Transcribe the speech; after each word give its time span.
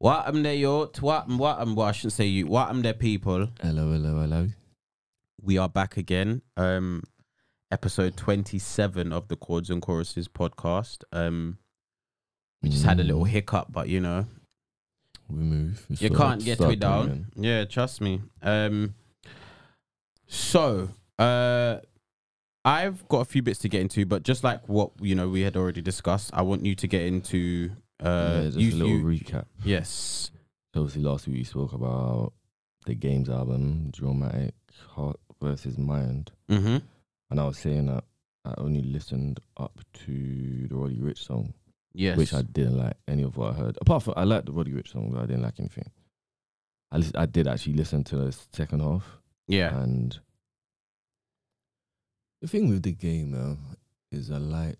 What 0.00 0.26
am 0.28 0.42
there, 0.42 0.54
yo? 0.54 0.86
What 1.00 1.28
am 1.28 1.36
what 1.36 1.60
am? 1.60 1.74
Well, 1.74 1.86
I 1.86 1.92
shouldn't 1.92 2.14
say 2.14 2.24
you. 2.24 2.46
What 2.46 2.70
am 2.70 2.80
there, 2.80 2.94
people? 2.94 3.48
Hello, 3.60 3.92
hello, 3.92 4.20
hello. 4.22 4.48
We 5.42 5.58
are 5.58 5.68
back 5.68 5.98
again. 5.98 6.40
Um, 6.56 7.02
episode 7.70 8.16
twenty-seven 8.16 9.12
of 9.12 9.28
the 9.28 9.36
Chords 9.36 9.68
and 9.68 9.82
Choruses 9.82 10.26
podcast. 10.26 11.04
Um, 11.12 11.58
we 12.62 12.70
just 12.70 12.86
had 12.86 12.98
a 12.98 13.04
little 13.04 13.24
hiccup, 13.24 13.66
but 13.70 13.90
you 13.90 14.00
know, 14.00 14.24
We 15.28 15.42
move. 15.42 15.84
We 15.90 15.96
you 15.96 16.08
can't 16.08 16.42
get 16.42 16.60
me 16.60 16.76
down. 16.76 17.06
moving. 17.06 17.26
Yeah, 17.36 17.66
trust 17.66 18.00
me. 18.00 18.22
Um, 18.40 18.94
so 20.26 20.88
uh, 21.18 21.80
I've 22.64 23.06
got 23.08 23.20
a 23.20 23.24
few 23.26 23.42
bits 23.42 23.58
to 23.60 23.68
get 23.68 23.82
into, 23.82 24.06
but 24.06 24.22
just 24.22 24.44
like 24.44 24.66
what 24.66 24.92
you 25.02 25.14
know 25.14 25.28
we 25.28 25.42
had 25.42 25.58
already 25.58 25.82
discussed, 25.82 26.30
I 26.32 26.40
want 26.40 26.64
you 26.64 26.74
to 26.74 26.86
get 26.86 27.02
into. 27.02 27.72
Uh, 28.02 28.32
yeah, 28.34 28.44
just 28.44 28.58
you- 28.58 28.72
a 28.72 28.76
little 28.76 28.98
you- 28.98 29.04
recap. 29.20 29.46
yes. 29.64 30.30
So 30.74 30.80
obviously, 30.82 31.02
last 31.02 31.26
week 31.26 31.36
we 31.38 31.44
spoke 31.44 31.72
about 31.72 32.32
the 32.86 32.94
Games 32.94 33.28
album, 33.28 33.90
Drillmatic 33.92 34.52
Heart 34.90 35.18
versus 35.42 35.76
Mind, 35.78 36.30
Mm-hmm. 36.48 36.78
and 37.30 37.40
I 37.40 37.44
was 37.44 37.58
saying 37.58 37.86
that 37.86 38.04
I 38.44 38.54
only 38.58 38.82
listened 38.82 39.40
up 39.56 39.80
to 40.04 40.66
the 40.68 40.74
Roddy 40.74 40.96
Ricch 40.98 41.18
song, 41.18 41.54
Yes. 41.92 42.16
which 42.16 42.32
I 42.32 42.42
didn't 42.42 42.78
like 42.78 42.96
any 43.08 43.22
of 43.22 43.36
what 43.36 43.50
I 43.54 43.56
heard. 43.56 43.78
Apart 43.80 44.04
from 44.04 44.14
I 44.16 44.24
liked 44.24 44.46
the 44.46 44.52
Roddy 44.52 44.72
Ricch 44.72 44.88
song, 44.92 45.10
but 45.12 45.22
I 45.22 45.26
didn't 45.26 45.42
like 45.42 45.58
anything. 45.58 45.90
I 46.92 46.96
lis- 46.98 47.12
I 47.14 47.26
did 47.26 47.46
actually 47.48 47.74
listen 47.74 48.02
to 48.04 48.16
the 48.16 48.32
second 48.52 48.80
half, 48.80 49.04
yeah. 49.48 49.76
and 49.78 50.18
the 52.40 52.48
thing 52.48 52.68
with 52.68 52.82
the 52.82 52.92
game 52.92 53.32
now 53.32 53.58
is 54.10 54.30
I 54.30 54.38
like 54.38 54.76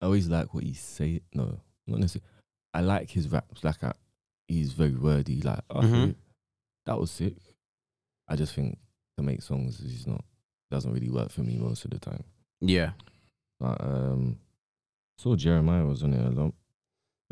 I 0.00 0.06
always 0.06 0.28
like 0.28 0.52
what 0.54 0.64
he 0.64 0.72
say. 0.74 1.20
No, 1.34 1.60
not 1.86 2.00
necessarily. 2.00 2.28
I 2.74 2.80
like 2.80 3.10
his 3.10 3.28
raps. 3.28 3.62
Like 3.64 3.82
I, 3.84 3.92
he's 4.48 4.72
very 4.72 4.94
wordy. 4.94 5.40
Like 5.42 5.60
I 5.70 5.80
Mhm. 5.80 6.14
that 6.86 6.98
was 6.98 7.10
sick. 7.10 7.36
I 8.28 8.36
just 8.36 8.54
think 8.54 8.78
to 9.16 9.22
make 9.22 9.42
songs 9.42 9.80
is 9.80 10.06
not 10.06 10.24
doesn't 10.70 10.92
really 10.92 11.10
work 11.10 11.30
for 11.30 11.42
me 11.42 11.58
most 11.58 11.84
of 11.84 11.90
the 11.90 11.98
time. 11.98 12.24
Yeah. 12.60 12.92
But 13.60 13.80
um, 13.84 14.38
saw 15.18 15.36
Jeremih 15.36 15.86
was 15.88 16.02
on 16.02 16.14
it 16.14 16.26
a 16.26 16.30
lot. 16.30 16.54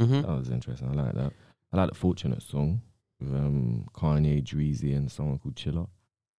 Mm-hmm. 0.00 0.20
That 0.22 0.28
was 0.38 0.50
interesting. 0.50 0.88
I 0.88 0.92
like 1.02 1.14
that. 1.14 1.32
I 1.72 1.76
like 1.76 1.88
the 1.90 1.94
Fortunate 1.94 2.42
song 2.42 2.82
with 3.20 3.32
um 3.34 3.86
Kanye, 3.94 4.42
Dreezy, 4.44 4.94
and 4.96 5.10
someone 5.10 5.38
called 5.38 5.56
Chiller. 5.56 5.86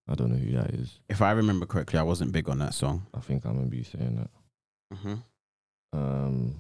I 0.08 0.16
don't 0.16 0.30
know 0.31 0.38
who 0.38 0.52
that 0.53 0.72
is. 0.72 1.00
If 1.09 1.22
I 1.22 1.31
remember 1.31 1.66
correctly, 1.66 1.98
I 2.00 2.03
wasn't 2.03 2.31
big 2.34 2.50
on 2.50 2.59
that 2.59 2.73
song. 2.73 3.06
I 3.14 3.20
think 3.20 3.46
I 3.46 3.50
remember 3.50 3.75
you 3.75 3.84
saying 3.84 4.16
that. 4.18 4.30
Mm-hmm. 4.98 5.14
um 5.94 6.56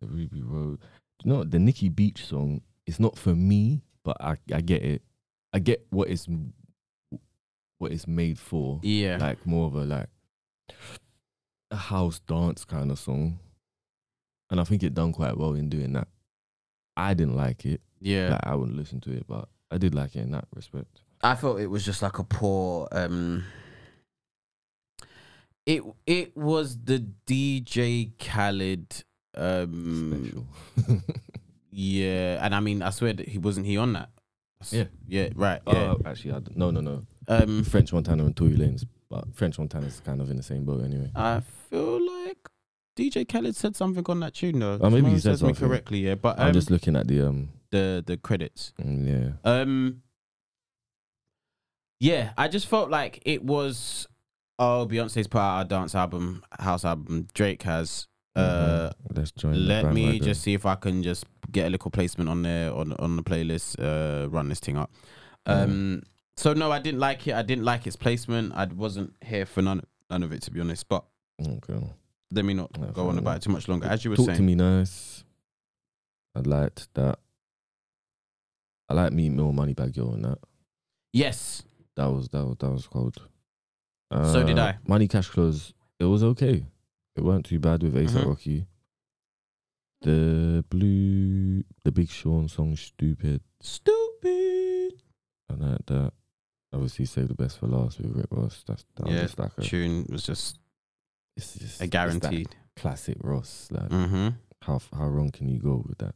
the 0.00 0.06
Ruby 0.06 0.42
Road. 0.42 0.80
You 1.24 1.32
know 1.32 1.44
the 1.44 1.58
Nicki 1.58 1.88
Beach 1.88 2.24
song 2.26 2.60
is 2.86 2.98
not 3.00 3.16
for 3.18 3.34
me, 3.34 3.82
but 4.04 4.16
I 4.20 4.36
I 4.52 4.60
get 4.60 4.82
it. 4.82 5.02
I 5.52 5.58
get 5.60 5.86
what 5.90 6.08
it's 6.10 6.26
what 7.78 7.92
it's 7.92 8.06
made 8.06 8.38
for. 8.38 8.80
Yeah. 8.82 9.18
Like 9.20 9.44
more 9.46 9.66
of 9.66 9.74
a 9.74 9.84
like 9.84 10.08
a 11.70 11.76
house 11.76 12.20
dance 12.20 12.64
kind 12.64 12.90
of 12.90 12.98
song. 12.98 13.38
And 14.50 14.60
I 14.60 14.64
think 14.64 14.82
it 14.82 14.94
done 14.94 15.12
quite 15.12 15.36
well 15.36 15.54
in 15.54 15.68
doing 15.68 15.92
that. 15.94 16.08
I 16.96 17.14
didn't 17.14 17.36
like 17.36 17.64
it. 17.64 17.80
yeah. 18.00 18.30
Like 18.32 18.40
I 18.44 18.54
wouldn't 18.54 18.76
listen 18.76 19.00
to 19.02 19.12
it, 19.12 19.26
but 19.26 19.48
I 19.70 19.78
did 19.78 19.94
like 19.94 20.14
it 20.14 20.20
in 20.20 20.32
that 20.32 20.46
respect. 20.54 21.00
I 21.22 21.34
thought 21.34 21.58
it 21.60 21.68
was 21.68 21.84
just 21.84 22.02
like 22.02 22.18
a 22.18 22.24
poor. 22.24 22.86
um 22.92 23.44
It 25.66 25.82
it 26.06 26.36
was 26.36 26.76
the 26.84 27.04
DJ 27.26 28.12
Khaled. 28.18 29.04
Um 29.36 30.46
Special. 30.76 31.00
Yeah, 31.76 32.44
and 32.44 32.54
I 32.54 32.60
mean, 32.60 32.82
I 32.82 32.90
swear 32.90 33.12
that 33.14 33.28
he 33.28 33.38
wasn't 33.38 33.66
he 33.66 33.76
on 33.76 33.94
that. 33.94 34.10
Yeah. 34.70 34.84
Yeah. 35.08 35.28
Right. 35.34 35.60
Yeah. 35.66 35.94
Oh, 35.94 36.00
actually, 36.06 36.30
I 36.30 36.34
don't, 36.34 36.56
no, 36.56 36.70
no, 36.70 36.80
no. 36.80 37.06
um. 37.28 37.64
French 37.64 37.92
Montana 37.92 38.24
and 38.24 38.36
Tory 38.36 38.52
Lanez, 38.54 38.86
but 39.10 39.34
French 39.34 39.58
Montana's 39.58 40.00
kind 40.04 40.20
of 40.20 40.30
in 40.30 40.36
the 40.36 40.42
same 40.42 40.64
boat 40.64 40.84
anyway. 40.84 41.10
I 41.16 41.40
feel 41.68 42.00
like 42.24 42.38
DJ 42.96 43.28
Khaled 43.28 43.56
said 43.56 43.74
something 43.74 44.04
on 44.08 44.20
that 44.20 44.34
tune 44.34 44.60
though. 44.60 44.78
Oh, 44.80 44.88
maybe 44.88 45.10
he 45.10 45.18
said 45.18 45.32
me 45.32 45.36
something. 45.38 45.56
correctly. 45.56 45.98
Yeah, 45.98 46.14
but 46.14 46.38
um, 46.38 46.46
I'm 46.46 46.52
just 46.52 46.70
looking 46.70 46.94
at 46.94 47.08
the 47.08 47.26
um, 47.26 47.48
the 47.70 48.02
the 48.06 48.16
credits. 48.16 48.72
mm, 48.80 49.34
yeah. 49.44 49.50
Um. 49.50 50.02
Yeah, 51.98 52.32
I 52.38 52.48
just 52.48 52.66
felt 52.68 52.88
like 52.90 53.20
it 53.24 53.42
was. 53.42 54.06
Oh, 54.60 54.86
Beyonce's 54.88 55.26
put 55.26 55.40
out 55.40 55.62
a 55.62 55.64
dance 55.64 55.96
album, 55.96 56.44
house 56.60 56.84
album. 56.84 57.26
Drake 57.34 57.64
has. 57.64 58.06
Uh, 58.36 58.90
Mhm. 58.90 59.16
let's 59.16 59.30
join. 59.32 59.66
let 59.68 59.84
me 59.92 60.02
bandwagon. 60.06 60.24
just 60.24 60.42
see 60.42 60.54
if 60.54 60.66
I 60.66 60.74
can 60.74 61.02
just 61.02 61.24
get 61.52 61.66
a 61.66 61.70
little 61.70 61.90
placement 61.90 62.28
on 62.28 62.42
there 62.42 62.72
on 62.74 62.92
on 62.94 63.16
the 63.16 63.22
playlist. 63.22 63.76
Uh, 63.78 64.28
run 64.28 64.48
this 64.48 64.60
thing 64.60 64.76
up. 64.76 64.90
Um. 65.46 66.02
So 66.36 66.52
no, 66.52 66.72
I 66.72 66.80
didn't 66.80 66.98
like 67.00 67.28
it. 67.28 67.34
I 67.34 67.42
didn't 67.42 67.64
like 67.64 67.86
its 67.86 67.94
placement. 67.96 68.52
I 68.54 68.64
wasn't 68.66 69.14
here 69.24 69.46
for 69.46 69.62
none 69.62 69.82
none 70.10 70.22
of 70.24 70.32
it 70.32 70.42
to 70.42 70.50
be 70.50 70.60
honest. 70.60 70.88
But 70.88 71.04
Okay. 71.40 71.80
let 72.32 72.44
me 72.44 72.54
not 72.54 72.72
go 72.92 73.08
on 73.08 73.18
about 73.18 73.36
it 73.36 73.42
too 73.42 73.50
much 73.52 73.68
longer. 73.68 73.86
As 73.86 74.04
you 74.04 74.10
were 74.10 74.16
Talk 74.16 74.26
saying, 74.26 74.38
to 74.38 74.42
me 74.42 74.54
nice. 74.56 75.22
I 76.34 76.40
liked 76.40 76.88
that. 76.94 77.20
I 78.88 78.94
like 78.94 79.12
me 79.12 79.28
more 79.30 79.52
Moneybagg 79.52 79.96
Yo 79.96 80.08
on 80.10 80.22
that. 80.22 80.38
yes, 81.12 81.62
That 81.96 82.06
was 82.06 82.28
that 82.30 82.44
was 82.44 82.56
that 82.58 82.70
was 82.70 82.86
cold. 82.88 83.16
So 84.12 84.44
did 84.44 84.58
Uh, 84.58 84.62
I. 84.64 84.78
Money 84.88 85.06
cash 85.08 85.28
close. 85.28 85.72
It 86.00 86.04
was 86.04 86.22
okay. 86.24 86.66
It 87.16 87.22
weren't 87.24 87.46
too 87.46 87.58
bad 87.60 87.82
with 87.82 87.94
ASAP 87.94 88.22
Mhm. 88.24 88.26
Rocky. 88.26 88.66
The 90.00 90.64
blue, 90.68 91.62
the 91.84 91.92
Big 91.92 92.08
Sean 92.10 92.48
song, 92.48 92.76
stupid. 92.76 93.42
stupid 93.60 95.00
and 95.48 95.60
like 95.60 95.86
that. 95.86 96.12
Obviously, 96.72 97.04
save 97.06 97.28
the 97.28 97.34
best 97.34 97.58
for 97.58 97.68
last 97.68 97.98
with 98.00 98.14
Rick 98.16 98.26
Ross. 98.30 98.64
That's 98.66 98.84
that 98.96 99.06
Yeah, 99.08 99.22
just 99.22 99.38
like 99.38 99.52
a, 99.56 99.62
tune 99.62 100.06
was 100.10 100.24
just 100.24 100.58
it's 101.36 101.54
just 101.54 101.80
a 101.80 101.86
guaranteed. 101.86 102.54
classic 102.76 103.16
Ross. 103.22 103.70
Like 103.70 103.88
Mm-hmm. 103.90 104.28
how 104.62 104.80
how 104.92 105.08
wrong 105.08 105.30
can 105.30 105.48
you 105.48 105.58
go 105.60 105.84
with 105.86 105.98
that? 105.98 106.14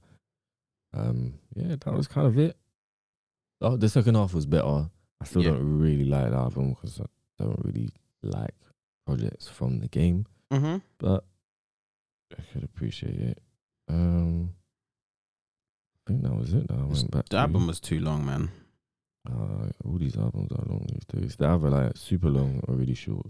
Um, 0.93 1.39
yeah, 1.55 1.77
that 1.77 1.93
was 1.95 2.09
kind 2.09 2.27
of 2.27 2.39
it. 2.39 2.57
Oh, 3.61 3.77
the 3.77 3.89
second 3.89 4.15
half 4.17 4.35
was 4.35 4.47
better. 4.47 4.91
I 5.21 5.25
still 5.25 5.43
Yeah. 5.43 5.51
don't 5.53 5.79
really 5.79 6.05
like 6.05 6.31
the 6.31 6.37
album 6.37 6.71
because 6.71 7.01
I 7.01 7.07
don't 7.45 7.65
really 7.65 7.91
like 8.23 8.55
projects 9.07 9.49
from 9.49 9.79
the 9.79 9.89
game, 9.89 10.27
Mm-hmm. 10.53 10.77
but 10.99 11.25
I 12.33 12.43
could 12.53 12.65
appreciate 12.65 13.21
it. 13.21 13.39
Um, 13.89 14.55
I 16.07 16.11
think 16.11 16.23
that 16.23 16.35
was 16.35 16.55
it. 16.55 16.69
That 16.69 16.79
I 16.79 16.85
went 16.85 17.11
back. 17.11 17.25
The 17.29 17.37
to. 17.37 17.41
album 17.43 17.67
was 17.67 17.81
too 17.81 18.01
long, 18.01 18.25
man. 18.25 18.51
Uh, 19.31 19.69
all 19.85 19.99
these 19.99 20.17
albums 20.17 20.51
are 20.53 20.65
long 20.67 20.87
these 20.89 21.05
days. 21.23 21.37
They're 21.37 21.51
either 21.51 21.69
like 21.69 21.97
super 21.97 22.31
long 22.31 22.63
or 22.67 22.75
really 22.77 22.95
short. 22.95 23.27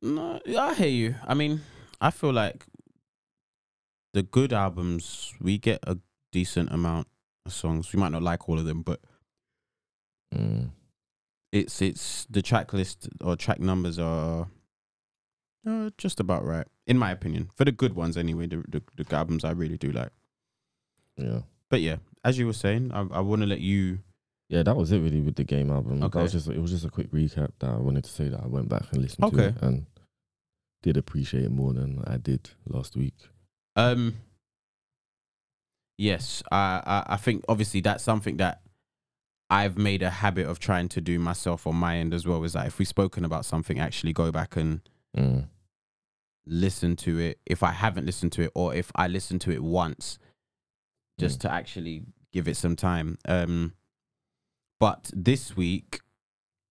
No, 0.00 0.40
I 0.58 0.74
hear 0.74 0.88
you. 0.88 1.14
I 1.26 1.34
mean, 1.34 1.60
I 2.00 2.10
feel 2.10 2.32
like 2.32 2.66
the 4.14 4.22
good 4.24 4.52
albums 4.52 5.32
we 5.40 5.58
get 5.58 5.78
a 5.86 5.98
decent 6.32 6.72
amount 6.72 7.06
of 7.46 7.52
songs. 7.52 7.92
We 7.92 8.00
might 8.00 8.10
not 8.12 8.22
like 8.22 8.48
all 8.48 8.58
of 8.58 8.64
them, 8.64 8.82
but 8.82 9.00
Mm. 10.34 10.70
it's 11.52 11.82
it's 11.82 12.26
the 12.30 12.40
track 12.40 12.72
list 12.72 13.06
or 13.20 13.36
track 13.36 13.60
numbers 13.60 13.98
are 13.98 14.48
uh, 15.66 15.90
just 15.98 16.20
about 16.20 16.44
right, 16.44 16.66
in 16.86 16.98
my 16.98 17.10
opinion. 17.10 17.50
For 17.56 17.64
the 17.64 17.72
good 17.72 17.94
ones, 17.94 18.16
anyway. 18.16 18.46
The 18.46 18.62
the, 18.68 18.82
the 19.02 19.16
albums 19.16 19.44
I 19.44 19.50
really 19.52 19.78
do 19.78 19.92
like. 19.92 20.10
Yeah. 21.16 21.40
But 21.68 21.80
yeah, 21.80 21.96
as 22.24 22.38
you 22.38 22.46
were 22.46 22.52
saying, 22.52 22.90
I 22.92 23.00
I 23.12 23.20
want 23.20 23.42
to 23.42 23.46
let 23.46 23.60
you. 23.60 23.98
Yeah, 24.48 24.62
that 24.64 24.76
was 24.76 24.92
it 24.92 24.98
really 24.98 25.20
with 25.22 25.36
the 25.36 25.44
game 25.44 25.70
album. 25.70 26.00
That 26.00 26.06
Okay. 26.06 26.22
was 26.22 26.32
just 26.32 26.48
it 26.48 26.60
was 26.60 26.70
just 26.70 26.84
a 26.84 26.90
quick 26.90 27.10
recap 27.10 27.52
that 27.60 27.70
I 27.70 27.76
wanted 27.76 28.04
to 28.04 28.10
say 28.10 28.28
that 28.28 28.40
I 28.42 28.46
went 28.46 28.68
back 28.68 28.84
and 28.92 29.00
listened 29.02 29.32
to 29.32 29.38
it 29.48 29.54
and 29.62 29.86
did 30.82 30.96
appreciate 30.96 31.44
it 31.44 31.50
more 31.52 31.72
than 31.72 32.02
I 32.06 32.16
did 32.18 32.50
last 32.66 32.96
week. 32.96 33.14
Um. 33.76 34.14
Yes, 35.98 36.42
I, 36.50 36.82
I 36.84 37.14
I 37.14 37.16
think 37.16 37.44
obviously 37.48 37.80
that's 37.80 38.02
something 38.02 38.38
that 38.38 38.62
I've 39.50 39.76
made 39.78 40.02
a 40.02 40.10
habit 40.10 40.46
of 40.46 40.58
trying 40.58 40.88
to 40.90 41.00
do 41.00 41.18
myself 41.18 41.66
on 41.66 41.76
my 41.76 41.96
end 41.98 42.12
as 42.14 42.26
well. 42.26 42.42
Is 42.44 42.54
that 42.54 42.66
if 42.66 42.78
we've 42.78 42.88
spoken 42.88 43.24
about 43.24 43.44
something, 43.44 43.78
actually 43.78 44.12
go 44.12 44.30
back 44.32 44.56
and 44.56 44.80
Mm. 45.16 45.46
Listen 46.46 46.96
to 46.96 47.18
it. 47.18 47.40
If 47.46 47.62
I 47.62 47.70
haven't 47.72 48.06
listened 48.06 48.32
to 48.32 48.42
it, 48.42 48.52
or 48.54 48.74
if 48.74 48.90
I 48.94 49.08
listen 49.08 49.38
to 49.40 49.50
it 49.50 49.62
once, 49.62 50.18
just 51.20 51.38
Mm. 51.38 51.42
to 51.42 51.52
actually 51.52 52.02
give 52.32 52.48
it 52.48 52.56
some 52.56 52.76
time. 52.76 53.18
Um. 53.26 53.74
But 54.80 55.10
this 55.14 55.56
week, 55.56 56.00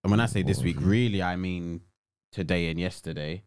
and 0.04 0.12
when 0.12 0.20
I 0.20 0.26
say 0.26 0.44
this 0.44 0.62
week, 0.62 0.78
really 0.80 1.22
I 1.24 1.36
mean 1.38 1.82
today 2.32 2.70
and 2.70 2.80
yesterday. 2.80 3.44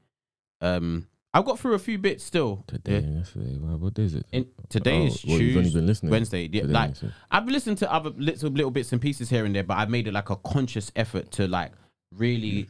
Um, 0.60 1.08
I've 1.34 1.44
got 1.44 1.58
through 1.58 1.74
a 1.74 1.78
few 1.78 1.98
bits 1.98 2.24
still. 2.24 2.64
Today 2.68 2.96
and 2.98 3.16
yesterday. 3.18 3.58
Wow, 3.58 3.76
what 3.76 3.98
is 3.98 4.14
it? 4.14 4.24
In, 4.32 4.46
today 4.70 5.02
Oh, 5.02 5.06
is 5.06 5.24
only 5.28 5.38
Tuesday. 5.38 5.78
been 5.80 5.86
listening 5.86 6.10
Wednesday. 6.12 6.48
Yeah, 6.50 6.62
like? 6.66 6.94
I've 7.30 7.46
listened 7.48 7.76
to 7.78 7.92
other 7.92 8.10
little 8.10 8.50
little 8.50 8.70
bits 8.70 8.92
and 8.92 9.02
pieces 9.02 9.28
here 9.28 9.44
and 9.44 9.54
there, 9.54 9.64
but 9.64 9.76
I've 9.76 9.90
made 9.90 10.06
it 10.08 10.12
like 10.14 10.30
a 10.30 10.36
conscious 10.36 10.90
effort 10.96 11.30
to 11.32 11.46
like 11.48 11.72
really 12.12 12.68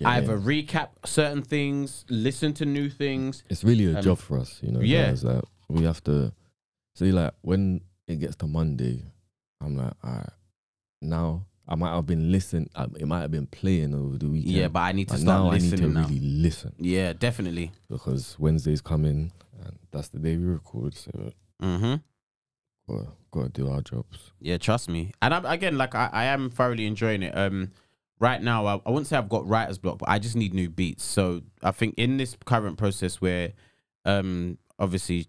Yeah, 0.00 0.08
either 0.10 0.32
yeah. 0.36 0.38
recap 0.62 0.88
certain 1.04 1.42
things, 1.42 2.04
listen 2.08 2.52
to 2.54 2.64
new 2.64 2.90
things. 2.90 3.44
It's 3.48 3.62
really 3.62 3.86
a 3.92 3.98
um, 3.98 4.02
job 4.02 4.18
for 4.18 4.38
us, 4.38 4.58
you 4.62 4.72
know. 4.72 4.80
yeah. 4.80 5.10
guys, 5.10 5.22
like 5.24 5.42
we 5.68 5.84
have 5.84 6.02
to 6.04 6.32
see 6.94 7.12
like 7.12 7.32
when 7.42 7.80
it 8.08 8.16
gets 8.16 8.36
to 8.36 8.46
Monday, 8.46 9.02
I'm 9.60 9.76
like, 9.76 9.92
all 10.02 10.10
right, 10.12 10.28
now 11.00 11.46
I 11.68 11.76
might 11.76 11.94
have 11.94 12.06
been 12.06 12.32
listening. 12.32 12.68
uh, 12.74 12.88
It 12.98 13.06
might 13.06 13.20
have 13.20 13.30
been 13.30 13.46
playing 13.46 13.94
over 13.94 14.18
the 14.18 14.26
weekend. 14.28 14.52
Yeah, 14.54 14.68
but 14.68 14.80
I 14.80 14.92
need 14.92 15.08
to 15.08 15.16
start 15.18 15.44
now 15.44 15.50
I 15.50 15.58
need 15.58 15.62
listening 15.70 15.92
to 15.92 16.00
now. 16.00 16.06
really 16.08 16.20
listen 16.20 16.72
Yeah, 16.78 17.12
definitely. 17.12 17.70
because 17.88 18.36
Wednesday's 18.38 18.80
coming 18.82 19.30
and 19.64 19.78
that's 19.92 20.08
the 20.08 20.18
day 20.18 20.36
we 20.36 20.44
record. 20.44 20.94
So 20.94 21.32
Mm-hmm. 21.62 21.94
gotta, 22.92 23.08
gotta 23.30 23.48
do 23.50 23.70
our 23.70 23.80
jobs. 23.80 24.32
Yeah, 24.40 24.58
trust 24.58 24.88
me. 24.90 25.12
And 25.22 25.32
I'm, 25.32 25.46
again, 25.46 25.78
like 25.78 25.94
I, 25.94 26.10
I 26.12 26.24
am 26.24 26.50
thoroughly 26.50 26.84
enjoying 26.86 27.22
it. 27.22 27.30
Um, 27.36 27.70
right 28.20 28.42
now, 28.42 28.66
I, 28.66 28.80
I 28.86 28.90
wouldn't 28.90 29.06
say 29.06 29.16
I've 29.16 29.28
got 29.28 29.46
writer's 29.46 29.78
block, 29.78 29.98
but 29.98 30.08
I 30.08 30.18
just 30.18 30.36
need 30.36 30.54
new 30.54 30.68
beats. 30.68 31.04
So 31.04 31.42
I 31.62 31.70
think 31.70 31.94
in 31.96 32.16
this 32.16 32.36
current 32.44 32.78
process 32.78 33.20
where, 33.20 33.52
um, 34.04 34.58
obviously, 34.78 35.28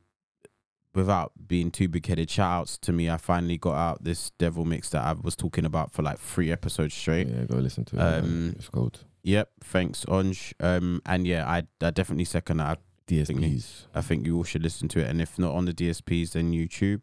without 0.93 1.33
being 1.47 1.71
too 1.71 1.87
big 1.87 2.05
headed, 2.05 2.29
shout 2.29 2.61
outs 2.61 2.77
to 2.79 2.93
me. 2.93 3.09
I 3.09 3.17
finally 3.17 3.57
got 3.57 3.75
out 3.75 4.03
this 4.03 4.31
devil 4.37 4.65
mix 4.65 4.89
that 4.89 5.03
I 5.03 5.13
was 5.13 5.35
talking 5.35 5.65
about 5.65 5.91
for 5.91 6.01
like 6.01 6.19
three 6.19 6.51
episodes 6.51 6.93
straight. 6.93 7.27
Yeah, 7.27 7.43
go 7.43 7.57
listen 7.57 7.85
to 7.85 7.95
it. 7.97 8.01
Um, 8.01 8.55
it's 8.57 8.69
called 8.69 9.03
Yep, 9.23 9.49
thanks, 9.63 10.05
Onj. 10.05 10.53
Um, 10.59 11.01
and 11.05 11.25
yeah, 11.25 11.47
I, 11.47 11.63
I 11.81 11.89
definitely 11.89 12.25
second 12.25 12.57
that. 12.57 12.79
DSPs. 13.07 13.85
I 13.93 14.01
think 14.01 14.25
you 14.25 14.37
all 14.37 14.43
should 14.43 14.63
listen 14.63 14.87
to 14.89 14.99
it, 14.99 15.07
and 15.07 15.21
if 15.21 15.37
not 15.37 15.53
on 15.53 15.65
the 15.65 15.73
DSPs, 15.73 16.31
then 16.31 16.53
YouTube. 16.53 17.01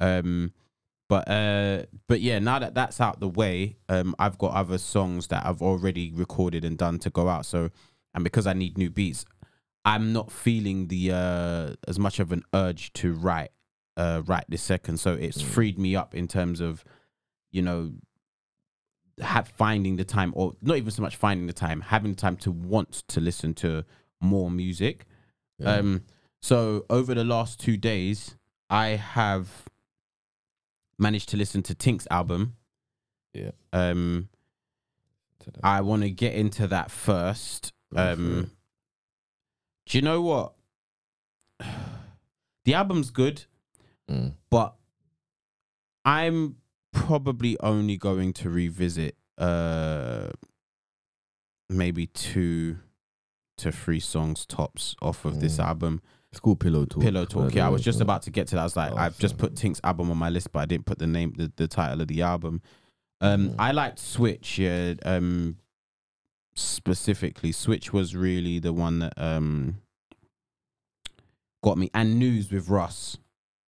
Um, 0.00 0.52
but 1.08 1.28
uh, 1.28 1.82
but 2.08 2.20
yeah, 2.20 2.38
now 2.38 2.58
that 2.58 2.74
that's 2.74 3.00
out 3.00 3.20
the 3.20 3.28
way, 3.28 3.76
um, 3.88 4.14
I've 4.18 4.38
got 4.38 4.52
other 4.54 4.78
songs 4.78 5.28
that 5.28 5.46
I've 5.46 5.62
already 5.62 6.10
recorded 6.12 6.64
and 6.64 6.76
done 6.76 6.98
to 7.00 7.10
go 7.10 7.28
out. 7.28 7.46
So, 7.46 7.70
and 8.14 8.24
because 8.24 8.46
I 8.46 8.52
need 8.54 8.76
new 8.76 8.90
beats, 8.90 9.24
I'm 9.84 10.12
not 10.12 10.32
feeling 10.32 10.88
the 10.88 11.12
uh 11.12 11.74
as 11.88 11.98
much 11.98 12.18
of 12.18 12.32
an 12.32 12.42
urge 12.52 12.92
to 12.94 13.12
write 13.12 13.50
uh 13.96 14.22
right 14.26 14.44
this 14.48 14.62
second. 14.62 14.98
So 14.98 15.14
it's 15.14 15.40
Mm. 15.42 15.46
freed 15.46 15.78
me 15.78 15.94
up 15.94 16.14
in 16.14 16.26
terms 16.26 16.60
of, 16.60 16.84
you 17.52 17.62
know, 17.62 17.92
have 19.20 19.48
finding 19.48 19.96
the 19.96 20.04
time, 20.04 20.32
or 20.34 20.54
not 20.60 20.76
even 20.76 20.90
so 20.90 21.02
much 21.02 21.16
finding 21.16 21.46
the 21.46 21.52
time, 21.52 21.80
having 21.80 22.12
the 22.12 22.20
time 22.20 22.36
to 22.36 22.50
want 22.50 23.04
to 23.08 23.20
listen 23.20 23.54
to 23.54 23.84
more 24.20 24.50
music. 24.50 25.06
Yeah. 25.58 25.76
Um, 25.76 26.02
so 26.42 26.84
over 26.90 27.14
the 27.14 27.24
last 27.24 27.58
two 27.58 27.76
days, 27.76 28.36
I 28.68 28.88
have 28.88 29.48
managed 30.98 31.28
to 31.30 31.36
listen 31.36 31.62
to 31.64 31.74
Tink's 31.74 32.06
album. 32.10 32.56
Yeah. 33.34 33.50
Um. 33.72 34.28
I 35.62 35.80
want 35.82 36.02
to 36.02 36.10
get 36.10 36.34
into 36.34 36.66
that 36.66 36.90
first. 36.90 37.72
Um, 37.94 38.50
do 39.86 39.98
you 39.98 40.02
know 40.02 40.20
what? 40.22 40.54
The 42.64 42.74
album's 42.74 43.10
good, 43.10 43.44
Mm. 44.10 44.32
but 44.50 44.74
I'm 46.04 46.56
probably 46.92 47.56
only 47.60 47.96
going 47.96 48.32
to 48.34 48.50
revisit 48.50 49.16
uh 49.38 50.30
maybe 51.68 52.06
two 52.08 52.78
to 53.58 53.70
three 53.70 54.00
songs 54.00 54.44
tops 54.46 54.96
off 55.00 55.24
of 55.24 55.38
this 55.40 55.58
Mm. 55.58 55.64
album. 55.64 56.02
It's 56.36 56.40
called 56.40 56.60
Pillow 56.60 56.84
Talk. 56.84 57.02
Pillow 57.02 57.24
Talk. 57.24 57.54
Yeah, 57.54 57.66
I 57.66 57.70
was 57.70 57.82
just 57.82 58.02
about 58.02 58.20
to 58.24 58.30
get 58.30 58.48
to 58.48 58.56
that. 58.56 58.60
I 58.60 58.64
was 58.64 58.76
like, 58.76 58.92
Oh, 58.92 58.96
I've 58.96 59.18
just 59.18 59.38
put 59.38 59.56
Tink's 59.56 59.80
album 59.82 60.10
on 60.10 60.18
my 60.18 60.28
list, 60.28 60.52
but 60.52 60.58
I 60.58 60.66
didn't 60.66 60.84
put 60.84 60.98
the 60.98 61.06
name, 61.06 61.32
the, 61.34 61.50
the 61.56 61.66
title 61.66 62.02
of 62.02 62.08
the 62.08 62.20
album. 62.20 62.60
Um. 63.22 63.54
I 63.58 63.72
liked 63.72 63.98
Switch. 63.98 64.58
Yeah. 64.58 64.94
Um, 65.02 65.56
specifically, 66.54 67.52
Switch 67.52 67.90
was 67.90 68.14
really 68.14 68.58
the 68.58 68.74
one 68.74 68.98
that 68.98 69.14
um 69.16 69.76
got 71.64 71.78
me, 71.78 71.90
and 71.94 72.18
News 72.18 72.52
with 72.52 72.68
Russ. 72.68 73.16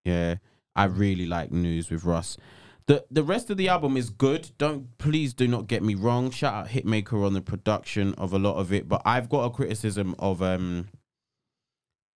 Yeah, 0.05 0.35
I 0.75 0.83
really 0.83 1.25
like 1.25 1.51
News 1.51 1.89
with 1.89 2.03
Russ. 2.03 2.37
The 2.85 3.03
the 3.09 3.23
rest 3.23 3.49
of 3.49 3.57
the 3.57 3.67
album 3.67 3.97
is 3.97 4.11
good. 4.11 4.51
Don't 4.59 4.95
please 4.99 5.33
do 5.33 5.47
not 5.47 5.65
get 5.65 5.81
me 5.81 5.95
wrong. 5.95 6.29
Shout 6.29 6.53
out 6.53 6.67
Hitmaker 6.67 7.25
on 7.25 7.33
the 7.33 7.41
production 7.41 8.13
of 8.19 8.31
a 8.31 8.37
lot 8.37 8.57
of 8.57 8.71
it, 8.71 8.87
but 8.87 9.01
I've 9.05 9.27
got 9.27 9.45
a 9.45 9.49
criticism 9.49 10.13
of 10.19 10.43
um 10.43 10.89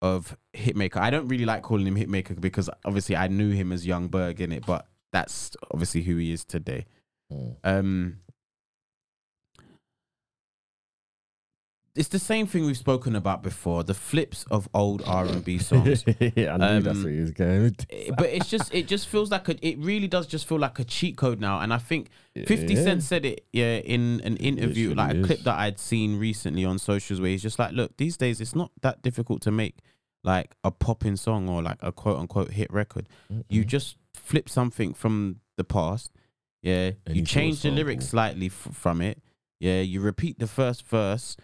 of 0.04 0.36
Hitmaker. 0.54 0.98
I 0.98 1.08
don't 1.08 1.28
really 1.28 1.46
like 1.46 1.62
calling 1.62 1.86
him 1.86 1.96
Hitmaker 1.96 2.38
because 2.38 2.68
obviously 2.84 3.16
I 3.16 3.28
knew 3.28 3.50
him 3.52 3.72
as 3.72 3.86
Young 3.86 4.08
Berg 4.08 4.40
in 4.42 4.52
it, 4.52 4.66
but 4.66 4.86
that's 5.12 5.56
obviously 5.72 6.02
who 6.02 6.16
he 6.18 6.30
is 6.30 6.44
today. 6.44 6.84
Mm. 7.32 7.56
Um, 7.64 8.16
it's 11.96 12.08
the 12.08 12.18
same 12.18 12.46
thing 12.48 12.66
we've 12.66 12.76
spoken 12.76 13.14
about 13.14 13.42
before. 13.44 13.84
The 13.84 13.94
flips 13.94 14.44
of 14.50 14.68
old 14.74 15.02
R 15.06 15.26
and 15.26 15.44
B 15.44 15.58
songs. 15.70 16.02
yeah, 16.36 16.54
I 16.54 16.56
knew 16.74 16.80
that's 16.82 16.98
Um, 16.98 17.04
what 17.04 17.12
he 17.12 17.20
was 17.20 17.30
going. 17.30 17.76
Eh, 17.88 18.10
but 18.18 18.26
it's 18.26 18.50
just 18.50 18.74
it 18.74 18.88
just 18.88 19.06
feels 19.08 19.30
like 19.30 19.48
a 19.48 19.66
it 19.66 19.78
really 19.78 20.08
does 20.08 20.26
just 20.26 20.46
feel 20.46 20.58
like 20.58 20.78
a 20.80 20.84
cheat 20.84 21.16
code 21.16 21.40
now 21.40 21.60
and 21.60 21.72
i 21.72 21.78
think 21.78 22.08
50 22.34 22.74
cent 22.74 23.02
said 23.04 23.24
it 23.24 23.46
yeah 23.52 23.76
in 23.76 24.20
an 24.24 24.36
interview 24.38 24.92
like 24.92 25.16
a 25.16 25.22
clip 25.22 25.40
that 25.44 25.56
i'd 25.60 25.78
seen 25.78 26.18
recently 26.18 26.64
on 26.64 26.78
socials 26.80 27.20
where 27.20 27.30
he's 27.30 27.42
just 27.42 27.58
like 27.60 27.70
look 27.72 27.96
these 27.96 28.16
days 28.16 28.40
it's 28.40 28.56
not 28.56 28.72
that 28.82 29.00
difficult 29.02 29.40
to 29.42 29.52
make 29.52 29.76
like 30.24 30.54
a 30.64 30.70
popping 30.70 31.16
song 31.16 31.48
or 31.48 31.62
like 31.62 31.78
a 31.82 31.92
quote 31.92 32.18
unquote 32.18 32.50
hit 32.52 32.72
record 32.72 33.08
you 33.48 33.62
Mm-mm. 33.62 33.66
just 33.68 33.96
flip 34.14 34.48
something 34.48 34.94
from 34.94 35.36
the 35.56 35.64
past 35.64 36.10
yeah 36.62 36.92
Any 37.06 37.18
you 37.18 37.24
change 37.24 37.60
the 37.62 37.70
lyrics 37.70 38.08
slightly 38.08 38.46
f- 38.46 38.68
from 38.72 39.00
it 39.02 39.22
yeah 39.60 39.80
you 39.82 40.00
repeat 40.00 40.38
the 40.38 40.46
first 40.46 40.86
verse 40.86 41.36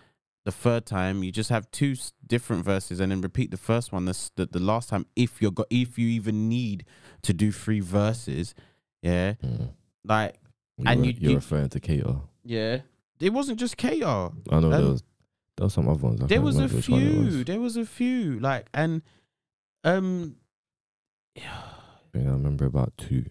the 0.46 0.50
third 0.52 0.86
time 0.86 1.22
you 1.22 1.30
just 1.30 1.50
have 1.50 1.70
two 1.70 1.92
s- 1.92 2.12
different 2.26 2.64
verses 2.64 2.98
and 3.00 3.12
then 3.12 3.20
repeat 3.20 3.50
the 3.50 3.58
first 3.58 3.92
one 3.92 4.06
the, 4.06 4.10
s- 4.10 4.30
the, 4.36 4.46
the 4.46 4.58
last 4.58 4.88
time 4.88 5.04
if 5.14 5.42
you're 5.42 5.50
got 5.52 5.66
if 5.70 5.98
you 5.98 6.08
even 6.08 6.48
need 6.48 6.84
to 7.22 7.32
do 7.34 7.52
three 7.52 7.80
verses 7.80 8.54
yeah 9.02 9.34
Mm. 9.44 9.70
like 10.04 10.36
You 10.78 10.84
and 10.86 11.00
were- 11.00 11.06
you- 11.06 11.12
you're 11.18 11.30
you- 11.32 11.36
referring 11.36 11.68
to 11.68 11.80
Cater. 11.80 12.16
yeah 12.44 12.78
it 13.20 13.34
wasn't 13.34 13.58
just 13.60 13.76
KR 13.76 13.86
I 13.86 13.90
know 14.00 14.56
Um, 14.56 14.70
there 14.70 14.80
was 14.80 15.02
there 15.60 15.66
was 15.66 15.74
some 15.74 15.88
other 15.90 16.00
ones. 16.00 16.22
I 16.22 16.26
there 16.26 16.40
was 16.40 16.56
a 16.56 16.68
remember 16.68 16.76
which 16.76 16.88
one 16.88 17.02
it 17.02 17.14
was. 17.18 17.34
few 17.34 17.44
there 17.44 17.60
was 17.60 17.76
a 17.76 17.84
few 17.84 18.40
like 18.40 18.66
and 18.72 19.02
um 19.84 20.36
I 21.36 21.42
think 22.12 22.26
I 22.26 22.30
remember 22.30 22.64
about 22.64 22.94
two. 22.96 23.26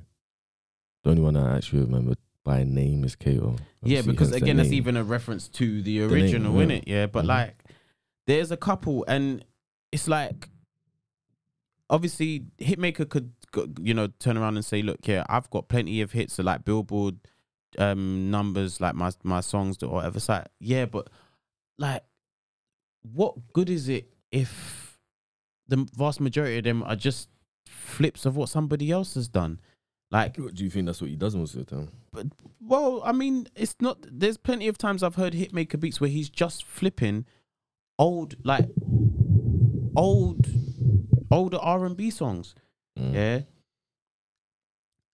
The 1.03 1.09
only 1.09 1.23
one 1.23 1.35
I 1.35 1.57
actually 1.57 1.81
remember 1.81 2.13
by 2.45 2.63
name 2.63 3.03
is 3.03 3.15
Cater. 3.15 3.53
Yeah, 3.83 4.03
because 4.03 4.31
again, 4.31 4.57
that's 4.57 4.71
even 4.71 4.95
a 4.95 5.03
reference 5.03 5.47
to 5.49 5.81
the 5.81 5.97
name, 5.99 6.11
original, 6.11 6.55
yeah. 6.59 6.65
innit? 6.65 6.83
Yeah, 6.85 7.05
but 7.07 7.25
Mhm. 7.25 7.29
like, 7.29 7.63
there's 8.27 8.51
a 8.51 8.57
couple, 8.57 9.03
and 9.07 9.43
it's 9.91 10.07
like, 10.07 10.49
obviously, 11.89 12.45
Hitmaker 12.59 13.09
could, 13.09 13.33
you 13.81 13.93
know, 13.95 14.07
turn 14.19 14.37
around 14.37 14.55
and 14.55 14.63
say, 14.63 14.81
"Look, 14.83 15.07
yeah, 15.07 15.23
I've 15.27 15.49
got 15.49 15.67
plenty 15.67 15.99
of 16.01 16.11
hits, 16.11 16.35
so 16.35 16.43
like 16.43 16.63
Billboard 16.63 17.17
um 17.77 18.29
numbers, 18.31 18.79
like 18.79 18.95
my 18.95 19.11
my 19.23 19.41
songs 19.41 19.81
or 19.83 19.89
whatever." 19.89 20.17
It's 20.17 20.29
like, 20.29 20.47
yeah, 20.59 20.85
but 20.85 21.09
like, 21.77 22.03
what 23.13 23.53
good 23.53 23.69
is 23.69 23.89
it 23.89 24.09
if 24.31 24.97
the 25.67 25.87
vast 25.95 26.19
majority 26.19 26.57
of 26.57 26.63
them 26.63 26.83
are 26.83 26.95
just 26.95 27.29
flips 27.65 28.25
of 28.25 28.35
what 28.35 28.49
somebody 28.49 28.91
else 28.91 29.13
has 29.15 29.27
done? 29.27 29.59
Like, 30.11 30.33
Do 30.33 30.63
you 30.63 30.69
think 30.71 30.87
that's 30.87 31.01
what 31.01 31.09
he 31.09 31.15
does 31.15 31.35
most 31.35 31.53
of 31.53 31.65
the 31.65 31.75
time? 31.75 31.89
But 32.11 32.27
well, 32.59 33.01
I 33.05 33.11
mean, 33.11 33.47
it's 33.55 33.75
not. 33.79 33.97
There's 34.11 34.37
plenty 34.37 34.67
of 34.67 34.77
times 34.77 35.03
I've 35.03 35.15
heard 35.15 35.33
Hitmaker 35.33 35.79
beats 35.79 36.01
where 36.01 36.09
he's 36.09 36.29
just 36.29 36.65
flipping 36.65 37.25
old, 37.99 38.35
like 38.43 38.67
old, 39.95 40.47
older 41.29 41.57
R 41.57 41.85
and 41.85 41.95
B 41.95 42.09
songs. 42.09 42.55
Mm. 42.97 43.13
Yeah. 43.13 43.39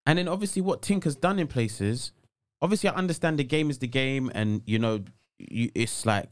And 0.05 0.19
then 0.19 0.27
obviously 0.27 0.61
what 0.61 0.81
Tink 0.81 1.03
has 1.03 1.15
done 1.15 1.39
in 1.39 1.47
places, 1.47 2.13
obviously 2.61 2.89
I 2.89 2.93
understand 2.93 3.39
the 3.39 3.43
game 3.43 3.69
is 3.69 3.79
the 3.79 3.87
game, 3.87 4.31
and 4.33 4.61
you 4.65 4.79
know, 4.79 5.03
you, 5.39 5.71
it's 5.75 6.05
like 6.05 6.29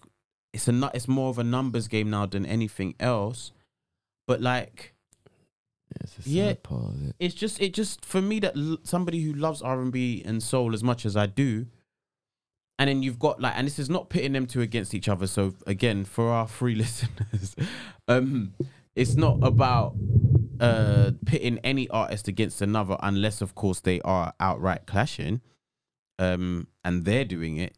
it's 0.54 0.68
a 0.68 0.92
it's 0.94 1.08
more 1.08 1.30
of 1.30 1.40
a 1.40 1.44
numbers 1.44 1.88
game 1.88 2.10
now 2.10 2.26
than 2.26 2.46
anything 2.46 2.94
else. 3.00 3.52
But 4.28 4.40
like, 4.42 4.94
Yeah, 5.92 5.98
it's 6.04 6.18
a 6.18 6.22
sad 6.22 6.30
Yeah. 6.32 6.54
part 6.64 6.94
of 6.94 7.08
it. 7.10 7.16
it's 7.20 7.36
just 7.36 7.62
it 7.62 7.74
just 7.74 8.06
for 8.06 8.22
me 8.22 8.40
that 8.40 8.56
l- 8.56 8.78
somebody 8.84 9.22
who 9.22 9.34
loves 9.34 9.62
r&b 9.62 10.24
and 10.26 10.42
soul 10.42 10.74
as 10.74 10.84
much 10.84 11.06
as 11.06 11.16
i 11.16 11.26
do 11.28 11.68
and 12.80 12.88
then 12.90 13.04
you've 13.04 13.20
got 13.20 13.40
like 13.40 13.54
and 13.56 13.68
this 13.68 13.78
is 13.78 13.90
not 13.90 14.10
pitting 14.10 14.34
them 14.34 14.48
two 14.48 14.62
against 14.62 14.94
each 14.96 15.08
other 15.08 15.28
so 15.28 15.54
again 15.68 16.04
for 16.06 16.30
our 16.32 16.48
free 16.48 16.74
listeners 16.84 17.56
um 18.08 18.54
it's 18.96 19.16
not 19.16 19.38
about 19.44 19.94
uh 20.60 21.12
pitting 21.26 21.60
any 21.64 21.88
artist 21.90 22.28
against 22.28 22.62
another 22.62 22.98
unless 23.02 23.42
of 23.42 23.54
course 23.54 23.80
they 23.82 24.02
are 24.02 24.34
outright 24.40 24.86
clashing 24.88 25.42
um 26.18 26.68
and 26.84 27.06
they're 27.06 27.26
doing 27.26 27.58
it 27.58 27.76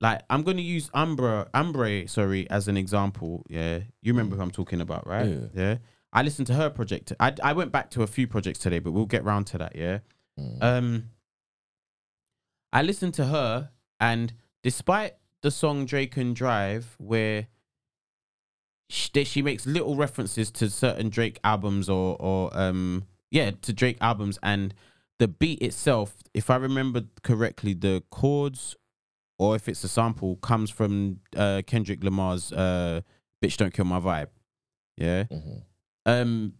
like 0.00 0.20
i'm 0.30 0.42
going 0.42 0.56
to 0.56 0.62
use 0.62 0.90
umbra 0.94 1.48
umbre 1.54 2.08
sorry 2.08 2.48
as 2.50 2.68
an 2.68 2.76
example 2.76 3.44
yeah 3.48 3.78
you 4.02 4.12
remember 4.12 4.36
who 4.36 4.42
i'm 4.42 4.50
talking 4.50 4.80
about 4.80 5.06
right 5.06 5.28
Yeah. 5.28 5.46
yeah 5.54 5.76
I 6.16 6.22
listened 6.22 6.46
to 6.46 6.54
her 6.54 6.70
project. 6.70 7.12
I 7.18 7.34
I 7.42 7.52
went 7.54 7.72
back 7.72 7.90
to 7.90 8.02
a 8.04 8.06
few 8.06 8.28
projects 8.28 8.60
today, 8.60 8.78
but 8.78 8.92
we'll 8.92 9.04
get 9.04 9.24
round 9.24 9.48
to 9.48 9.58
that. 9.58 9.74
Yeah. 9.74 9.98
Mm. 10.38 10.62
Um. 10.62 11.04
I 12.72 12.82
listened 12.82 13.14
to 13.14 13.24
her, 13.26 13.70
and 13.98 14.32
despite 14.62 15.14
the 15.42 15.50
song 15.50 15.86
Drake 15.86 16.16
and 16.16 16.36
Drive, 16.36 16.94
where 16.98 17.48
she, 18.88 19.24
she 19.24 19.42
makes 19.42 19.66
little 19.66 19.96
references 19.96 20.52
to 20.52 20.70
certain 20.70 21.08
Drake 21.08 21.40
albums 21.42 21.88
or 21.88 22.16
or 22.20 22.56
um 22.56 23.06
yeah 23.32 23.50
to 23.62 23.72
Drake 23.72 23.98
albums 24.00 24.38
and 24.40 24.72
the 25.18 25.26
beat 25.26 25.60
itself, 25.62 26.14
if 26.32 26.48
I 26.48 26.54
remember 26.54 27.02
correctly, 27.24 27.74
the 27.74 28.04
chords 28.10 28.76
or 29.38 29.56
if 29.56 29.68
it's 29.68 29.82
a 29.84 29.88
sample 29.88 30.36
comes 30.36 30.70
from 30.70 31.20
uh, 31.36 31.62
Kendrick 31.66 32.02
Lamar's 32.04 32.52
uh, 32.52 33.00
"Bitch 33.42 33.56
Don't 33.56 33.72
Kill 33.72 33.84
My 33.84 34.00
Vibe." 34.00 34.28
Yeah. 34.96 35.24
Mhm. 35.24 35.62
Um. 36.06 36.54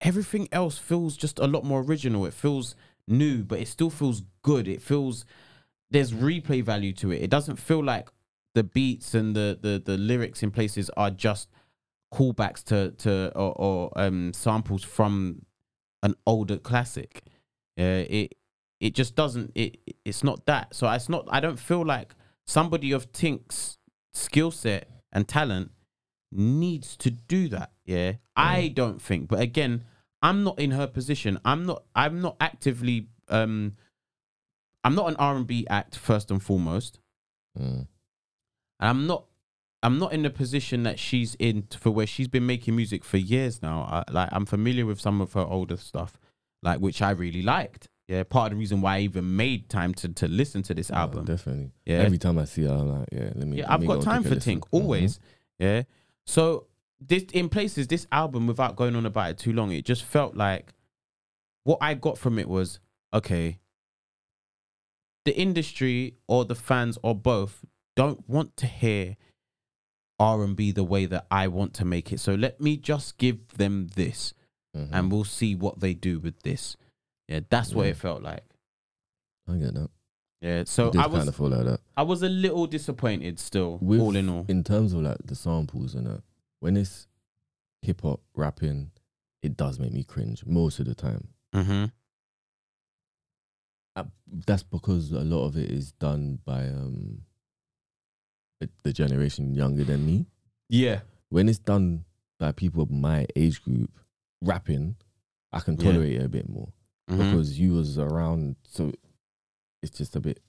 Everything 0.00 0.48
else 0.50 0.78
feels 0.78 1.16
just 1.16 1.38
a 1.38 1.46
lot 1.46 1.64
more 1.64 1.80
original. 1.80 2.26
It 2.26 2.34
feels 2.34 2.74
new, 3.06 3.44
but 3.44 3.60
it 3.60 3.68
still 3.68 3.90
feels 3.90 4.22
good. 4.42 4.66
It 4.66 4.82
feels 4.82 5.24
there's 5.90 6.12
replay 6.12 6.62
value 6.62 6.92
to 6.94 7.12
it. 7.12 7.22
It 7.22 7.30
doesn't 7.30 7.56
feel 7.56 7.84
like 7.84 8.08
the 8.54 8.64
beats 8.64 9.14
and 9.14 9.36
the 9.36 9.58
the, 9.60 9.80
the 9.84 9.96
lyrics 9.96 10.42
in 10.42 10.50
places 10.50 10.90
are 10.96 11.10
just 11.10 11.48
callbacks 12.12 12.62
to 12.64 12.90
to 12.98 13.32
or, 13.36 13.52
or 13.52 13.92
um 13.94 14.32
samples 14.32 14.82
from 14.82 15.46
an 16.02 16.14
older 16.26 16.56
classic. 16.56 17.22
Yeah, 17.76 17.98
it 17.98 18.34
it 18.82 18.96
just 18.96 19.14
doesn't 19.14 19.52
it 19.54 19.78
it's 20.04 20.24
not 20.24 20.44
that. 20.46 20.74
So 20.74 20.90
it's 20.90 21.08
not 21.08 21.28
I 21.30 21.38
don't 21.38 21.58
feel 21.58 21.86
like 21.86 22.14
somebody 22.44 22.90
of 22.90 23.12
Tink's 23.12 23.78
skill 24.12 24.50
set 24.50 24.88
and 25.12 25.26
talent 25.26 25.70
needs 26.32 26.96
to 26.96 27.10
do 27.12 27.48
that. 27.48 27.70
Yeah. 27.84 28.14
I 28.34 28.68
don't 28.68 29.00
think. 29.00 29.28
But 29.28 29.40
again, 29.40 29.84
I'm 30.20 30.42
not 30.42 30.58
in 30.58 30.72
her 30.72 30.88
position. 30.88 31.38
I'm 31.44 31.64
not 31.64 31.84
I'm 31.94 32.20
not 32.20 32.36
actively 32.40 33.06
um 33.28 33.76
I'm 34.82 34.96
not 34.96 35.10
an 35.10 35.16
R&B 35.16 35.64
act 35.70 35.96
first 35.96 36.32
and 36.32 36.42
foremost. 36.42 36.98
Mm. 37.56 37.86
And 38.80 38.90
I'm 38.90 39.06
not 39.06 39.26
I'm 39.84 40.00
not 40.00 40.12
in 40.12 40.22
the 40.22 40.30
position 40.30 40.82
that 40.82 40.98
she's 40.98 41.36
in 41.36 41.68
for 41.70 41.90
where 41.92 42.06
she's 42.06 42.28
been 42.28 42.46
making 42.46 42.74
music 42.74 43.04
for 43.04 43.16
years 43.16 43.62
now. 43.62 43.82
I, 43.82 44.10
like 44.10 44.28
I'm 44.32 44.46
familiar 44.46 44.86
with 44.86 45.00
some 45.00 45.20
of 45.20 45.34
her 45.34 45.44
older 45.44 45.76
stuff, 45.76 46.18
like 46.64 46.80
which 46.80 47.00
I 47.00 47.12
really 47.12 47.42
liked. 47.42 47.88
Yeah, 48.08 48.24
part 48.24 48.46
of 48.52 48.56
the 48.56 48.60
reason 48.60 48.80
why 48.80 48.96
I 48.96 49.00
even 49.00 49.36
made 49.36 49.68
time 49.68 49.94
to 49.94 50.08
to 50.08 50.28
listen 50.28 50.62
to 50.64 50.74
this 50.74 50.90
Oh, 50.90 50.94
album. 50.94 51.24
definitely. 51.24 51.70
Yeah. 51.86 51.98
Every 51.98 52.18
time 52.18 52.38
I 52.38 52.44
see 52.44 52.64
her, 52.64 52.70
I'm 52.72 52.88
like, 52.98 53.08
yeah, 53.12 53.30
let 53.34 53.46
me. 53.46 53.58
yeah, 53.58 53.64
let 53.64 53.70
I've 53.72 53.80
me 53.80 53.86
got 53.86 53.94
go 53.98 54.02
time 54.02 54.22
for. 54.22 54.34
Tink 54.36 54.60
Mhm. 54.60 54.68
always. 54.72 55.20
Yeah, 55.58 55.82
so 56.26 56.66
this 57.00 57.24
in 57.32 57.48
places 57.48 57.86
this 57.88 58.06
album 58.12 58.46
without 58.46 58.76
going 58.76 58.96
on 58.96 59.06
about 59.06 59.30
it 59.30 59.38
too 59.38 59.52
long, 59.52 59.72
it 59.72 59.84
just 59.84 60.02
felt 60.04 60.36
like 60.36 60.72
what 61.64 61.78
I 61.80 61.94
got 61.94 62.18
from 62.18 62.38
it 62.38 62.48
was 62.48 62.80
okay. 63.14 63.58
The 65.24 65.36
industry 65.38 66.16
or 66.26 66.44
the 66.44 66.56
fans 66.56 66.98
or 67.02 67.14
both 67.14 67.64
don't 67.94 68.28
want 68.28 68.56
to 68.58 68.66
hear 68.66 69.16
R 70.18 70.42
and 70.42 70.56
B 70.56 70.72
the 70.72 70.82
way 70.84 71.06
that 71.06 71.26
I 71.30 71.46
want 71.48 71.74
to 71.74 71.84
make 71.84 72.12
it. 72.12 72.18
So 72.18 72.34
let 72.34 72.60
me 72.60 72.76
just 72.76 73.18
give 73.18 73.46
them 73.56 73.88
this, 73.94 74.34
Mhm. 74.76 74.88
and 74.92 75.12
we'll 75.12 75.24
see 75.24 75.54
what 75.54 75.78
they 75.80 75.94
do 75.94 76.18
with 76.18 76.40
this. 76.42 76.76
Yeah, 77.32 77.40
that's 77.48 77.74
what 77.74 77.84
Yeah. 77.84 77.90
it 77.92 77.96
felt 77.96 78.22
like. 78.22 78.44
I 79.48 79.56
get 79.56 79.72
that. 79.74 79.88
Yeah, 80.42 80.64
so 80.64 80.88
it 80.88 80.92
did 80.92 81.00
I 81.00 81.06
was 81.06 81.16
kind 81.20 81.28
of 81.28 81.36
feel 81.36 81.48
like 81.48 81.64
that. 81.64 81.80
I 81.96 82.02
was 82.02 82.22
a 82.22 82.28
little 82.28 82.66
disappointed 82.66 83.38
still, 83.38 83.78
With- 83.80 84.00
all 84.00 84.14
in 84.16 84.28
all. 84.28 84.44
In 84.48 84.62
terms 84.64 84.92
of 84.92 85.00
like 85.00 85.16
the 85.24 85.34
samples 85.34 85.94
and 85.94 86.06
that, 86.06 86.22
when 86.60 86.76
it's 86.76 87.06
hip 87.80 88.02
hop 88.02 88.20
rapping, 88.34 88.90
it 89.40 89.56
does 89.56 89.78
make 89.78 89.92
me 89.92 90.04
cringe 90.04 90.44
most 90.44 90.78
of 90.78 90.86
the 90.86 90.94
time. 90.94 91.28
Mm-hmm. 91.54 91.86
Uh, 93.96 94.04
That's 94.46 94.62
because 94.62 95.12
a 95.12 95.20
lot 95.20 95.46
of 95.46 95.56
it 95.56 95.70
is 95.70 95.92
done 95.92 96.38
by 96.44 96.66
um 96.68 97.22
the- 98.60 98.68
the 98.82 98.92
generation 98.92 99.54
younger 99.54 99.84
than 99.84 100.04
me. 100.06 100.26
Yeah. 100.68 101.00
When 101.30 101.48
it's 101.48 101.58
done 101.58 102.04
by 102.38 102.52
people 102.52 102.82
of 102.82 102.90
my 102.90 103.26
age 103.36 103.62
group 103.62 103.90
rapping, 104.42 104.96
I 105.52 105.60
can 105.60 105.76
Yeah. 105.76 105.84
tolerate 105.92 106.16
it 106.20 106.24
a 106.24 106.28
bit 106.28 106.48
more 106.48 106.72
Mhm. 107.10 107.18
because 107.18 107.58
you 107.58 107.74
was 107.74 107.98
around. 107.98 108.56
So 108.68 108.92
it's 109.82 109.96
just 109.96 110.16
a 110.16 110.20
bit. 110.20 110.40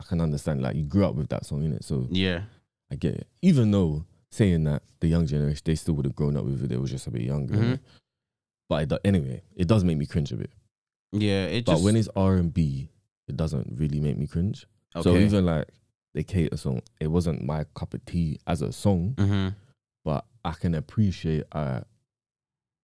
I 0.00 0.04
can 0.04 0.20
understand. 0.20 0.62
Like 0.62 0.76
you 0.76 0.84
grew 0.84 1.04
up 1.04 1.14
with 1.14 1.28
that 1.28 1.46
song 1.46 1.64
in 1.64 1.72
it, 1.72 1.84
so 1.84 2.06
Yeah. 2.10 2.44
I 2.90 2.96
get 2.96 3.14
it. 3.14 3.28
Even 3.42 3.70
though 3.70 4.04
saying 4.32 4.64
that 4.64 4.82
the 5.00 5.06
young 5.08 5.26
generation 5.26 5.62
they 5.64 5.74
still 5.76 5.94
would 5.94 6.04
have 6.06 6.16
grown 6.16 6.36
up 6.36 6.44
with 6.44 6.62
it, 6.64 6.68
they 6.68 6.76
was 6.76 6.90
just 6.90 7.06
a 7.06 7.10
bit 7.10 7.22
younger. 7.22 7.54
Mhm. 7.54 7.80
But 8.68 8.82
it, 8.84 8.88
do- 8.88 8.98
anyway, 9.04 9.42
it 9.54 9.68
does 9.68 9.84
make 9.84 9.96
me 9.98 10.06
cringe 10.06 10.32
a 10.32 10.36
bit. 10.36 10.50
Yeah. 11.12 11.46
It 11.46 11.64
But 11.66 11.72
just 11.74 11.84
when 11.84 11.96
it's 11.96 12.08
R 12.16 12.36
and 12.36 12.52
B, 12.52 12.90
it 13.28 13.36
doesn't 13.36 13.78
really 13.78 14.00
make 14.00 14.18
me 14.18 14.26
cringe. 14.26 14.66
So 15.00 15.16
even 15.16 15.44
like 15.46 15.68
the 16.14 16.22
Cater 16.24 16.56
song, 16.56 16.82
it 17.00 17.08
wasn't 17.08 17.44
my 17.44 17.64
cup 17.74 17.94
of 17.94 18.04
tea 18.04 18.38
as 18.46 18.62
a 18.62 18.72
song, 18.72 19.14
Mhm. 19.16 19.54
but 20.04 20.26
I 20.44 20.52
can 20.52 20.74
appreciate 20.74 21.44
uh, 21.52 21.82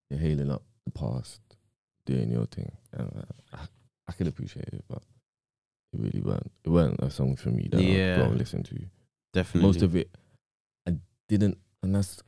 you're 0.09 0.19
hailing 0.19 0.49
up 0.51 0.63
the 0.85 0.91
past, 0.91 1.39
doing 2.05 2.31
your 2.31 2.45
thing. 2.47 2.71
And, 2.93 3.09
uh, 3.17 3.57
I, 3.57 3.59
I 4.07 4.11
can 4.13 4.27
appreciate 4.27 4.69
it, 4.71 4.83
but 4.89 5.01
it 5.93 5.99
really 5.99 6.21
weren't. 6.21 6.51
It 6.63 6.69
weren't 6.69 6.99
a 6.99 7.09
song 7.09 7.35
for 7.35 7.49
me 7.49 7.67
that 7.71 7.81
Yeah. 7.81 8.13
I 8.13 8.17
go 8.17 8.25
and 8.29 8.37
listen 8.37 8.63
to. 8.63 8.79
definitely 9.33 9.67
Most 9.67 9.81
of 9.81 9.95
it, 9.95 10.09
I 10.87 10.95
didn't, 11.27 11.57
and 11.83 11.95
that's 11.95 12.21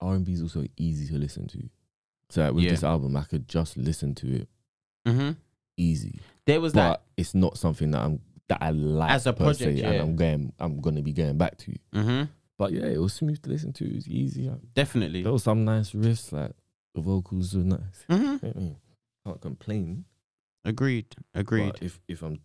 R 0.00 0.14
and 0.14 0.24
B 0.24 0.32
is 0.32 0.42
also 0.42 0.64
easy 0.76 1.06
to 1.12 1.18
listen 1.18 1.46
to. 1.48 1.68
So 2.30 2.42
like, 2.44 2.54
with 2.54 2.64
Yeah. 2.64 2.70
this 2.70 2.84
album, 2.84 3.16
I 3.16 3.22
could 3.24 3.48
just 3.48 3.76
listen 3.76 4.14
to 4.16 4.42
it 4.42 4.48
hmm 5.06 5.30
easy. 5.76 6.20
There 6.46 6.60
was 6.60 6.72
that 6.74 7.02
it's 7.16 7.34
not 7.34 7.56
something 7.58 7.90
that 7.92 8.02
I'm 8.04 8.20
that 8.48 8.58
I 8.60 8.70
like 8.70 9.10
As 9.12 9.26
a 9.26 9.32
project, 9.32 9.78
se, 9.78 9.82
yeah. 9.82 9.90
and 9.92 10.00
I'm 10.00 10.16
going, 10.16 10.52
I'm 10.58 10.80
gonna 10.80 11.02
be 11.02 11.12
going 11.12 11.38
back 11.38 11.56
to. 11.58 11.72
that. 11.92 12.02
hmm 12.02 12.22
But 12.58 12.72
yeah, 12.72 12.84
it 12.86 12.98
was 12.98 13.14
smooth 13.14 13.40
to 13.42 13.50
listen 13.50 13.72
to. 13.74 13.84
It 13.88 13.94
was 13.94 14.08
easy. 14.08 14.50
Definitely. 14.74 15.22
There 15.22 15.32
was 15.32 15.44
some 15.44 15.64
nice 15.64 15.92
riffs, 15.92 16.32
like 16.32 16.52
the 16.94 17.00
vocals 17.00 17.54
were 17.54 17.62
nice. 17.64 18.04
hmm 18.08 18.36
Mm-mm. 18.36 18.76
Can't 19.30 19.40
complain. 19.40 20.04
Agreed. 20.64 21.14
Agreed. 21.34 21.72
But 21.72 21.82
if 21.82 22.00
if 22.08 22.22
I'm 22.22 22.40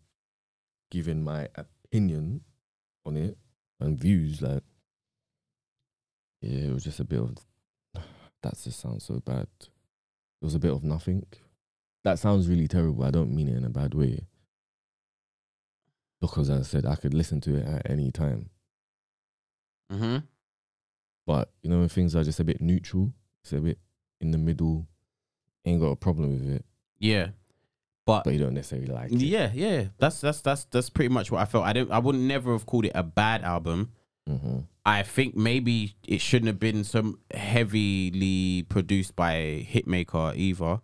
giving 0.92 1.24
my 1.24 1.48
opinion 1.56 2.42
on 3.06 3.18
it 3.18 3.38
and 3.80 4.00
views, 4.00 4.42
like 4.42 4.64
yeah, 6.42 6.68
it 6.70 6.74
was 6.74 6.84
just 6.84 7.00
a 7.00 7.04
bit 7.04 7.20
of 7.20 7.36
that 8.44 8.58
just 8.62 8.80
sounds 8.80 9.04
so 9.06 9.20
bad. 9.20 9.48
It 9.60 10.46
was 10.46 10.56
a 10.56 10.60
bit 10.60 10.72
of 10.72 10.84
nothing. 10.84 11.26
That 12.04 12.20
sounds 12.20 12.48
really 12.48 12.68
terrible. 12.68 13.04
I 13.04 13.12
don't 13.12 13.36
mean 13.36 13.50
it 13.50 13.58
in 13.58 13.66
a 13.66 13.70
bad 13.70 13.94
way. 13.96 14.28
Because 16.22 16.50
as 16.50 16.60
I 16.60 16.64
said, 16.64 16.86
I 16.86 16.96
could 16.96 17.14
listen 17.14 17.42
to 17.42 17.56
it 17.56 17.66
at 17.66 17.90
any 17.90 18.12
time. 18.12 18.50
hmm 19.92 20.18
But 21.26 21.52
you 21.62 21.70
know, 21.70 21.80
when 21.80 21.90
things 21.90 22.16
are 22.16 22.24
just 22.24 22.40
a 22.40 22.44
bit 22.44 22.62
neutral, 22.62 23.12
it's 23.44 23.54
a 23.54 23.60
bit 23.60 23.80
in 24.22 24.32
the 24.32 24.38
middle, 24.38 24.88
ain't 25.66 25.82
got 25.82 25.88
a 25.88 25.96
problem 25.96 26.32
with 26.34 26.50
it. 26.50 26.66
Yeah. 27.06 27.28
But 28.06 28.24
But 28.24 28.34
you 28.34 28.40
don't 28.40 28.54
necessarily 28.54 28.88
like 28.88 29.12
it. 29.12 29.22
yeah, 29.22 29.50
yeah. 29.54 29.86
That's 29.98 30.22
that's 30.22 30.42
that's 30.42 30.66
that's 30.66 30.90
pretty 30.90 31.10
much 31.10 31.32
what 31.32 31.42
I 31.42 31.46
felt. 31.46 31.66
I 31.66 31.74
didn't. 31.74 31.92
I 31.92 32.00
would 32.00 32.16
never 32.16 32.52
have 32.52 32.66
called 32.66 32.86
it 32.86 32.92
a 32.94 33.02
bad 33.04 33.44
album. 33.44 33.92
Mm-hmm. 34.30 34.60
I 34.86 35.02
think 35.02 35.36
maybe 35.36 35.96
it 36.08 36.22
shouldn't 36.22 36.48
have 36.48 36.60
been 36.60 36.84
so 36.84 37.18
heavily 37.34 38.64
produced 38.70 39.16
by 39.16 39.66
Hitmaker 39.72 40.36
either. 40.36 40.82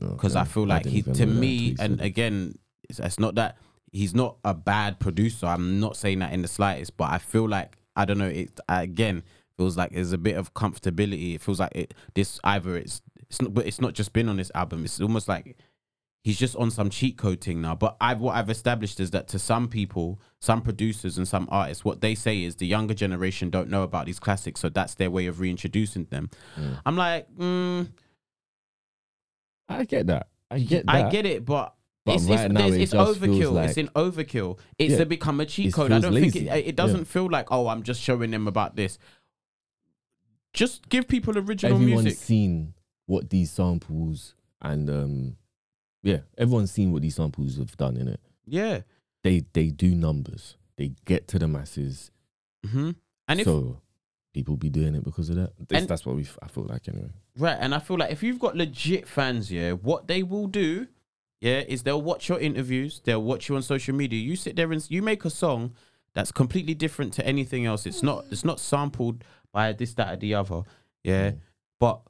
because 0.00 0.36
I 0.36 0.44
feel 0.44 0.66
like 0.66 0.84
he 0.86 1.02
to 1.02 1.26
me 1.26 1.74
and 1.78 2.00
again 2.00 2.58
it's, 2.88 3.00
it's 3.00 3.18
not 3.18 3.34
that 3.36 3.56
he's 3.92 4.14
not 4.14 4.36
a 4.44 4.52
bad 4.54 5.00
producer 5.00 5.46
I'm 5.46 5.80
not 5.80 5.96
saying 5.96 6.18
that 6.20 6.32
in 6.32 6.42
the 6.42 6.48
slightest 6.48 6.96
but 6.96 7.10
I 7.10 7.18
feel 7.18 7.48
like 7.48 7.76
I 7.96 8.04
don't 8.04 8.18
know 8.18 8.28
it 8.28 8.60
again 8.68 9.22
feels 9.56 9.76
like 9.76 9.92
there's 9.92 10.12
a 10.12 10.18
bit 10.18 10.36
of 10.36 10.52
comfortability 10.54 11.34
it 11.36 11.40
feels 11.40 11.60
like 11.60 11.74
it 11.74 11.94
this 12.14 12.38
either 12.44 12.76
it's 12.76 13.00
it's 13.28 13.40
not 13.42 13.52
but 13.54 13.66
it's 13.66 13.80
not 13.80 13.92
just 13.94 14.12
been 14.12 14.28
on 14.28 14.36
this 14.36 14.50
album 14.54 14.84
it's 14.84 15.00
almost 15.00 15.28
like 15.28 15.56
he's 16.22 16.38
just 16.38 16.56
on 16.56 16.70
some 16.70 16.90
cheat 16.90 17.16
code 17.16 17.40
thing 17.40 17.60
now 17.60 17.74
but 17.74 17.96
I've 18.00 18.20
what 18.20 18.34
I've 18.36 18.50
established 18.50 18.98
is 19.00 19.10
that 19.12 19.28
to 19.28 19.38
some 19.38 19.68
people 19.68 20.20
some 20.40 20.60
producers 20.62 21.18
and 21.18 21.26
some 21.26 21.48
artists 21.50 21.84
what 21.84 22.00
they 22.00 22.14
say 22.14 22.42
is 22.42 22.56
the 22.56 22.66
younger 22.66 22.94
generation 22.94 23.50
don't 23.50 23.68
know 23.70 23.82
about 23.82 24.06
these 24.06 24.18
classics 24.18 24.60
so 24.60 24.68
that's 24.68 24.94
their 24.94 25.10
way 25.10 25.26
of 25.26 25.40
reintroducing 25.40 26.04
them 26.06 26.30
Mm. 26.58 26.80
I'm 26.86 26.96
like 26.96 27.28
mm, 27.36 27.88
I 29.68 29.84
get 29.84 30.06
that. 30.06 30.28
I 30.50 30.60
get 30.60 30.86
that. 30.86 30.94
I 30.94 31.10
get 31.10 31.26
it, 31.26 31.44
but, 31.44 31.74
But 32.04 32.14
it's, 32.16 32.24
right 32.26 32.44
it's, 32.44 32.54
now 32.54 32.66
it 32.68 32.80
it's 32.80 32.94
overkill. 32.94 33.52
like- 33.52 33.68
it's 33.70 33.78
in 33.78 33.88
overkill. 33.88 34.58
It's 34.78 34.94
Yeah. 34.96 35.02
become 35.04 35.40
a 35.40 35.46
cheat 35.46 35.74
code. 35.74 35.90
I 35.90 35.98
don't 35.98 36.14
lazy. 36.14 36.30
think 36.46 36.52
it, 36.52 36.66
it 36.68 36.76
doesn't 36.76 37.06
feel 37.06 37.28
like 37.28 37.48
oh 37.50 37.66
I'm 37.66 37.82
just 37.82 38.00
showing 38.00 38.30
them 38.30 38.46
about 38.46 38.76
this. 38.76 38.98
Just 40.52 40.88
give 40.88 41.08
people 41.08 41.36
original 41.36 41.76
Everyone's 41.76 42.04
music. 42.04 42.20
seen 42.22 42.74
what 43.06 43.30
these 43.30 43.50
samples 43.50 44.34
and 44.60 44.88
um, 44.90 45.36
yeah, 46.02 46.18
everyone's 46.38 46.70
seen 46.72 46.92
what 46.92 47.02
these 47.02 47.16
samples 47.16 47.56
have 47.58 47.76
done 47.76 47.96
in 47.96 48.08
it. 48.08 48.20
Yeah. 48.46 48.80
They 49.22 49.44
they 49.52 49.68
do 49.68 49.94
numbers. 49.94 50.56
They 50.76 50.92
get 51.04 51.26
to 51.28 51.38
the 51.38 51.48
masses. 51.48 52.10
hmm 52.64 52.90
And 53.28 53.40
if 53.40 53.44
so 53.46 53.80
people 54.34 54.56
be 54.56 54.68
doing 54.70 54.94
it 54.94 55.02
because 55.04 55.30
of 55.30 55.36
that. 55.36 55.52
That's, 55.68 55.80
And- 55.82 55.88
that's 55.88 56.04
what 56.06 56.16
we. 56.16 56.26
I 56.42 56.48
feel 56.48 56.64
like 56.64 56.88
anyway. 56.88 57.10
right, 57.38 57.56
and 57.58 57.74
I 57.74 57.78
feel 57.78 57.96
like 57.98 58.10
if 58.12 58.22
you've 58.22 58.38
got 58.38 58.56
legit 58.56 59.08
fans, 59.08 59.50
yeah, 59.50 59.72
what 59.72 60.06
they 60.06 60.22
will 60.22 60.46
do, 60.46 60.86
yeah, 61.40 61.60
is 61.66 61.82
they'll 61.82 62.02
watch 62.02 62.28
your 62.28 62.38
interviews, 62.38 63.00
they'll 63.04 63.22
watch 63.22 63.48
you 63.48 63.56
on 63.56 63.62
social 63.62 63.94
media. 63.94 64.20
You 64.20 64.36
sit 64.36 64.54
there 64.56 64.70
and 64.72 64.84
you 64.90 65.02
make 65.02 65.24
a 65.24 65.30
song 65.30 65.74
that's 66.14 66.30
completely 66.32 66.74
different 66.74 67.12
to 67.14 67.26
anything 67.26 67.66
else. 67.66 67.84
It's 67.86 68.02
not 68.02 68.24
it's 68.30 68.44
not 68.44 68.60
sampled 68.60 69.24
by 69.52 69.72
this, 69.72 69.94
that, 69.94 70.12
or 70.12 70.16
the 70.16 70.34
other. 70.34 70.62
Yeah. 71.02 71.30
Mm. 71.30 71.38
But 71.80 72.00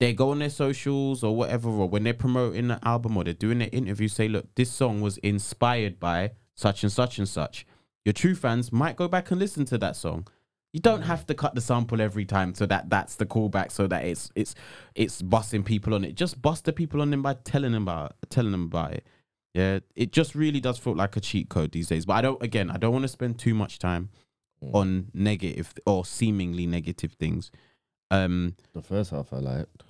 they 0.00 0.12
go 0.12 0.30
on 0.30 0.40
their 0.40 0.50
socials 0.50 1.22
or 1.22 1.36
whatever, 1.36 1.68
or 1.68 1.88
when 1.88 2.04
they're 2.04 2.14
promoting 2.14 2.68
the 2.68 2.78
album 2.86 3.16
or 3.16 3.24
they're 3.24 3.32
doing 3.34 3.58
their 3.58 3.70
interview, 3.72 4.08
say, 4.08 4.28
look, 4.28 4.46
this 4.54 4.70
song 4.70 5.00
was 5.00 5.18
inspired 5.18 6.00
by 6.00 6.32
such 6.54 6.82
and 6.82 6.92
such 6.92 7.18
and 7.18 7.28
such. 7.28 7.66
Your 8.04 8.12
true 8.12 8.34
fans 8.34 8.72
might 8.72 8.96
go 8.96 9.08
back 9.08 9.30
and 9.30 9.40
listen 9.40 9.64
to 9.66 9.78
that 9.78 9.96
song. 9.96 10.26
You 10.72 10.80
don't 10.80 11.02
have 11.02 11.24
to 11.26 11.34
cut 11.34 11.54
the 11.54 11.60
sample 11.60 12.00
every 12.00 12.24
time 12.24 12.52
so 12.54 12.66
that 12.66 12.90
that's 12.90 13.14
the 13.14 13.24
callback, 13.26 13.70
so 13.70 13.86
that 13.86 14.04
it's 14.04 14.30
it's 14.34 14.56
it's 14.96 15.22
busting 15.22 15.62
people 15.62 15.94
on 15.94 16.04
it. 16.04 16.16
Just 16.16 16.42
bust 16.42 16.64
the 16.64 16.72
people 16.72 17.00
on 17.00 17.10
them 17.10 17.22
by 17.22 17.34
telling 17.34 17.70
them 17.72 17.84
about 17.84 18.16
telling 18.28 18.50
them 18.50 18.64
about 18.64 18.92
it. 18.94 19.06
Yeah, 19.54 19.78
it 19.94 20.10
just 20.10 20.34
really 20.34 20.58
does 20.58 20.78
feel 20.78 20.96
like 20.96 21.16
a 21.16 21.20
cheat 21.20 21.48
code 21.48 21.70
these 21.70 21.86
days. 21.86 22.04
But 22.04 22.14
I 22.14 22.22
don't. 22.22 22.42
Again, 22.42 22.70
I 22.72 22.76
don't 22.76 22.92
want 22.92 23.04
to 23.04 23.08
spend 23.08 23.38
too 23.38 23.54
much 23.54 23.78
time 23.78 24.10
Mm. 24.62 24.74
on 24.74 25.06
negative 25.12 25.74
or 25.86 26.04
seemingly 26.04 26.66
negative 26.66 27.12
things. 27.14 27.50
Um, 28.10 28.54
The 28.72 28.82
first 28.82 29.10
half 29.10 29.32
I 29.32 29.38
liked. 29.38 29.82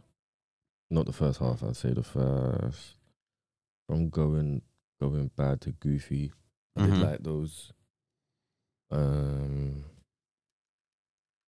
Not 0.91 1.07
the 1.07 1.13
first 1.13 1.39
half. 1.41 1.63
I'd 1.63 1.77
say 1.77 1.93
the 1.93 2.03
first. 2.03 2.97
From 3.89 4.09
going 4.11 4.63
going 5.01 5.31
bad 5.37 5.61
to 5.63 5.73
goofy. 5.73 6.33
I 6.77 6.83
Mhm. 6.83 6.91
did 6.91 6.99
like 7.03 7.23
those. 7.23 7.73
Um. 8.91 9.85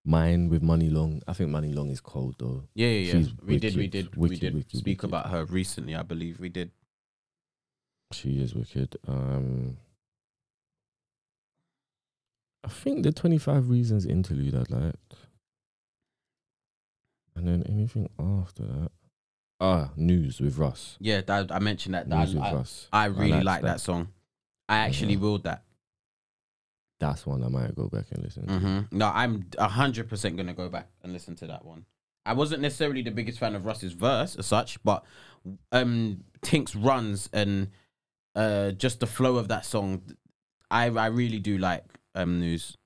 Mine 0.05 0.49
with 0.49 0.63
Monaleo. 0.63 1.21
I 1.27 1.33
think 1.33 1.51
Monaleo 1.51 1.85
is 1.87 2.01
cold 2.01 2.37
though. 2.39 2.69
yeah, 2.75 2.87
yeah, 2.89 3.15
yeah. 3.19 3.27
We 3.43 3.59
did, 3.59 3.75
we 3.75 3.83
wicked, 3.89 3.91
did, 3.91 4.17
we 4.17 4.29
did 4.63 4.71
speak 4.79 5.03
wicked. 5.03 5.05
about 5.11 5.31
her 5.31 5.45
recently. 5.47 5.97
I 5.97 6.03
believe 6.03 6.39
we 6.39 6.49
did. 6.49 6.71
She 8.13 8.41
is 8.41 8.55
wicked. 8.55 8.97
Um. 9.07 9.79
I 12.65 12.69
think 12.69 13.03
the 13.05 13.13
twenty 13.13 13.39
five 13.39 13.69
reasons 13.69 14.05
interlude 14.07 14.55
I 14.55 14.65
liked. 14.69 15.15
And 17.37 17.47
then 17.47 17.63
anything 17.69 18.09
after 18.19 18.63
that. 18.65 18.91
Ah, 19.61 19.91
news 19.97 20.41
with 20.41 20.59
Russ. 20.59 20.97
Yeah, 21.01 21.21
that, 21.23 21.53
I 21.53 21.59
mentioned 21.61 21.95
that. 21.95 22.09
News 22.09 22.33
that 22.33 22.39
with 22.41 22.45
I, 22.45 22.55
Russ. 22.55 22.89
I 22.93 23.05
really 23.07 23.43
like 23.43 23.63
that. 23.63 23.81
song. 23.81 24.09
I 24.69 24.79
actually 24.79 25.17
Mhm. 25.17 25.21
willed 25.21 25.45
that. 25.45 25.63
That's 26.99 27.27
one 27.27 27.45
I 27.45 27.49
might 27.49 27.75
go 27.75 27.89
back 27.89 28.07
and 28.11 28.23
listen 28.25 28.47
to. 28.47 28.59
hmm 28.59 28.81
No, 28.91 29.09
I'm 29.09 29.47
hundred 29.59 30.09
percent 30.09 30.37
gonna 30.37 30.55
go 30.55 30.69
back 30.69 30.89
and 31.03 31.13
listen 31.13 31.37
to 31.37 31.47
that 31.47 31.65
one. 31.65 31.85
I 32.25 32.33
wasn't 32.33 32.63
necessarily 32.63 33.03
the 33.03 33.11
biggest 33.11 33.39
fan 33.39 33.55
of 33.55 33.65
Russ's 33.67 33.93
verse 33.93 34.35
as 34.37 34.47
such, 34.47 34.83
but 34.83 35.05
um 35.73 36.25
Tink's 36.43 36.75
runs 36.75 37.29
and 37.33 37.69
uh 38.35 38.73
just 38.73 39.01
the 39.01 39.07
flow 39.07 39.37
of 39.37 39.49
that 39.49 39.67
song, 39.67 40.03
I 40.71 40.87
I 40.87 41.07
really 41.07 41.39
do 41.39 41.59
like 41.59 41.85
um 42.15 42.41
News. 42.41 42.77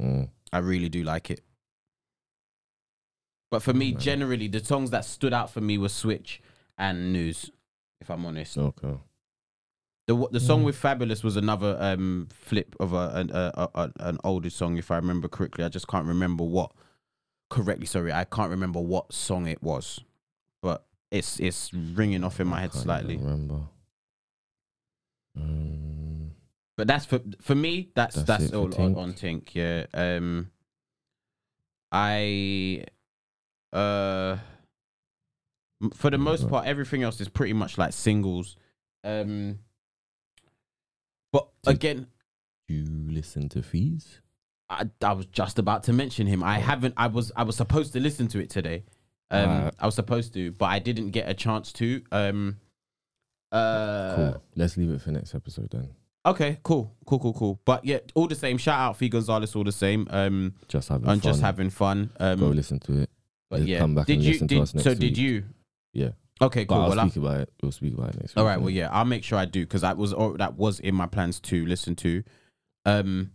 Mm. 0.00 0.28
I 0.52 0.58
really 0.58 0.88
do 0.88 1.04
like 1.04 1.30
it. 1.30 1.40
But 3.50 3.62
for 3.62 3.72
me, 3.74 3.92
generally, 3.92 4.46
the 4.48 4.64
songs 4.64 4.90
that 4.90 5.04
stood 5.04 5.32
out 5.32 5.50
for 5.50 5.60
me 5.60 5.76
were 5.76 5.88
Switch 5.88 6.40
and 6.78 7.12
News. 7.12 7.50
If 8.00 8.10
I'm 8.10 8.24
honest, 8.24 8.56
Okay. 8.56 8.96
the 10.06 10.28
the 10.30 10.40
song 10.40 10.62
Mm. 10.62 10.64
with 10.66 10.80
Fabolous 10.80 11.22
was 11.24 11.36
another 11.36 11.76
um 11.80 12.28
flip 12.32 12.74
of 12.80 12.92
a 12.94 13.10
an 13.14 13.30
a, 13.32 13.68
a, 13.74 13.92
an 14.00 14.18
older 14.24 14.50
song, 14.50 14.78
if 14.78 14.90
I 14.90 14.96
remember 14.96 15.28
correctly. 15.28 15.64
I 15.64 15.68
just 15.68 15.88
can't 15.88 16.06
remember 16.06 16.44
what 16.44 16.72
correctly. 17.50 17.86
Sorry, 17.86 18.12
I 18.12 18.24
can't 18.24 18.50
remember 18.50 18.80
what 18.80 19.12
song 19.12 19.46
it 19.48 19.62
was, 19.62 20.00
but 20.62 20.86
it's 21.10 21.38
it's 21.40 21.74
ringing 21.74 22.22
off 22.24 22.38
in 22.40 22.46
my 22.46 22.60
head 22.60 22.70
can't 22.72 22.84
slightly. 22.84 23.14
even 23.14 23.26
remember. 23.26 23.60
Um, 25.36 26.30
But 26.76 26.86
that's 26.86 27.04
for 27.04 27.20
for 27.42 27.54
me. 27.54 27.90
That's 27.94 28.14
That's 28.14 28.26
that's, 28.26 28.44
it 28.44 28.50
for 28.52 28.56
all 28.56 28.64
on, 28.66 28.72
Tink. 28.72 28.96
on 28.96 29.12
Tink. 29.12 29.54
Yeah. 29.54 29.86
Um. 29.92 30.50
I. 31.92 32.84
Uh. 33.72 34.36
For 35.94 36.10
the 36.10 36.18
most 36.18 36.46
part, 36.48 36.66
everything 36.66 37.02
else 37.02 37.20
is 37.22 37.28
pretty 37.28 37.54
much 37.54 37.78
like 37.78 37.92
singles. 37.92 38.56
Um. 39.04 39.58
But 41.32 41.48
Tink. 41.64 41.70
again, 41.72 42.06
you 42.68 42.84
listen 43.08 43.48
to 43.50 43.62
fees? 43.62 44.20
I, 44.68 44.84
I 45.02 45.12
was 45.14 45.26
just 45.26 45.58
about 45.58 45.84
to 45.84 45.92
mention 45.92 46.26
him. 46.26 46.42
I 46.44 46.58
Oh. 46.58 46.60
haven't. 46.60 46.94
I 46.96 47.06
was. 47.06 47.32
I 47.36 47.44
was 47.44 47.56
supposed 47.56 47.92
to 47.94 48.00
listen 48.00 48.28
to 48.28 48.40
it 48.40 48.50
today. 48.50 48.84
Um, 49.30 49.48
Alright. 49.48 49.74
I 49.78 49.86
was 49.86 49.94
supposed 49.94 50.34
to, 50.34 50.52
but 50.52 50.66
I 50.66 50.80
didn't 50.80 51.10
get 51.10 51.28
a 51.28 51.34
chance 51.34 51.72
to. 51.74 52.02
Um. 52.12 52.56
Uh. 53.52 54.14
Cool. 54.16 54.42
Let's 54.56 54.76
leave 54.76 54.90
it 54.90 55.00
for 55.00 55.12
next 55.12 55.34
episode 55.34 55.70
then. 55.70 55.88
Okay. 56.26 56.58
Cool. 56.62 56.94
Cool. 57.06 57.18
Cool. 57.20 57.32
Cool. 57.32 57.60
But 57.64 57.84
yeah, 57.84 57.98
all 58.14 58.26
the 58.28 58.34
same. 58.34 58.58
Shout 58.58 58.78
out 58.78 58.96
Fee 58.98 59.08
Gonzalez. 59.08 59.56
All 59.56 59.64
the 59.64 59.72
same. 59.72 60.06
Um. 60.10 60.54
Just 60.68 60.88
having 60.90 61.08
and 61.08 61.22
fun. 61.22 61.30
just 61.32 61.40
having 61.40 61.70
fun. 61.70 62.10
Go 62.18 62.32
Um. 62.32 62.40
listen 62.54 62.78
to 62.80 62.98
it. 63.02 63.10
But 63.50 63.62
yeah. 63.62 63.78
come 63.80 63.94
back 63.96 64.06
did 64.06 64.14
and 64.14 64.22
you? 64.24 64.32
listen 64.32 64.48
to 64.48 64.54
Did, 64.54 64.62
us 64.62 64.74
next 64.74 64.84
so 64.84 64.94
did 64.94 65.18
you? 65.18 65.44
Yeah. 65.92 66.10
Okay. 66.40 66.64
But 66.64 66.74
Cool. 66.74 66.82
I'll 66.84 66.96
Well, 66.96 67.08
speak 67.10 67.16
about 67.22 67.40
it. 67.40 67.52
We'll 67.62 67.72
speak 67.72 67.94
about 67.94 68.10
it 68.14 68.20
next 68.20 68.36
all 68.36 68.44
week. 68.44 68.48
right. 68.48 68.60
Well, 68.60 68.70
yeah. 68.70 68.88
I'll 68.90 69.04
make 69.04 69.24
sure 69.24 69.38
I 69.38 69.44
do 69.44 69.60
because 69.66 69.80
that 69.82 69.96
was 69.96 70.12
or 70.12 70.38
that 70.38 70.56
was 70.56 70.78
in 70.80 70.94
my 70.94 71.06
plans 71.06 71.40
to 71.40 71.66
listen 71.66 71.96
to. 71.96 72.22
Um. 72.86 73.32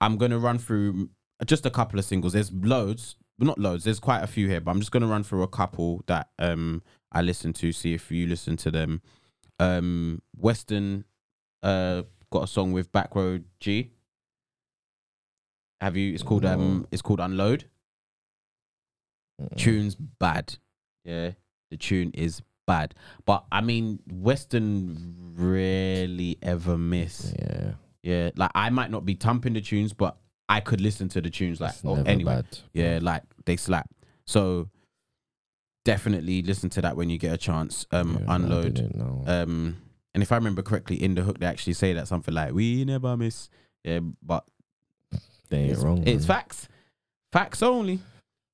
I'm 0.00 0.16
gonna 0.16 0.38
run 0.38 0.58
through 0.58 1.10
just 1.44 1.66
a 1.66 1.70
couple 1.70 1.98
of 1.98 2.04
singles. 2.04 2.32
There's 2.32 2.52
loads, 2.52 3.16
but 3.36 3.46
not 3.48 3.58
loads. 3.58 3.82
There's 3.82 3.98
quite 3.98 4.20
a 4.22 4.28
few 4.28 4.46
here, 4.46 4.60
but 4.60 4.70
I'm 4.70 4.78
just 4.78 4.92
gonna 4.92 5.08
run 5.08 5.24
through 5.24 5.42
a 5.42 5.48
couple 5.48 6.04
that 6.06 6.28
um 6.38 6.82
I 7.10 7.20
listened 7.22 7.56
to. 7.56 7.72
See 7.72 7.94
if 7.94 8.10
you 8.12 8.28
listen 8.28 8.56
to 8.58 8.70
them. 8.70 9.02
Um, 9.58 10.22
WSTRN, 10.40 11.02
uh, 11.64 12.02
got 12.30 12.44
a 12.44 12.46
song 12.46 12.70
with 12.72 12.92
Backroad 12.92 13.42
Gee. 13.58 13.90
Have 15.80 15.96
you? 15.96 16.14
It's 16.14 16.22
called 16.22 16.44
um. 16.44 16.86
It's 16.92 17.02
called 17.02 17.18
Unload. 17.18 17.64
Tune's 19.56 19.94
bad. 19.94 20.56
Yeah, 21.04 21.32
the 21.70 21.76
tune 21.76 22.10
is 22.14 22.42
bad. 22.66 22.94
But 23.24 23.44
I 23.50 23.60
mean, 23.60 24.00
WSTRN 24.10 25.14
rarely 25.34 26.38
ever 26.42 26.78
miss. 26.78 27.34
Yeah. 27.38 27.72
Yeah, 28.02 28.30
like 28.36 28.50
I 28.54 28.70
might 28.70 28.90
not 28.90 29.04
be 29.04 29.14
thumping 29.14 29.54
the 29.54 29.60
tunes, 29.60 29.92
but 29.92 30.16
I 30.48 30.60
could 30.60 30.80
listen 30.80 31.08
to 31.10 31.20
the 31.20 31.30
tunes 31.30 31.60
like 31.60 31.74
oh, 31.84 32.02
anyway. 32.04 32.36
bad. 32.36 32.58
Yeah, 32.72 33.00
like 33.02 33.22
they 33.44 33.56
slap. 33.56 33.90
So 34.26 34.70
definitely 35.84 36.42
listen 36.42 36.70
to 36.70 36.82
that 36.82 36.96
when 36.96 37.10
you 37.10 37.18
get 37.18 37.32
a 37.32 37.36
chance. 37.36 37.86
Um, 37.90 38.18
Yeah, 38.20 38.34
unload. 38.34 38.78
Um, 39.26 39.76
and 40.14 40.22
if 40.22 40.32
I 40.32 40.36
remember 40.36 40.62
correctly, 40.62 41.02
in 41.02 41.14
the 41.14 41.22
hook 41.22 41.38
they 41.38 41.46
actually 41.46 41.74
say 41.74 41.92
that 41.94 42.08
something 42.08 42.32
like 42.32 42.54
"We 42.54 42.84
never 42.84 43.16
miss." 43.16 43.50
Yeah, 43.84 44.00
but 44.22 44.44
they 45.50 45.58
ain't 45.58 45.72
it's, 45.72 45.80
wrong. 45.80 46.02
it's 46.06 46.26
man. 46.28 46.36
facts, 46.36 46.68
facts 47.32 47.62
only. 47.62 48.00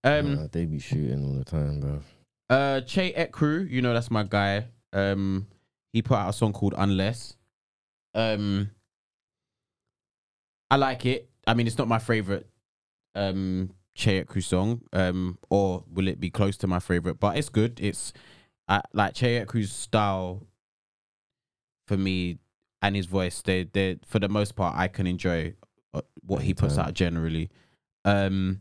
Um, 0.05 0.35
Nah, 0.35 0.47
they 0.53 0.67
be 0.67 0.79
shooting 0.79 1.25
all 1.25 1.35
the 1.35 1.45
time, 1.45 1.81
bro. 1.81 2.01
Uh, 2.51 2.81
Che 2.83 3.13
Ecru, 3.15 3.69
you 3.69 3.81
know 3.83 3.95
that's 3.95 4.11
my 4.11 4.23
guy. 4.23 4.67
Um, 4.93 5.47
he 5.93 6.03
put 6.03 6.17
out 6.17 6.29
a 6.29 6.33
song 6.33 6.53
called 6.53 6.75
Unless. 6.77 7.37
Um, 8.15 8.71
I 10.71 10.77
like 10.77 11.07
it. 11.07 11.31
I 11.47 11.55
mean, 11.55 11.67
it's 11.67 11.79
not 11.79 11.89
my 11.89 11.99
favorite 11.99 12.47
um 13.15 13.71
Che 13.95 14.25
Ecru 14.25 14.43
song. 14.43 14.83
Um, 14.93 15.39
or 15.51 15.85
will 15.91 16.09
it 16.09 16.21
be 16.21 16.31
close 16.31 16.57
to 16.59 16.67
my 16.67 16.81
favorite? 16.81 17.19
But 17.19 17.39
it's 17.39 17.49
good. 17.49 17.81
It's 17.81 18.13
uh, 18.69 18.83
like 18.93 19.15
Che 19.15 19.45
Ecru's 19.45 19.73
style 19.73 20.47
for 21.89 21.97
me 21.97 22.39
and 22.83 22.95
his 22.95 23.07
voice. 23.07 23.41
They 23.43 23.65
they 23.65 23.99
for 24.07 24.19
the 24.19 24.29
most 24.29 24.55
part 24.55 24.77
I 24.77 24.89
can 24.89 25.07
enjoy 25.07 25.55
uh, 25.95 26.03
what 26.21 26.43
he 26.43 26.55
puts 26.55 26.77
out 26.77 26.93
generally. 26.95 27.51
Um, 28.05 28.61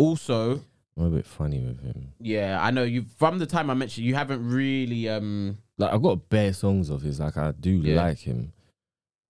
also 0.00 0.60
I'm 0.96 1.04
a 1.06 1.10
bit 1.10 1.26
funny 1.26 1.60
with 1.60 1.80
him. 1.82 2.12
yeah, 2.20 2.58
I 2.60 2.70
know 2.70 2.82
you. 2.82 3.04
From 3.18 3.38
the 3.38 3.46
time 3.46 3.70
I 3.70 3.74
mentioned, 3.74 4.06
you 4.06 4.14
haven't 4.14 4.46
really. 4.48 5.08
Um, 5.08 5.58
Like 5.78 5.92
I've 5.94 6.02
got 6.02 6.28
bare 6.28 6.52
songs 6.52 6.90
of 6.90 7.02
his. 7.02 7.20
Like 7.20 7.36
I 7.36 7.52
do 7.52 7.70
Yeah. 7.70 7.96
like 8.02 8.18
him, 8.18 8.52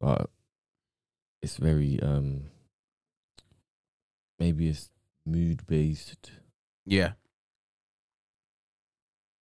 but 0.00 0.30
it's 1.42 1.56
very 1.56 2.00
um 2.02 2.44
maybe 4.38 4.68
it's 4.68 4.90
mood 5.26 5.66
based. 5.66 6.32
yeah. 6.86 7.12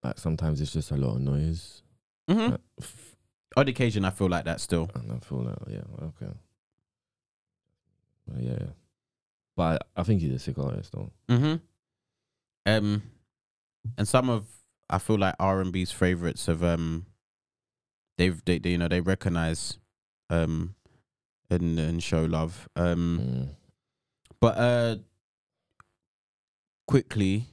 Like 0.04 0.18
sometimes 0.18 0.62
it's 0.62 0.72
just 0.74 0.92
a 0.92 0.96
lot 0.98 1.16
of 1.16 1.22
noise. 1.22 1.82
hmm 2.30 2.56
f- 2.82 3.16
On 3.58 3.68
occasion, 3.68 4.06
I 4.06 4.12
feel 4.12 4.30
like 4.30 4.46
that 4.46 4.62
still. 4.62 4.90
and 4.96 5.12
I 5.12 5.20
feel 5.20 5.40
like 5.44 5.58
yeah, 5.68 5.84
okay. 6.10 6.34
But 8.28 8.44
yeah. 8.44 8.66
But 9.60 9.86
I 9.98 10.04
think 10.04 10.22
he's 10.22 10.32
a 10.34 10.40
sick 10.40 10.58
artist 10.58 10.94
though. 10.94 11.12
hmm 11.28 11.56
Um, 12.66 13.02
and 13.98 14.08
some 14.08 14.30
of 14.30 14.46
I 14.90 15.00
feel 15.00 15.18
like 15.20 15.36
R 15.38 15.60
and 15.60 15.74
B's 15.74 15.92
favorites 15.92 16.46
have 16.46 16.64
um, 16.64 17.06
they've 18.18 18.40
they, 18.46 18.58
they 18.60 18.70
you 18.72 18.78
know 18.78 18.88
they 18.88 19.02
recognize 19.02 19.78
um, 20.30 20.76
and 21.50 21.78
and 21.78 22.02
show 22.02 22.24
love. 22.24 22.70
Um, 22.78 23.20
Mm. 23.20 23.48
but 24.40 24.58
uh, 24.58 24.96
quickly, 26.88 27.46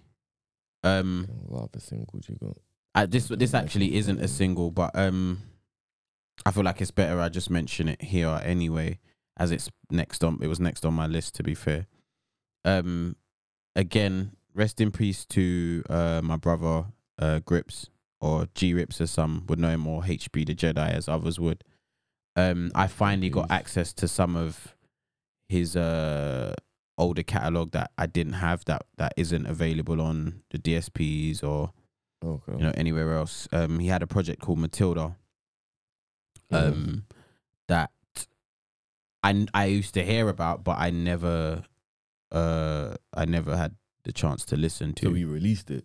um, 0.85 1.27
What 1.49 1.65
other 1.65 1.81
singles 1.81 2.29
you 2.29 2.37
got? 2.37 2.57
I, 2.95 3.07
this 3.07 3.27
this 3.29 3.53
actually 3.55 3.97
isn't 3.97 4.21
a 4.21 4.29
single, 4.29 4.71
but 4.71 4.91
um, 4.95 5.43
I 6.47 6.53
feel 6.53 6.63
like 6.63 6.81
it's 6.81 6.93
better 6.93 7.21
I 7.21 7.29
just 7.31 7.51
mention 7.51 7.89
it 7.89 8.01
here 8.01 8.41
anyway, 8.45 9.01
as 9.37 9.51
it's 9.51 9.69
next 9.91 10.23
on. 10.25 10.39
It 10.41 10.47
was 10.47 10.61
next 10.61 10.85
on 10.87 10.95
my 10.95 11.07
list. 11.09 11.35
To 11.35 11.43
be 11.43 11.55
fair, 11.55 11.87
um, 12.67 13.17
again, 13.75 14.33
rest 14.55 14.81
in 14.81 14.91
peace 14.91 15.25
to 15.27 15.83
uh, 15.89 16.21
my 16.23 16.37
brother 16.37 16.87
uh, 17.19 17.39
Grips 17.41 17.89
or 18.21 18.47
G 18.55 18.75
Rips 18.75 19.01
as 19.01 19.11
some 19.11 19.45
would 19.49 19.59
know 19.59 19.71
him, 19.71 19.87
or 19.87 20.03
HB 20.03 20.47
the 20.47 20.55
Jedi 20.55 20.91
as 20.91 21.09
others 21.09 21.41
would. 21.41 21.65
Um, 22.35 22.71
I 22.75 22.87
finally 22.87 23.31
got 23.31 23.51
access 23.51 23.95
to 23.95 24.07
some 24.09 24.37
of 24.37 24.75
his 25.49 25.77
uh 25.77 26.53
older 26.99 27.23
catalog 27.23 27.71
that 27.73 27.91
I 27.97 28.07
didn't 28.07 28.33
have 28.35 28.65
that 28.65 28.83
that 28.99 29.13
isn't 29.17 29.47
available 29.47 30.01
on 30.01 30.43
the 30.51 30.59
DSPs 30.59 31.43
or 31.45 31.73
Okay. 32.25 32.53
you 32.53 32.65
know 32.65 32.73
anywhere 32.75 33.15
else. 33.15 33.47
Um, 33.53 33.79
he 33.79 33.89
had 33.89 34.03
a 34.03 34.07
project 34.07 34.41
called 34.43 34.59
Matilda. 34.59 35.17
Um, 36.51 37.05
that 37.69 37.91
I 39.23 39.47
I 39.55 39.67
used 39.67 39.95
to 39.95 40.05
hear 40.05 40.29
about, 40.29 40.65
but 40.65 40.79
I 40.79 40.91
never 40.91 41.65
uh 42.33 42.95
I 43.15 43.25
never 43.25 43.57
had 43.57 43.77
the 44.05 44.13
chance 44.13 44.45
to 44.47 44.57
listen 44.57 44.93
to. 44.95 45.07
so 45.07 45.13
he 45.13 45.25
released 45.25 45.71
it. 45.71 45.85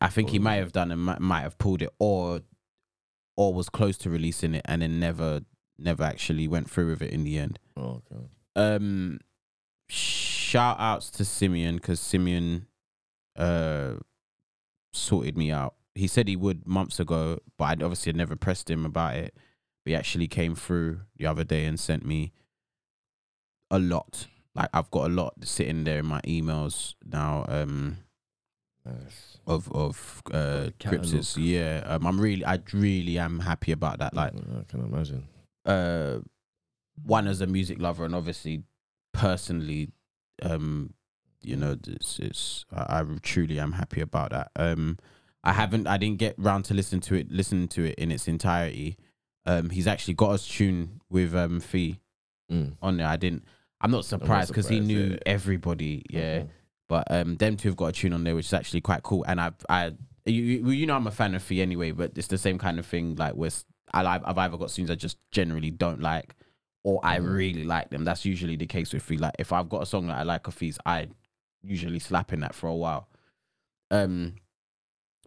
I 0.00 0.08
think 0.08 0.30
he 0.30 0.38
might 0.38 0.56
have 0.56 0.72
done 0.72 0.90
and 0.90 1.00
might, 1.00 1.20
might 1.20 1.42
have 1.42 1.58
pulled 1.58 1.82
it 1.82 1.90
or 1.98 2.40
or 3.36 3.54
was 3.54 3.68
close 3.68 3.96
to 3.98 4.10
releasing 4.10 4.54
it 4.54 4.62
and 4.64 4.82
then 4.82 4.98
never 4.98 5.42
never 5.78 6.02
actually 6.02 6.48
went 6.48 6.70
through 6.70 6.88
with 6.90 7.02
it 7.02 7.12
in 7.12 7.22
the 7.24 7.38
end. 7.38 7.58
Oh, 7.76 8.02
okay. 8.12 8.24
Um 8.56 9.20
shout 9.88 10.76
outs 10.80 11.10
to 11.12 11.24
Simeon 11.24 11.76
because 11.76 12.00
Simeon 12.00 12.66
uh 13.36 13.94
sorted 14.92 15.36
me 15.36 15.50
out. 15.52 15.74
He 15.94 16.06
said 16.06 16.28
he 16.28 16.36
would 16.36 16.66
months 16.66 16.98
ago, 16.98 17.38
but 17.56 17.64
I'd 17.66 17.82
obviously 17.82 18.10
had 18.10 18.16
never 18.16 18.36
pressed 18.36 18.68
him 18.70 18.84
about 18.84 19.16
it. 19.16 19.34
But 19.84 19.90
he 19.90 19.94
actually 19.94 20.26
came 20.28 20.54
through 20.54 21.00
the 21.16 21.26
other 21.26 21.44
day 21.44 21.64
and 21.64 21.78
sent 21.78 22.04
me 22.04 22.32
a 23.70 23.78
lot. 23.78 24.26
Like 24.56 24.70
I've 24.74 24.90
got 24.90 25.06
a 25.10 25.12
lot 25.14 25.34
sitting 25.44 25.84
there 25.84 25.98
in 26.00 26.06
my 26.06 26.20
emails 26.22 26.94
now. 27.04 27.44
Um 27.48 27.98
Nice. 28.84 29.38
of 29.46 29.70
of 29.72 30.22
uh 30.32 30.70
catalogue. 30.78 31.24
Yeah, 31.36 31.82
um, 31.86 32.06
I'm 32.06 32.20
really, 32.20 32.44
I 32.44 32.60
really 32.72 33.18
am 33.18 33.40
happy 33.40 33.72
about 33.72 33.98
that. 33.98 34.14
Like, 34.14 34.32
I 34.32 34.62
can 34.68 34.80
imagine. 34.84 35.26
uh, 35.64 36.18
one 37.02 37.26
as 37.26 37.40
a 37.40 37.46
music 37.48 37.80
lover, 37.80 38.04
and 38.04 38.14
obviously 38.14 38.62
personally, 39.12 39.90
um, 40.42 40.94
you 41.42 41.56
know, 41.56 41.76
it's, 41.88 42.18
it's 42.20 42.64
I, 42.72 43.00
I 43.00 43.04
truly 43.22 43.58
am 43.58 43.72
happy 43.72 44.00
about 44.00 44.30
that. 44.30 44.50
Um, 44.54 44.98
I 45.42 45.52
haven't, 45.52 45.86
I 45.88 45.96
didn't 45.96 46.18
get 46.18 46.34
round 46.38 46.64
to 46.66 46.74
listen 46.74 47.00
to 47.00 47.14
it, 47.16 47.30
listen 47.30 47.66
to 47.68 47.84
it 47.90 47.96
in 47.96 48.12
its 48.12 48.28
entirety. 48.28 48.96
Um, 49.46 49.70
he's 49.70 49.86
actually 49.88 50.14
got 50.14 50.30
us 50.30 50.46
tune 50.46 51.00
with 51.10 51.34
um 51.34 51.58
Fee 51.60 51.98
Mm. 52.52 52.76
on 52.80 52.98
there. 52.98 53.08
I 53.08 53.16
didn't. 53.16 53.44
I'm 53.80 53.90
not 53.90 54.04
surprised 54.04 54.48
because 54.48 54.68
he 54.68 54.80
knew 54.80 55.12
yeah. 55.12 55.18
everybody. 55.26 56.04
Yeah. 56.10 56.38
Mhm. 56.40 56.48
But 56.88 57.10
um, 57.10 57.36
them 57.36 57.56
two 57.56 57.68
have 57.68 57.76
got 57.76 57.86
a 57.86 57.92
tune 57.92 58.12
on 58.12 58.22
there, 58.24 58.34
which 58.36 58.46
is 58.46 58.52
actually 58.52 58.80
quite 58.80 59.02
cool. 59.02 59.24
And 59.26 59.40
I've, 59.40 59.54
I, 59.68 59.92
you, 60.24 60.70
you 60.70 60.86
know, 60.86 60.94
I'm 60.94 61.06
a 61.08 61.10
fan 61.10 61.34
of 61.34 61.42
Fee 61.42 61.60
anyway, 61.60 61.90
but 61.90 62.12
it's 62.16 62.28
the 62.28 62.38
same 62.38 62.58
kind 62.58 62.78
of 62.78 62.86
thing. 62.86 63.16
Like, 63.16 63.34
with 63.34 63.64
I, 63.92 64.02
like- 64.02 64.22
I've 64.24 64.38
either 64.38 64.56
got 64.56 64.68
tunes 64.70 64.90
I 64.90 64.94
just 64.94 65.18
generally 65.32 65.70
don't 65.70 66.00
like, 66.00 66.36
or 66.84 67.00
I 67.02 67.18
Mhm. 67.18 67.34
really 67.36 67.64
like 67.64 67.90
them. 67.90 68.04
That's 68.04 68.24
usually 68.24 68.54
the 68.56 68.66
case 68.66 68.92
with 68.92 69.02
Fee. 69.02 69.16
Like, 69.18 69.34
if 69.38 69.52
I've 69.52 69.68
got 69.68 69.82
a 69.82 69.86
song 69.86 70.06
that 70.06 70.18
I 70.18 70.22
like 70.22 70.46
of 70.46 70.54
Fee's, 70.54 70.78
I 70.86 71.08
usually 71.62 71.98
slap 71.98 72.32
in 72.32 72.40
that 72.40 72.54
for 72.54 72.68
a 72.68 72.74
while. 72.76 73.08
Um, 73.90 74.34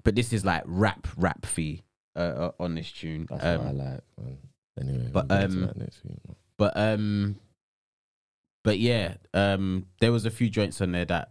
but 0.05 0.15
this 0.15 0.31
is 0.31 0.45
like 0.45 0.63
rap, 0.65 1.07
rap 1.17 1.45
Fee 1.45 1.83
uh, 2.15 2.19
uh, 2.19 2.51
on 2.59 2.75
this 2.75 2.89
tune. 2.91 3.27
That's 3.29 3.43
um, 3.43 3.57
what 3.57 3.67
I 3.67 3.71
like, 3.71 4.01
man. 4.17 4.37
Anyway, 4.79 5.09
but, 5.11 5.27
we'll 5.27 5.43
um. 5.43 5.73
But 6.57 6.77
um, 6.77 7.35
but 8.63 8.79
yeah, 8.79 9.15
um, 9.33 9.85
there 9.99 10.11
was 10.11 10.25
a 10.25 10.31
few 10.31 10.49
joints 10.49 10.81
on 10.81 10.91
there 10.91 11.05
that 11.05 11.29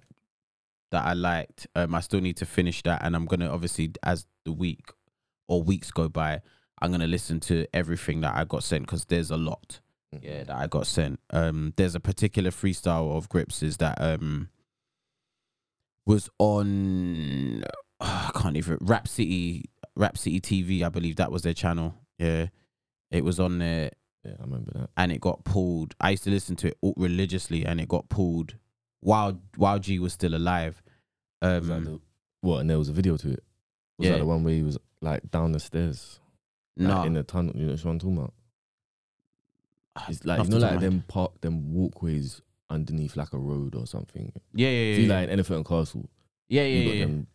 that 0.91 1.05
I 1.05 1.13
liked. 1.13 1.67
Um, 1.75 1.95
I 1.95 2.01
still 2.01 2.21
need 2.21 2.37
to 2.39 2.47
finish 2.47 2.83
that, 2.83 3.03
and 3.05 3.15
I'm 3.15 3.27
gonna 3.27 3.51
obviously 3.51 3.93
as 4.03 4.27
the 4.45 4.53
week 4.53 4.91
or 5.47 5.63
weeks 5.63 5.91
go 5.91 6.09
by, 6.09 6.41
I'm 6.81 6.91
gonna 6.91 7.07
listen 7.07 7.41
to 7.41 7.67
everything 7.75 8.21
that 8.23 8.35
I 8.35 8.45
got 8.45 8.65
sent 8.65 8.87
because 8.87 9.05
there's 9.05 9.31
a 9.31 9.37
lot. 9.37 9.81
Yeah, 10.23 10.45
that 10.45 10.57
I 10.57 10.67
got 10.67 10.87
sent. 10.87 11.21
Um, 11.31 11.75
there's 11.77 11.95
a 11.95 12.01
particular 12.01 12.51
freestyle 12.51 13.17
of 13.17 13.29
Grips 13.29 13.63
is 13.63 13.77
that 13.77 14.01
um 14.01 14.49
was 16.07 16.31
on 16.39 17.63
I 18.01 18.31
can't 18.35 18.57
even 18.57 18.79
Rap 18.81 19.07
City 19.07 19.67
Rap 19.97 20.17
City 20.17 20.41
TV. 20.41 20.83
I 20.83 20.89
believe 20.89 21.17
that 21.17 21.31
was 21.31 21.43
their 21.43 21.55
channel. 21.55 21.95
Yeah, 22.19 22.47
it 23.11 23.23
was 23.23 23.39
on 23.39 23.59
there 23.59 23.91
Yeah, 24.29 24.35
I 24.41 24.43
remember 24.45 24.71
that. 24.75 24.91
and 24.97 25.11
it 25.13 25.21
got 25.21 25.45
pulled. 25.45 25.95
I 26.01 26.11
used 26.11 26.25
to 26.25 26.31
listen 26.31 26.57
to 26.57 26.69
it 26.69 26.79
all 26.81 26.95
religiously, 26.97 27.65
and 27.67 27.81
it 27.81 27.89
got 27.89 28.09
pulled 28.09 28.55
while 29.01 29.41
while 29.57 29.79
G 29.79 29.99
was 29.99 30.13
still 30.13 30.35
alive. 30.35 30.83
Um, 31.43 31.67
the, 31.69 32.01
what? 32.41 32.59
And 32.59 32.71
there 32.71 32.79
was 32.79 32.89
a 32.89 32.93
video 32.93 33.17
to 33.17 33.31
it. 33.31 33.43
Was 33.99 34.07
Yeah. 34.07 34.13
that 34.13 34.19
the 34.19 34.27
one 34.27 34.45
where 34.45 34.55
he 34.55 34.63
was 34.63 34.79
like 35.01 35.31
down 35.31 35.53
the 35.53 35.61
stairs, 35.61 36.21
like, 36.77 36.89
no, 36.89 37.03
in 37.05 37.15
the 37.15 37.23
tunnel? 37.23 37.55
You 37.57 37.67
know 37.67 37.73
what 37.73 37.85
I'm 37.85 37.99
talking 37.99 38.17
about? 38.19 38.35
It's 40.09 40.25
like 40.25 40.39
off 40.41 40.47
you 40.49 40.53
know, 40.55 40.59
like 40.59 40.81
them 40.81 41.05
park, 41.09 41.41
them 41.41 41.73
walkways 41.73 42.41
underneath 42.71 43.17
like 43.17 43.33
a 43.33 43.39
road 43.39 43.75
or 43.75 43.87
something. 43.87 44.33
yeah, 44.55 44.69
yeah, 44.69 44.95
See, 44.97 45.07
yeah, 45.07 45.15
like 45.15 45.25
in 45.25 45.31
Elephant 45.31 45.57
and 45.59 45.67
Castle, 45.67 46.09
yeah, 46.49 46.63
yeah, 46.63 46.69
you 46.69 46.89
yeah, 46.89 46.95
yeah. 46.95 47.05
them. 47.05 47.27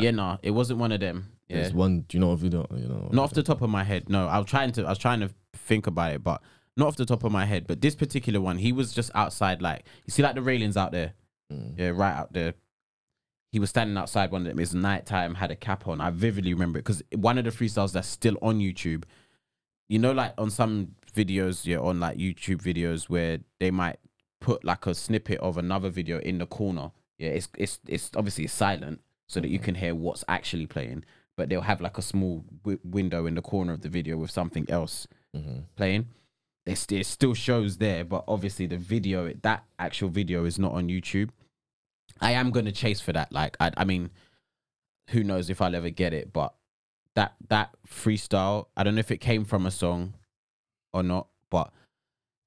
yeah. 0.00 0.10
No, 0.10 0.38
it 0.42 0.50
wasn't 0.50 0.80
one 0.80 0.92
of 0.92 1.00
them. 1.00 1.30
Yeah, 1.48 1.56
There's 1.62 1.72
one. 1.74 2.00
Do 2.08 2.16
you 2.16 2.20
know 2.20 2.28
what 2.28 2.38
video? 2.40 2.66
You 2.74 2.88
know, 2.88 3.08
not 3.12 3.22
off 3.24 3.32
the 3.32 3.42
top 3.42 3.62
of 3.62 3.70
my 3.70 3.84
head. 3.84 4.08
No, 4.10 4.26
I 4.26 4.38
was 4.38 4.46
trying 4.46 4.72
to. 4.72 4.84
I 4.84 4.88
was 4.90 4.98
trying 4.98 5.20
to 5.20 5.30
think 5.64 5.86
about 5.86 6.12
it, 6.12 6.24
but 6.24 6.42
not 6.76 6.88
off 6.88 6.96
the 6.96 7.06
top 7.06 7.24
of 7.24 7.32
my 7.32 7.44
head. 7.44 7.66
But 7.66 7.80
this 7.80 7.94
particular 7.94 8.40
one, 8.40 8.58
he 8.58 8.72
was 8.72 8.92
just 8.92 9.10
outside. 9.14 9.62
Like 9.62 9.84
you 10.06 10.10
see, 10.10 10.22
like 10.22 10.34
the 10.34 10.42
railings 10.42 10.76
out 10.76 10.92
there. 10.92 11.14
Mm. 11.52 11.78
Yeah, 11.78 11.88
right 11.90 12.14
out 12.14 12.32
there. 12.32 12.54
He 13.52 13.60
was 13.60 13.70
standing 13.70 13.96
outside 13.96 14.32
one 14.32 14.42
of 14.42 14.48
them. 14.48 14.58
It's 14.58 14.74
nighttime, 14.74 15.36
had 15.36 15.52
a 15.52 15.56
cap 15.56 15.86
on. 15.86 16.00
I 16.00 16.10
vividly 16.10 16.52
remember 16.54 16.78
it 16.78 16.84
because 16.84 17.02
one 17.14 17.38
of 17.38 17.44
the 17.44 17.50
freestyles 17.50 17.92
that's 17.92 18.08
still 18.08 18.36
on 18.42 18.58
YouTube, 18.58 19.04
you 19.88 19.98
know, 19.98 20.10
like 20.10 20.34
on 20.38 20.50
some 20.50 20.96
videos, 21.14 21.64
yeah, 21.64 21.78
on 21.78 22.00
like 22.00 22.18
YouTube 22.18 22.62
videos 22.62 23.08
where 23.08 23.38
they 23.60 23.70
might 23.70 23.98
put 24.40 24.64
like 24.64 24.86
a 24.86 24.94
snippet 24.94 25.38
of 25.38 25.56
another 25.56 25.88
video 25.88 26.18
in 26.18 26.38
the 26.38 26.46
corner. 26.46 26.90
Yeah, 27.18 27.30
it's 27.30 27.48
it's 27.56 27.78
it's 27.86 28.10
obviously 28.16 28.48
silent 28.48 29.00
so 29.28 29.40
that 29.40 29.48
you 29.48 29.60
can 29.60 29.76
hear 29.76 29.94
what's 29.94 30.24
actually 30.26 30.66
playing, 30.66 31.04
but 31.36 31.48
they'll 31.48 31.60
have 31.60 31.80
like 31.80 31.96
a 31.96 32.02
small 32.02 32.44
w- 32.64 32.80
window 32.82 33.26
in 33.26 33.36
the 33.36 33.42
corner 33.42 33.72
of 33.72 33.82
the 33.82 33.88
video 33.88 34.16
with 34.16 34.32
something 34.32 34.68
else 34.68 35.06
hmm 35.34 35.60
playing. 35.76 36.06
It 36.66 36.76
still 37.06 37.34
shows 37.34 37.76
there, 37.76 38.04
but 38.06 38.24
obviously 38.26 38.66
the 38.66 38.78
video, 38.78 39.30
that 39.42 39.64
actual 39.78 40.08
video 40.08 40.46
is 40.46 40.58
not 40.58 40.72
on 40.72 40.88
YouTube. 40.88 41.28
I 42.22 42.32
am 42.32 42.50
gonna 42.52 42.72
chase 42.72 43.00
for 43.02 43.12
that. 43.12 43.30
Like, 43.32 43.56
I, 43.60 43.70
I 43.76 43.84
mean, 43.84 44.08
who 45.10 45.22
knows 45.22 45.50
if 45.50 45.60
I'll 45.60 45.74
ever 45.74 45.90
get 45.90 46.14
it, 46.14 46.32
but 46.32 46.54
that 47.16 47.34
that 47.48 47.70
freestyle, 47.86 48.66
I 48.76 48.82
don't 48.82 48.94
know 48.94 49.00
if 49.00 49.10
it 49.10 49.18
came 49.18 49.44
from 49.44 49.66
a 49.66 49.70
song 49.70 50.14
or 50.94 51.02
not, 51.02 51.28
but 51.50 51.70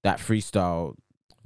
that 0.04 0.18
freestyle 0.20 0.96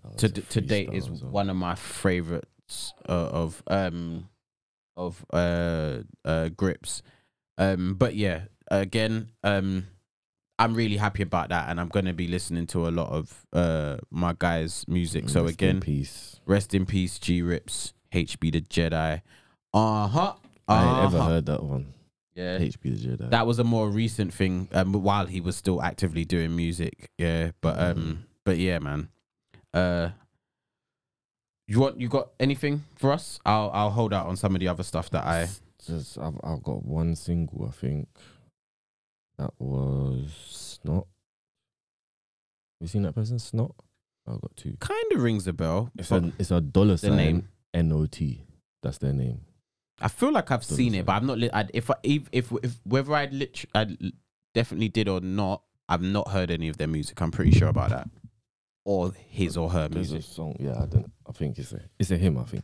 Oh, 0.03 0.09
to 0.17 0.25
a 0.27 0.29
to 0.29 0.61
date 0.61 0.89
is 0.93 1.09
well. 1.09 1.29
one 1.29 1.49
of 1.51 1.55
my 1.55 1.75
favorites 1.75 2.93
uh, 3.07 3.11
of 3.11 3.61
um 3.67 4.29
of 4.97 5.23
uh 5.31 5.99
uh 6.25 6.49
grips 6.49 7.03
um 7.59 7.93
but 7.95 8.15
yeah 8.15 8.45
again 8.71 9.29
um 9.43 9.85
i'm 10.63 10.73
really 10.73 10.97
happy 10.97 11.23
about 11.23 11.49
that 11.49 11.69
and 11.69 11.79
i'm 11.79 11.87
going 11.89 12.05
to 12.05 12.13
be 12.13 12.27
listening 12.27 12.65
to 12.67 12.87
a 12.87 12.91
lot 12.91 13.09
of 13.09 13.45
uh 13.53 13.97
my 14.09 14.33
guys 14.37 14.85
music 14.87 15.29
so 15.29 15.43
Rest 15.43 15.61
in 15.61 15.69
again 15.69 15.79
peace. 15.81 16.39
rest 16.45 16.73
in 16.73 16.85
peace 16.85 17.19
g 17.19 17.41
rips 17.41 17.93
hb 18.13 18.51
the 18.51 18.61
jedi 18.61 19.21
uh-huh 19.73 20.33
I 20.67 20.83
ain't 20.85 21.05
ever 21.05 21.17
uh-huh. 21.17 21.27
heard 21.29 21.45
that 21.47 21.63
one. 21.63 21.93
yeah 22.35 22.57
HB 22.57 22.81
the 22.83 22.89
Jedi. 23.07 23.29
that 23.31 23.45
was 23.45 23.59
a 23.59 23.63
more 23.63 23.89
recent 23.89 24.33
thing 24.33 24.69
um 24.73 24.93
while 24.93 25.25
he 25.25 25.41
was 25.41 25.55
still 25.57 25.81
actively 25.81 26.23
doing 26.23 26.55
music 26.55 27.09
yeah 27.17 27.51
but 27.61 27.77
um 27.79 27.97
Mhm. 27.97 28.17
but 28.45 28.57
yeah 28.57 28.79
man 28.79 29.09
uh 29.73 30.09
you 31.67 31.79
want 31.79 31.99
you 31.99 32.07
got 32.07 32.29
anything 32.39 32.83
for 32.95 33.11
us 33.11 33.39
i'll 33.45 33.69
i'll 33.73 33.89
hold 33.91 34.13
out 34.13 34.27
on 34.27 34.35
some 34.37 34.55
of 34.55 34.59
the 34.61 34.67
other 34.67 34.83
stuff 34.83 35.09
that 35.09 35.25
i 35.25 35.47
Just 35.85 36.17
I've 36.19 36.37
I've 36.43 36.61
got 36.63 36.85
one 36.85 37.15
single. 37.15 37.65
I 37.67 37.71
think 37.71 38.07
that 39.37 39.51
was 39.59 40.79
$NOT. 40.83 41.07
You 42.79 42.87
seen 42.87 43.03
that 43.03 43.13
person 43.15 43.39
$NOT? 43.53 43.75
I've 44.27 44.41
got 44.41 44.55
two. 44.55 44.75
kind 44.79 45.03
of 45.13 45.21
rings 45.21 45.47
a 45.47 45.53
bell 45.53 45.91
It's 45.97 46.11
a 46.11 46.31
it's 46.37 46.51
a 46.51 46.61
dollar 46.61 46.95
sign. 46.97 47.15
name 47.17 47.47
N 47.73 47.91
O 47.91 48.05
T. 48.05 48.43
That's 48.83 48.99
their 48.99 49.13
name. 49.13 49.41
i 49.99 50.07
feel 50.07 50.31
like 50.31 50.51
i've 50.51 50.61
Doesn't 50.61 50.77
seen 50.77 50.91
say. 50.93 50.99
it 50.99 51.05
but 51.05 51.13
i've 51.13 51.23
not 51.23 51.37
li- 51.39 51.49
I'd, 51.51 51.71
if 51.73 51.89
i 51.89 51.95
if, 52.03 52.23
if 52.31 52.51
if 52.63 52.79
whether 52.83 53.13
I'd 53.13 53.33
lit 53.33 53.65
i 53.75 53.87
definitely 54.53 54.89
did 54.89 55.07
or 55.07 55.21
not 55.21 55.63
i've 55.89 56.01
not 56.01 56.29
heard 56.29 56.49
any 56.51 56.67
of 56.69 56.77
their 56.77 56.87
music 56.87 57.19
i'm 57.21 57.31
pretty 57.31 57.51
sure 57.51 57.67
about 57.67 57.89
that 57.89 58.09
or 58.85 59.11
his 59.29 59.57
or 59.57 59.69
her 59.69 59.87
There's 59.87 60.11
music 60.11 60.29
a 60.29 60.33
song. 60.33 60.55
Yeah, 60.59 60.81
I 60.81 60.85
don't. 60.87 61.11
I 61.27 61.31
think 61.33 61.57
it's 61.59 61.71
a 61.71 61.81
it's 61.99 62.09
a 62.11 62.17
him. 62.17 62.37
I 62.39 62.43
think. 62.45 62.63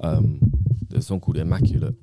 Um, 0.00 0.40
there's 0.88 1.04
a 1.04 1.06
song 1.08 1.20
called 1.20 1.36
Immaculate 1.36 1.94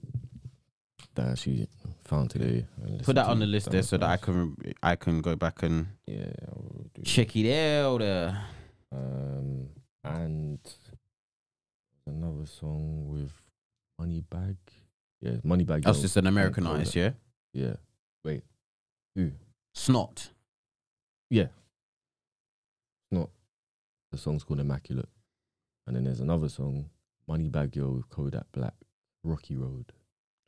that 1.15 1.27
I 1.27 1.31
actually 1.31 1.67
found 2.07 2.29
today. 2.29 2.65
put 3.03 3.15
that 3.15 3.23
to. 3.25 3.29
on 3.29 3.39
the 3.39 3.45
list 3.45 3.69
there 3.71 3.83
so 3.83 3.97
that 3.97 4.09
i 4.09 4.17
can 4.17 4.55
i 4.81 4.95
can 4.95 5.21
go 5.21 5.35
back 5.35 5.61
and 5.63 5.87
Yeah, 6.07 6.31
I 6.47 6.51
will 6.55 6.85
do. 6.93 7.01
check 7.03 7.35
it 7.35 7.47
out 7.53 8.01
uh, 8.01 8.31
Um, 8.91 9.69
and 10.03 10.59
another 12.05 12.45
song 12.45 13.07
with 13.09 13.31
Moneybagg. 13.99 14.55
Yeah, 15.19 15.37
Moneybagg. 15.43 15.83
That's 15.83 15.97
Yo 15.97 16.01
just 16.03 16.17
an 16.17 16.27
American 16.27 16.65
artist, 16.67 16.95
yeah. 16.95 17.11
Yeah. 17.53 17.75
Wait. 18.23 18.43
Who? 19.15 19.31
$NOT. 19.89 20.29
Yeah. 21.29 21.47
Not. 23.11 23.29
The 24.11 24.17
song's 24.17 24.43
called 24.45 24.59
Immaculate. 24.61 25.09
And 25.85 25.95
then 25.95 26.03
there's 26.05 26.21
another 26.21 26.47
song, 26.49 26.89
Moneybagg 27.29 27.75
Yo 27.75 27.89
with 27.89 28.09
Kodak 28.09 28.45
Black, 28.53 28.75
Rocky 29.23 29.55
Road. 29.57 29.91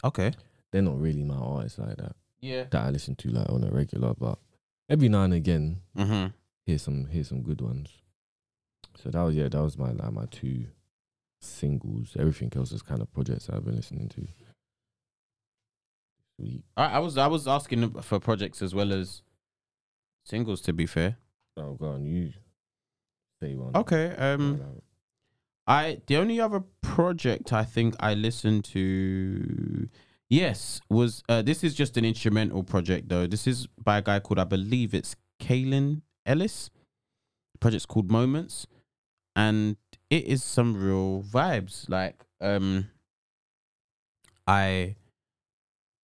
Okay. 0.04 0.32
They're 0.72 0.82
not 0.82 1.00
really 1.00 1.24
my 1.24 1.36
artists 1.36 1.80
like 1.80 1.98
that. 1.98 2.16
Yeah. 2.42 2.66
That 2.70 2.86
I 2.86 2.90
listen 2.90 3.16
to 3.16 3.30
like 3.30 3.50
on 3.50 3.64
a 3.64 3.72
regular, 3.72 4.14
but 4.14 4.38
every 4.90 5.10
now 5.10 5.24
and 5.24 5.34
again, 5.34 5.82
Mm-hmm. 5.98 6.28
hear 6.66 6.78
some 6.78 7.08
hear 7.08 7.24
some 7.24 7.42
good 7.42 7.62
ones. 7.62 7.90
So 9.02 9.10
that 9.10 9.22
was 9.22 9.36
yeah, 9.36 9.48
that 9.50 9.62
was 9.62 9.78
my 9.78 9.92
like 9.92 10.12
my 10.14 10.26
two 10.26 10.66
singles. 11.42 12.16
Everything 12.20 12.52
else 12.56 12.72
is 12.72 12.82
kind 12.82 13.02
of 13.02 13.12
projects 13.14 13.50
I've 13.50 13.66
been 13.66 13.76
listening 13.76 14.10
to. 14.10 14.28
Sweet. 16.38 16.64
I, 16.78 16.86
I 16.86 17.00
was 17.00 17.18
I 17.18 17.28
was 17.28 17.48
asking 17.48 18.02
for 18.02 18.20
projects 18.20 18.62
as 18.62 18.74
well 18.76 18.94
as 18.94 19.22
singles. 20.26 20.62
To 20.62 20.74
be 20.74 20.86
fair. 20.86 21.18
Oh 21.58 21.74
god, 21.74 21.96
on, 21.96 22.06
you 22.06 22.32
say 23.42 23.56
one. 23.56 23.76
Okay. 23.76 24.12
Um. 24.18 24.62
I 25.68 26.02
the 26.08 26.18
only 26.18 26.40
other 26.40 26.62
project 26.82 27.54
I 27.54 27.64
think 27.64 27.96
I 28.00 28.16
listened 28.16 28.66
to, 28.66 29.88
yes, 30.30 30.82
was 30.89 31.24
uh, 31.30 31.42
this 31.42 31.63
is 31.63 31.74
just 31.76 31.98
an 31.98 32.06
instrumental 32.06 32.63
project 32.63 33.10
though. 33.10 33.28
This 33.28 33.48
is 33.48 33.68
by 33.84 33.98
a 33.98 34.02
guy 34.02 34.20
called 34.20 34.39
I 34.39 34.44
believe 34.46 34.94
it's 34.94 35.15
Kaelin 35.42 36.02
Ellis. 36.26 36.70
The 37.54 37.60
project's 37.60 37.86
called 37.86 38.12
Moments, 38.12 38.68
and 39.36 39.78
it 40.10 40.26
is 40.26 40.44
some 40.44 40.76
real 40.76 41.24
vibes. 41.24 41.89
Like 41.89 42.24
um, 42.42 42.89
I, 44.48 44.96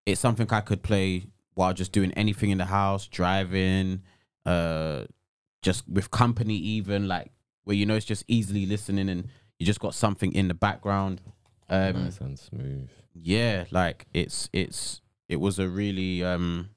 it's 0.05 0.21
something 0.21 0.47
I 0.51 0.61
could 0.61 0.83
play 0.83 1.27
while 1.53 1.73
just 1.73 1.91
doing 1.91 2.11
anything 2.13 2.51
in 2.51 2.57
the 2.57 2.65
house, 2.65 3.07
driving, 3.07 4.03
uh, 4.45 5.05
just 5.61 5.88
with 5.89 6.11
company, 6.11 6.55
even 6.55 7.07
like 7.07 7.31
where 7.63 7.75
you 7.75 7.85
know 7.85 7.95
it's 7.95 8.05
just 8.05 8.23
easily 8.27 8.65
listening 8.65 9.09
and 9.09 9.27
you 9.57 9.65
just 9.65 9.79
got 9.79 9.93
something 9.95 10.31
in 10.33 10.47
the 10.47 10.53
background. 10.53 11.21
Um, 11.69 12.03
nice 12.03 12.19
and 12.19 12.38
smooth. 12.38 12.89
Yeah, 13.15 13.65
like 13.71 14.06
it's 14.13 14.49
it's 14.54 15.01
it 15.30 15.38
was 15.38 15.58
a 15.60 15.67
really 15.67 16.23
um 16.23 16.69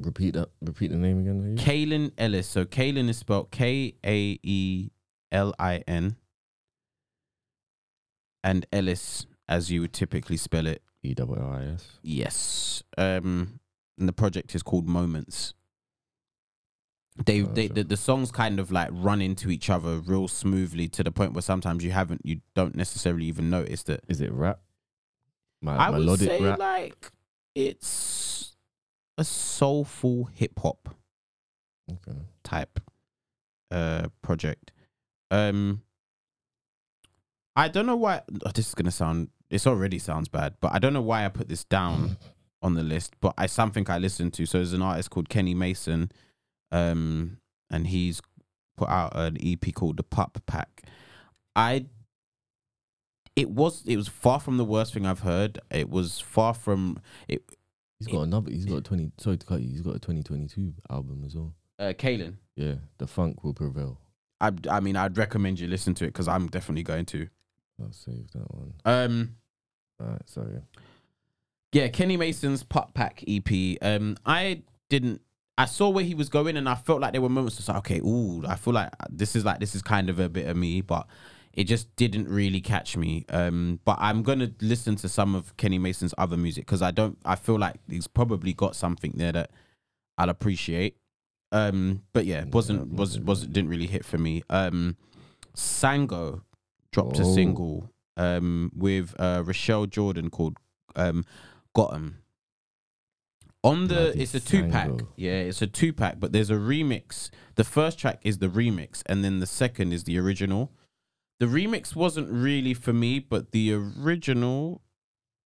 Repeat 0.00 0.34
that. 0.34 0.50
Repeat 0.62 0.92
the 0.92 0.96
name 0.96 1.18
again. 1.20 1.56
Kaelin 1.56 2.12
Ellis. 2.18 2.46
So 2.46 2.64
Kaelin 2.64 3.08
is 3.08 3.16
spelled 3.18 3.50
K 3.50 3.94
A 4.06 4.38
E 4.44 4.90
L 5.32 5.52
I 5.58 5.82
N, 5.88 6.14
and 8.44 8.64
Ellis 8.72 9.26
as 9.48 9.70
you 9.72 9.80
would 9.80 9.92
typically 9.92 10.36
spell 10.36 10.66
it. 10.66 10.82
E 11.02 11.14
L 11.18 11.34
I 11.34 11.64
S. 11.74 11.98
Yes. 12.02 12.82
Um, 12.96 13.60
and 13.98 14.08
the 14.08 14.12
project 14.12 14.54
is 14.54 14.62
called 14.62 14.86
Moments. 14.88 15.54
They, 17.26 17.42
Oh, 17.42 17.46
they 17.46 17.66
so- 17.66 17.74
the, 17.74 17.82
the 17.84 17.96
songs 17.96 18.30
kind 18.30 18.60
of 18.60 18.70
like 18.70 18.90
run 18.92 19.20
into 19.20 19.50
each 19.50 19.68
other 19.70 19.96
real 19.98 20.28
smoothly 20.28 20.86
to 20.90 21.02
the 21.02 21.10
point 21.10 21.32
where 21.32 21.42
sometimes 21.42 21.82
you 21.84 21.90
haven't 21.90 22.20
you 22.24 22.40
don't 22.54 22.76
necessarily 22.76 23.24
even 23.26 23.50
notice 23.50 23.82
that 23.84 24.00
Is 24.08 24.20
it 24.20 24.30
rap? 24.32 24.60
My, 25.60 25.76
I 25.76 25.90
would 25.90 25.98
melodic 26.00 26.28
say 26.28 26.42
rap. 26.42 26.58
like 26.58 27.10
it's 27.54 28.54
a 29.16 29.24
soulful 29.24 30.24
hip 30.34 30.58
hop 30.58 30.94
Okay. 31.90 32.18
type 32.44 32.80
uh 33.70 34.08
project. 34.22 34.72
Um 35.30 35.82
I 37.56 37.68
don't 37.68 37.86
know 37.86 37.96
why 37.96 38.22
oh, 38.46 38.50
this 38.54 38.68
is 38.68 38.74
gonna 38.74 38.90
sound 38.90 39.30
this 39.50 39.66
already 39.66 39.98
sounds 39.98 40.28
bad, 40.28 40.54
but 40.60 40.72
I 40.72 40.78
don't 40.78 40.92
know 40.92 41.02
why 41.02 41.24
I 41.24 41.28
put 41.28 41.48
this 41.48 41.64
down 41.64 42.16
on 42.62 42.74
the 42.74 42.82
list, 42.82 43.14
but 43.20 43.34
I 43.38 43.46
something 43.46 43.88
I 43.90 43.98
listened 43.98 44.34
to. 44.34 44.46
So 44.46 44.58
there's 44.58 44.72
an 44.74 44.82
artist 44.82 45.10
called 45.10 45.28
Kenny 45.28 45.54
Mason, 45.54 46.12
um, 46.70 47.38
and 47.70 47.86
he's 47.86 48.20
put 48.76 48.88
out 48.88 49.16
an 49.16 49.38
EP 49.42 49.74
called 49.74 49.96
The 49.96 50.02
Pup 50.02 50.38
Pack. 50.46 50.82
I 51.56 51.86
it 53.38 53.50
was 53.50 53.84
it 53.86 53.96
was 53.96 54.08
far 54.08 54.40
from 54.40 54.56
the 54.56 54.64
worst 54.64 54.92
thing 54.92 55.06
I've 55.06 55.20
heard. 55.20 55.60
It 55.70 55.88
was 55.88 56.18
far 56.18 56.54
from 56.54 57.00
it 57.28 57.42
He's 57.98 58.06
got 58.08 58.22
another. 58.22 58.50
He's 58.50 58.64
got 58.64 58.76
a 58.76 58.80
twenty. 58.80 59.10
Sorry 59.18 59.36
to 59.36 59.46
cut 59.46 59.60
you. 59.60 59.70
He's 59.70 59.80
got 59.80 59.96
a 59.96 59.98
twenty 59.98 60.22
twenty 60.22 60.46
two 60.46 60.72
album 60.90 61.22
as 61.24 61.34
well. 61.36 61.54
uh 61.78 61.92
Kaelin. 61.92 62.34
Yeah, 62.56 62.74
the 62.98 63.06
funk 63.06 63.44
will 63.44 63.54
prevail. 63.54 64.00
I 64.40 64.52
I 64.68 64.80
mean 64.80 64.96
I'd 64.96 65.16
recommend 65.16 65.60
you 65.60 65.68
listen 65.68 65.94
to 65.94 66.04
it 66.04 66.08
because 66.08 66.28
I'm 66.28 66.48
definitely 66.48 66.82
going 66.84 67.06
to. 67.06 67.28
I'll 67.80 67.92
save 67.92 68.30
that 68.32 68.54
one. 68.54 68.74
Um 68.84 69.36
All 70.00 70.08
right, 70.08 70.28
sorry. 70.28 70.60
yeah, 71.72 71.88
Kenny 71.88 72.16
Mason's 72.16 72.62
Pup 72.64 72.94
Pack 72.94 73.22
EP. 73.26 73.78
Um 73.82 74.16
I 74.26 74.62
didn't 74.88 75.20
I 75.56 75.64
saw 75.64 75.88
where 75.88 76.04
he 76.04 76.14
was 76.14 76.28
going 76.28 76.56
and 76.56 76.68
I 76.68 76.76
felt 76.76 77.00
like 77.00 77.12
there 77.12 77.20
were 77.20 77.28
moments 77.28 77.56
just 77.56 77.68
like, 77.68 77.78
okay, 77.78 77.98
ooh, 77.98 78.44
I 78.46 78.54
feel 78.54 78.74
like 78.74 78.90
this 79.10 79.34
is 79.34 79.44
like 79.44 79.58
this 79.58 79.74
is 79.74 79.82
kind 79.82 80.08
of 80.08 80.20
a 80.20 80.28
bit 80.28 80.46
of 80.46 80.56
me, 80.56 80.82
but 80.82 81.08
it 81.58 81.64
just 81.64 81.86
didn't 81.96 82.28
really 82.28 82.60
catch 82.60 82.96
me. 82.96 83.24
Um 83.40 83.80
but 83.84 83.96
I'm 84.00 84.22
gonna 84.22 84.50
listen 84.60 84.94
to 85.02 85.08
some 85.08 85.34
of 85.34 85.56
Kenny 85.56 85.78
Mason's 85.78 86.14
other 86.16 86.36
music 86.36 86.64
because 86.66 86.82
I 86.82 86.92
don't 86.92 87.18
I 87.24 87.34
feel 87.36 87.58
like 87.58 87.76
he's 87.90 88.06
probably 88.06 88.52
got 88.52 88.76
something 88.76 89.12
there 89.16 89.32
that 89.32 89.50
I'll 90.16 90.30
appreciate. 90.30 90.96
Um 91.50 92.02
but 92.12 92.24
yeah, 92.26 92.44
wasn't 92.44 92.92
was 92.92 93.18
was 93.18 93.46
didn't 93.46 93.70
really 93.70 93.86
hit 93.88 94.04
for 94.04 94.18
me. 94.18 94.42
Um 94.48 94.96
Sango 95.56 96.42
dropped 96.92 97.18
a 97.18 97.22
Oh. 97.24 97.34
single 97.34 97.90
um 98.16 98.70
with 98.74 99.14
uh 99.18 99.42
Rochelle 99.44 99.86
Jordan 99.86 100.30
called 100.30 100.56
um 100.96 101.24
Gotham. 101.74 102.18
On 103.64 103.88
the 103.88 103.94
Bloody 103.94 104.20
it's 104.22 104.34
a 104.34 104.40
two 104.40 104.68
pack. 104.68 104.90
Yeah, 105.16 105.40
it's 105.50 105.62
a 105.62 105.66
two 105.66 105.92
pack, 105.92 106.20
but 106.20 106.32
there's 106.32 106.50
a 106.50 106.54
remix. 106.54 107.30
The 107.56 107.64
first 107.64 107.98
track 107.98 108.20
is 108.22 108.38
the 108.38 108.46
remix, 108.48 109.02
and 109.06 109.24
then 109.24 109.40
the 109.40 109.46
second 109.46 109.92
is 109.92 110.04
the 110.04 110.16
original. 110.18 110.70
The 111.40 111.46
remix 111.46 111.94
wasn't 111.94 112.28
really 112.30 112.74
for 112.74 112.92
me, 112.92 113.18
but 113.20 113.52
the 113.52 113.72
original, 113.72 114.82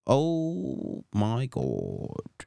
oh 0.07 1.05
my 1.14 1.46
god. 1.46 2.46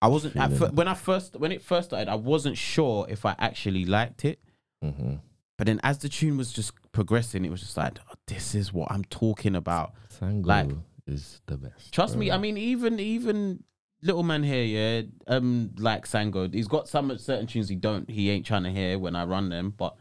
I 0.00 0.08
wasn't 0.08 0.36
at 0.36 0.52
it. 0.52 0.74
when 0.74 0.86
I 0.88 0.94
first 0.94 1.36
when 1.36 1.52
it 1.52 1.62
first 1.62 1.88
started, 1.90 2.10
I 2.10 2.14
wasn't 2.14 2.58
sure 2.58 3.06
if 3.08 3.24
I 3.24 3.34
actually 3.38 3.84
liked 3.84 4.24
it. 4.24 4.38
Mm-hmm. 4.84 5.14
But 5.56 5.66
then 5.66 5.80
as 5.82 5.98
the 5.98 6.08
tune 6.08 6.36
was 6.36 6.52
just 6.52 6.72
progressing, 6.92 7.44
it 7.44 7.50
was 7.50 7.60
just 7.60 7.76
like, 7.76 7.98
oh, 8.10 8.14
this 8.26 8.54
is 8.54 8.72
what 8.72 8.90
I'm 8.90 9.04
talking 9.04 9.54
about. 9.54 9.92
Sango 10.20 10.46
Like- 10.46 10.70
is 11.06 11.40
the 11.46 11.56
best. 11.56 11.92
Trust 11.92 12.16
me. 12.16 12.30
I 12.30 12.38
mean, 12.38 12.56
even 12.56 12.98
even 13.00 13.62
little 14.02 14.22
man 14.22 14.42
here, 14.42 14.64
yeah, 14.64 15.02
um, 15.26 15.70
like 15.78 16.06
Sango, 16.06 16.52
he's 16.52 16.68
got 16.68 16.88
some 16.88 17.16
certain 17.18 17.46
tunes 17.46 17.68
he 17.70 17.76
don't, 17.76 18.08
he 18.10 18.28
ain't 18.30 18.44
trying 18.44 18.64
to 18.64 18.70
hear 18.70 18.98
when 18.98 19.16
I 19.16 19.24
run 19.24 19.48
them, 19.48 19.72
but 19.76 19.96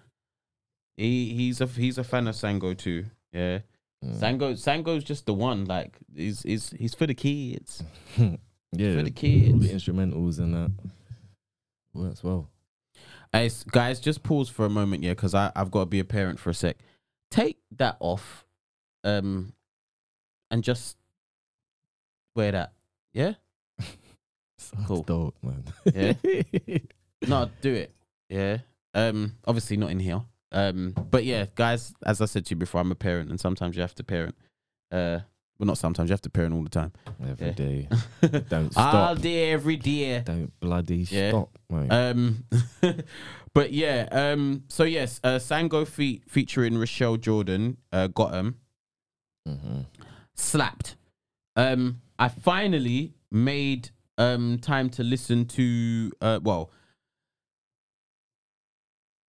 he 0.98 1.34
he's 1.34 1.62
a 1.62 1.66
he's 1.68 1.98
a 1.98 2.04
fan 2.04 2.28
of 2.28 2.36
Sango 2.36 2.78
too, 2.78 3.06
yeah. 3.32 3.60
Mm. 4.04 4.20
Sango 4.20 4.54
Sango's 4.54 5.04
just 5.04 5.26
the 5.26 5.34
one, 5.34 5.66
like 5.66 5.98
he's 6.16 6.42
he's 6.44 6.72
he's 6.72 6.94
for 6.94 7.08
the 7.08 7.14
kids. 7.14 7.84
yeah, 8.18 8.36
for 8.72 9.04
the 9.04 9.04
all 9.04 9.12
kids. 9.12 9.60
the 9.68 9.74
instrumentals 9.74 10.40
and 10.40 10.54
that 10.54 10.72
works 11.94 12.24
well. 12.24 12.50
Hey, 13.32 13.50
guys, 13.72 14.00
just 14.00 14.22
pause 14.24 14.50
for 14.50 14.66
a 14.66 14.70
moment, 14.70 15.04
yeah, 15.04 15.12
because 15.12 15.34
I 15.34 15.52
I've 15.56 15.72
got 15.72 15.82
to 15.82 15.86
be 15.88 16.00
a 16.00 16.04
parent 16.06 16.40
for 16.40 16.50
a 16.52 16.54
sec. 16.54 16.78
Take 17.32 17.58
that 17.78 17.98
off, 18.00 18.46
um, 19.04 19.54
and 20.52 20.64
just 20.64 20.98
wear 22.36 22.52
that, 22.52 22.74
yeah. 23.14 23.34
Sounds 24.60 24.86
Cool. 24.88 25.02
dope, 25.04 25.36
man. 25.42 25.64
Yeah. 25.94 26.78
No, 27.28 27.50
do 27.62 27.74
it. 27.74 27.96
Yeah. 28.28 28.58
Um. 28.94 29.36
Obviously 29.48 29.78
not 29.78 29.92
in 29.92 30.00
here. 30.00 30.22
Um. 30.54 30.94
But 31.12 31.24
yeah, 31.26 31.46
guys. 31.56 31.94
As 32.06 32.22
I 32.22 32.26
said 32.26 32.46
to 32.46 32.52
you 32.52 32.56
before, 32.58 32.82
I'm 32.82 32.92
a 32.92 32.96
parent, 32.96 33.30
and 33.30 33.40
sometimes 33.40 33.76
you 33.76 33.82
have 33.82 33.96
to 33.96 34.04
parent. 34.04 34.36
Uh. 34.92 35.20
Well, 35.60 35.68
not 35.68 35.78
sometimes. 35.78 36.10
You 36.10 36.14
have 36.14 36.22
to 36.22 36.30
parent 36.32 36.54
all 36.56 36.64
the 36.64 36.70
time. 36.70 36.92
Every 37.30 37.48
Yeah. 37.48 37.54
day. 37.54 37.88
Don't 38.50 38.72
stop. 38.72 38.94
All 38.94 39.16
day, 39.16 39.52
every 39.52 39.76
day. 39.78 40.20
Don't 40.22 40.52
bloody 40.60 41.08
Yeah. 41.10 41.30
stop. 41.30 41.58
Um. 41.72 42.44
but 43.54 43.72
yeah. 43.72 44.08
Um. 44.12 44.64
So 44.68 44.84
yes. 44.84 45.20
Uh. 45.24 45.38
Sango 45.40 45.88
fe- 45.88 46.22
featuring 46.28 46.78
Rochelle 46.78 47.18
Jordan. 47.18 47.78
Uh. 47.92 48.08
Got 48.08 48.34
him. 48.34 48.56
mm-hmm. 49.48 49.82
slapped. 50.36 50.96
Um, 51.56 52.02
I 52.18 52.30
finally 52.30 53.14
made 53.32 53.90
um 54.18 54.58
time 54.60 54.90
to 54.92 55.04
listen 55.04 55.46
to 55.46 56.12
uh 56.22 56.40
well 56.44 56.70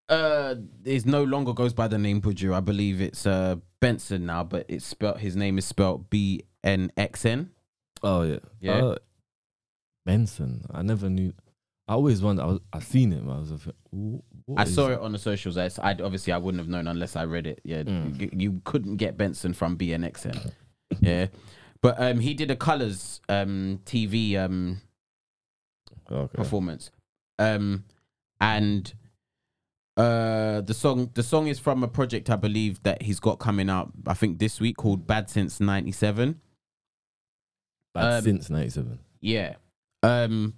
uh 0.10 0.56
is 0.84 1.06
no 1.06 1.24
longer 1.24 1.54
goes 1.54 1.74
by 1.74 1.88
the 1.88 1.98
name 1.98 2.22
Buju. 2.22 2.54
I 2.54 2.60
believe 2.60 3.02
it's 3.02 3.26
uh 3.26 3.56
Benson 3.80 4.26
now, 4.26 4.44
but 4.44 4.66
it's 4.68 4.86
spelled 4.86 5.20
his 5.20 5.36
name 5.36 5.58
is 5.58 5.66
spelled 5.66 6.10
B 6.10 6.44
N 6.64 6.92
X 6.98 7.26
N. 7.26 7.52
Oh 8.02 8.24
yeah, 8.24 8.40
Yeah. 8.60 8.74
Uh, 8.86 8.96
Benson. 10.06 10.66
I 10.74 10.82
never 10.82 11.10
knew. 11.10 11.34
I 11.88 11.94
always 11.94 12.22
wondered. 12.22 12.44
I, 12.44 12.46
was, 12.48 12.60
I 12.72 12.80
seen 12.80 13.12
it. 13.14 13.22
I 13.24 13.38
was 13.40 13.52
like, 13.52 13.76
what 13.92 14.60
I 14.62 14.64
saw 14.66 14.88
it 14.90 15.00
on 15.00 15.12
the 15.12 15.18
socials. 15.20 15.58
I, 15.58 15.66
I 15.82 15.92
obviously 16.02 16.32
I 16.34 16.38
wouldn't 16.38 16.60
have 16.60 16.70
known 16.70 16.88
unless 16.88 17.16
I 17.16 17.24
read 17.26 17.48
it. 17.48 17.62
Yeah, 17.64 17.84
Mm. 17.84 18.20
you, 18.22 18.30
you 18.34 18.62
couldn't 18.66 18.98
get 18.98 19.18
Benson 19.18 19.54
from 19.54 19.78
BNXN. 19.78 20.52
yeah, 21.02 21.28
But 21.82 22.00
um, 22.02 22.20
he 22.20 22.34
did 22.34 22.52
a 22.52 22.56
Colors 22.56 23.22
um 23.30 23.80
TV 23.86 24.38
um 24.38 24.82
Okay. 26.12 26.36
performance. 26.38 26.92
Um, 27.40 27.86
and 28.42 28.94
uh, 29.98 30.62
the 30.62 30.74
song 30.74 31.12
the 31.14 31.24
song 31.24 31.48
is 31.48 31.60
from 31.60 31.84
a 31.84 31.88
project 31.88 32.30
I 32.30 32.36
believe 32.36 32.82
that 32.84 33.04
he's 33.04 33.20
got 33.20 33.40
coming 33.40 33.70
out. 33.70 33.92
I 34.08 34.14
think 34.14 34.40
this 34.40 34.60
week 34.60 34.78
called 34.78 35.06
Bad 35.06 35.30
Since 35.30 35.60
'97. 35.60 36.40
Like, 37.94 38.06
um, 38.06 38.24
since 38.24 38.50
'97. 38.50 39.00
Yeah. 39.22 39.56
Um. 40.02 40.56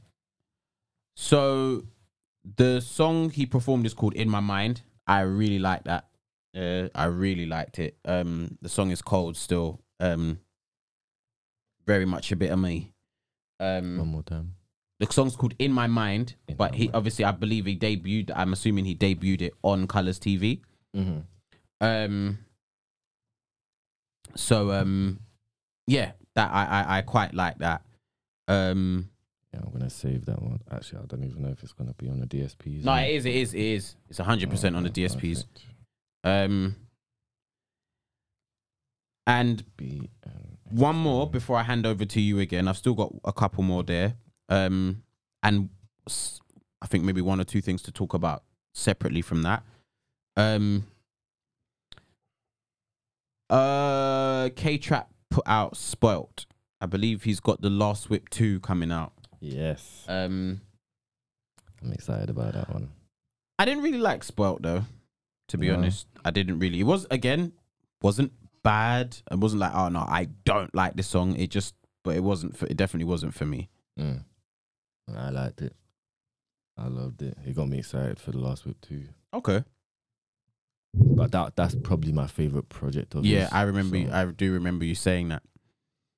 So 1.17 1.83
the 2.57 2.79
song 2.79 3.29
he 3.29 3.45
performed 3.45 3.85
is 3.85 3.93
called 3.93 4.13
"In 4.13 4.29
My 4.29 4.39
Mind." 4.39 4.81
I 5.07 5.21
really 5.21 5.59
like 5.59 5.83
that. 5.83 6.07
Uh, 6.55 6.87
I 6.95 7.05
really 7.05 7.45
liked 7.45 7.79
it. 7.79 7.97
Um, 8.05 8.57
the 8.61 8.69
song 8.69 8.91
is 8.91 9.01
cold 9.01 9.35
still. 9.35 9.81
Um, 9.99 10.39
very 11.85 12.05
much 12.05 12.31
a 12.31 12.35
bit 12.35 12.51
of 12.51 12.59
me. 12.59 12.93
Um, 13.59 13.97
One 13.97 14.07
more 14.07 14.23
time. 14.23 14.55
The 15.07 15.13
song's 15.13 15.35
called 15.35 15.53
"In 15.59 15.71
My 15.71 15.87
Mind," 15.87 16.35
In 16.47 16.55
but 16.55 16.71
My 16.71 16.77
he 16.77 16.83
Mind. 16.85 16.95
obviously 16.95 17.25
I 17.25 17.31
believe 17.31 17.65
he 17.65 17.77
debuted. 17.77 18.31
I'm 18.35 18.53
assuming 18.53 18.85
he 18.85 18.95
debuted 18.95 19.41
it 19.41 19.53
on 19.63 19.87
Colors 19.87 20.19
TV. 20.19 20.61
Mm-hmm. 20.95 21.19
Um. 21.81 22.39
So 24.35 24.71
um, 24.71 25.19
yeah, 25.87 26.11
that 26.35 26.51
I 26.51 26.65
I, 26.65 26.97
I 26.97 27.01
quite 27.01 27.33
like 27.33 27.57
that. 27.59 27.83
Um. 28.47 29.09
Yeah, 29.53 29.61
I'm 29.65 29.71
gonna 29.71 29.89
save 29.89 30.25
that 30.25 30.41
one. 30.41 30.59
Actually, 30.71 30.99
I 30.99 31.05
don't 31.05 31.23
even 31.23 31.41
know 31.41 31.49
if 31.49 31.63
it's 31.63 31.73
gonna 31.73 31.93
be 31.93 32.09
on 32.09 32.19
the 32.19 32.27
DSPs. 32.27 32.83
No, 32.83 32.93
it 32.95 33.11
is. 33.11 33.25
It 33.25 33.35
is. 33.35 33.53
It 33.53 33.61
is. 33.61 33.95
It's 34.09 34.19
hundred 34.19 34.49
percent 34.49 34.75
on 34.75 34.83
the 34.83 34.89
DSPs. 34.89 35.45
perfect. 35.45 35.65
Um. 36.23 36.75
And 39.27 39.63
one 40.69 40.95
more 40.95 41.27
before 41.29 41.57
I 41.57 41.63
hand 41.63 41.85
over 41.85 42.05
to 42.05 42.21
you 42.21 42.39
again. 42.39 42.67
I've 42.67 42.77
still 42.77 42.93
got 42.93 43.13
a 43.23 43.33
couple 43.33 43.63
more 43.63 43.81
there. 43.81 44.15
Um, 44.49 45.03
and 45.43 45.69
I 46.81 46.87
think 46.87 47.03
maybe 47.03 47.21
one 47.21 47.39
or 47.41 47.43
two 47.45 47.61
things 47.61 47.81
to 47.83 47.91
talk 47.91 48.13
about 48.13 48.43
separately 48.73 49.21
from 49.21 49.41
that. 49.43 49.63
Um, 50.37 50.85
uh, 53.49 54.49
K 54.55 54.77
Trap 54.77 55.09
put 55.29 55.43
out 55.47 55.77
Spoilt. 55.77 56.45
I 56.81 56.85
believe 56.87 57.23
he's 57.23 57.39
got 57.39 57.61
the 57.61 57.69
Last 57.69 58.09
Whip 58.09 58.29
two 58.29 58.59
coming 58.59 58.91
out. 58.91 59.13
Yes, 59.39 60.03
Um, 60.07 60.61
I'm 61.83 61.93
excited 61.93 62.29
about 62.29 62.53
that 62.53 62.71
one. 62.73 62.89
I 63.59 63.65
didn't 63.65 63.83
really 63.83 63.99
like 63.99 64.23
Spoilt 64.23 64.61
though. 64.61 64.85
To 65.49 65.57
be 65.57 65.67
No. 65.67 65.75
honest, 65.75 66.07
I 66.23 66.31
didn't 66.31 66.57
really. 66.59 66.79
It 66.79 66.83
was 66.85 67.05
again 67.11 67.53
wasn't 68.01 68.31
bad. 68.63 69.15
It 69.31 69.37
wasn't 69.37 69.59
like 69.61 69.73
oh 69.75 69.89
no, 69.89 69.99
I 69.99 70.25
don't 70.43 70.73
like 70.73 70.95
this 70.95 71.07
song. 71.07 71.35
It 71.35 71.51
just, 71.51 71.75
but 72.03 72.15
it 72.15 72.23
wasn't. 72.23 72.57
For, 72.57 72.65
it 72.65 72.75
definitely 72.77 73.05
wasn't 73.05 73.35
for 73.35 73.45
me. 73.45 73.69
Mm. 73.99 74.23
I 75.13 75.29
liked 75.29 75.61
it. 75.61 75.75
I 76.77 76.87
loved 76.87 77.21
it. 77.21 77.37
It 77.45 77.55
got 77.55 77.67
me 77.69 77.79
excited 77.79 78.19
for 78.19 78.31
the 78.31 78.39
last 78.39 78.65
whip 78.65 78.79
too. 78.81 79.03
Okay. 79.33 79.63
But 80.93 81.31
that 81.31 81.55
that's 81.55 81.75
probably 81.75 82.11
my 82.11 82.27
favorite 82.27 82.69
project 82.69 83.15
of 83.15 83.25
Yeah, 83.25 83.41
his, 83.45 83.53
I 83.53 83.61
remember. 83.63 83.97
You, 83.97 84.07
so- 84.07 84.13
I 84.13 84.25
do 84.25 84.53
remember 84.53 84.85
you 84.85 84.95
saying 84.95 85.29
that. 85.29 85.43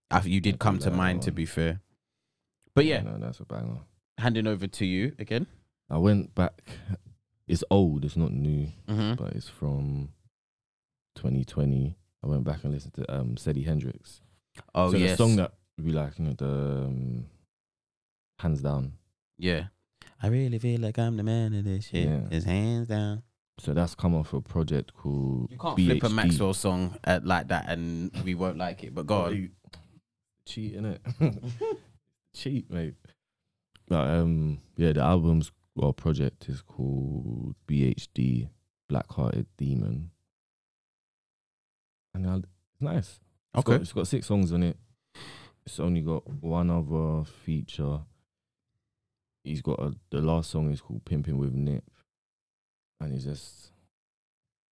I, 0.10 0.21
you 0.21 0.39
did 0.39 0.58
come 0.60 0.80
to 0.80 0.91
mind. 0.91 1.23
To 1.23 1.32
be 1.32 1.45
fair, 1.45 1.82
but 2.73 2.86
yeah, 2.86 3.02
no, 3.02 3.17
that's 3.19 3.39
a 3.41 3.45
banger. 3.45 3.80
handing 4.17 4.47
over 4.47 4.65
to 4.67 4.86
you 4.86 5.13
again. 5.19 5.47
I 5.89 5.97
went 5.97 6.34
back. 6.36 6.62
It's 7.47 7.63
old. 7.71 8.06
It's 8.06 8.15
not 8.17 8.32
new, 8.32 8.67
Mm-hmm. 8.88 9.15
but 9.15 9.34
it's 9.34 9.50
from 9.50 10.10
2020. 11.15 11.95
I 12.23 12.28
went 12.28 12.43
back 12.43 12.63
and 12.63 12.73
listened 12.73 12.93
to 12.95 13.13
um 13.13 13.36
Seddy 13.36 13.65
Hendrinx. 13.67 14.21
Oh 14.73 14.91
so 14.91 14.97
yes, 14.97 15.12
the 15.12 15.17
song 15.17 15.36
that 15.38 15.54
we 15.82 15.91
like, 15.91 16.17
you 16.19 16.26
know, 16.26 16.34
the 16.34 16.45
um, 16.45 17.26
hands 18.39 18.62
down. 18.62 18.93
yeah. 19.38 19.65
I 20.19 20.28
really 20.30 20.58
feel 20.58 20.82
like 20.82 20.97
I'm 20.97 21.15
the 21.15 21.21
man 21.23 21.54
of 21.54 21.63
this 21.63 21.86
shit. 21.89 22.08
Yeah. 22.08 22.28
His 22.32 22.43
hands 22.43 22.88
down. 22.88 23.21
So 23.60 23.73
that's 23.73 23.93
come 23.93 24.15
off 24.15 24.34
a 24.34 24.41
project 24.41 24.91
called 24.95 25.52
You 25.52 25.58
can't 25.60 25.78
BHD. 25.78 25.86
flip 26.00 26.04
a 26.06 26.10
Maxwell 26.10 26.54
song 26.56 26.97
uh, 27.04 27.19
like 27.23 27.50
that 27.50 27.69
and 27.69 28.12
we 28.23 28.34
won't 28.34 28.58
like 28.58 28.84
it. 28.84 28.95
But 28.95 29.06
go 29.06 29.26
on. 29.26 29.52
Cheating 30.47 30.86
it. 30.86 31.02
Cheat, 32.36 32.71
mate. 32.71 32.95
But 33.88 34.10
um, 34.10 34.60
yeah, 34.76 34.93
the 34.93 35.02
album's 35.02 35.52
well 35.76 35.93
project 35.93 36.50
is 36.50 36.62
called 36.63 37.54
BHD, 37.67 38.50
Black 38.89 39.12
Hearted 39.12 39.45
Demon, 39.58 40.10
and 42.15 42.26
uh, 42.28 42.38
it's 42.38 42.82
nice. 42.82 43.19
It's 43.54 43.63
got, 43.63 43.73
Okay. 43.73 43.82
it's 43.84 43.93
got 43.93 44.08
six 44.08 44.26
songs 44.28 44.52
on 44.52 44.63
it. 44.63 44.78
It's 45.65 45.80
only 45.80 46.02
got 46.02 46.28
one 46.28 46.69
other 46.71 47.23
feature. 47.23 48.00
He's 49.48 49.62
got 49.62 49.80
a, 49.80 49.94
the 50.12 50.22
last 50.22 50.50
song 50.50 50.72
is 50.72 50.82
called 50.82 51.06
"Pimping 51.06 51.38
with 51.38 51.54
Nip," 51.54 51.84
and 53.00 53.14
he's 53.14 53.26
just 53.26 53.72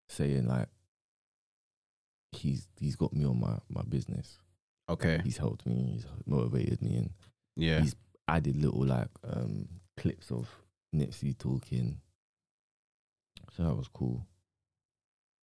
saying 0.09 0.47
like 0.47 0.69
he's 2.33 2.67
he's 2.79 2.97
got 2.97 3.13
me 3.13 3.25
on 3.25 3.41
my 3.41 3.59
my 3.69 3.83
business. 3.89 4.39
Okay. 4.89 5.21
He's 5.25 5.39
helped 5.39 5.67
me. 5.67 5.93
He's 5.95 6.07
motivated 6.27 6.83
me, 6.83 6.97
and 6.97 7.11
Yeah. 7.57 7.81
he's 7.81 7.95
added 8.29 8.57
little 8.57 8.85
like 8.85 9.09
um 9.23 9.69
clips 9.97 10.31
of 10.31 10.49
Nipsey 10.95 11.37
talking. 11.39 12.01
So 13.57 13.63
that 13.65 13.75
was 13.75 13.89
cool. 13.89 14.27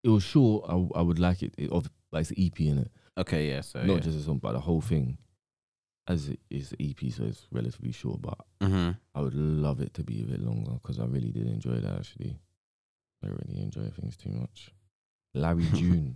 It 0.03 0.09
was 0.09 0.23
short. 0.23 0.65
I 0.69 0.73
I 0.99 1.01
would 1.01 1.19
like 1.19 1.41
it. 1.43 1.53
it 1.57 1.71
of 1.71 1.89
like 2.11 2.21
it's 2.21 2.31
an 2.31 2.37
EP 2.43 2.59
in 2.61 2.79
it, 2.79 2.91
Okay. 3.17 3.49
Yeah. 3.49 3.61
So 3.61 3.81
not 3.83 3.93
yeah. 3.95 3.99
just 4.01 4.19
a 4.19 4.21
song, 4.21 4.39
but 4.39 4.53
the 4.53 4.59
whole 4.59 4.81
thing. 4.81 5.17
As 6.07 6.29
it 6.29 6.39
is 6.49 6.73
EP, 6.79 6.99
so 7.11 7.23
it's 7.23 7.47
relatively 7.51 7.91
short. 7.91 8.21
But 8.21 8.39
Mm-hmm. 8.61 8.91
I 9.15 9.21
would 9.21 9.35
love 9.35 9.81
it 9.81 9.93
to 9.95 10.03
be 10.03 10.21
a 10.21 10.25
bit 10.25 10.41
longer 10.41 10.71
because 10.73 10.99
I 10.99 11.05
really 11.05 11.31
did 11.31 11.47
enjoy 11.47 11.75
that. 11.75 11.97
Actually, 11.99 12.37
I 13.23 13.27
really 13.27 13.61
enjoy 13.61 13.89
things 13.89 14.17
too 14.17 14.29
much. 14.29 14.71
Larry 15.33 15.65
June. 15.73 16.15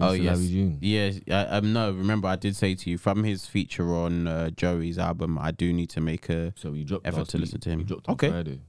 Oh, 0.00 0.12
yes. 0.12 0.36
Larry 0.38 0.48
June. 0.48 0.78
Yeah, 0.80 1.10
I, 1.28 1.56
um, 1.56 1.72
no. 1.72 1.90
Remember, 1.92 2.28
I 2.28 2.36
did 2.36 2.56
say 2.56 2.74
to 2.74 2.90
you 2.90 2.96
from 2.98 3.24
his 3.24 3.44
feature 3.46 3.94
on 3.94 4.26
uh, 4.26 4.50
Joey's 4.50 4.98
album, 4.98 5.38
I 5.38 5.50
do 5.50 5.72
need 5.72 5.90
to 5.90 6.00
make 6.00 6.28
a. 6.30 6.52
So 6.56 6.70
we 6.70 6.84
dropped 6.84 7.06
Effort 7.06 7.28
to 7.28 7.38
listen 7.38 7.60
to 7.60 7.70
him. 7.70 7.86
Okay. 8.08 8.30
Friday. 8.30 8.60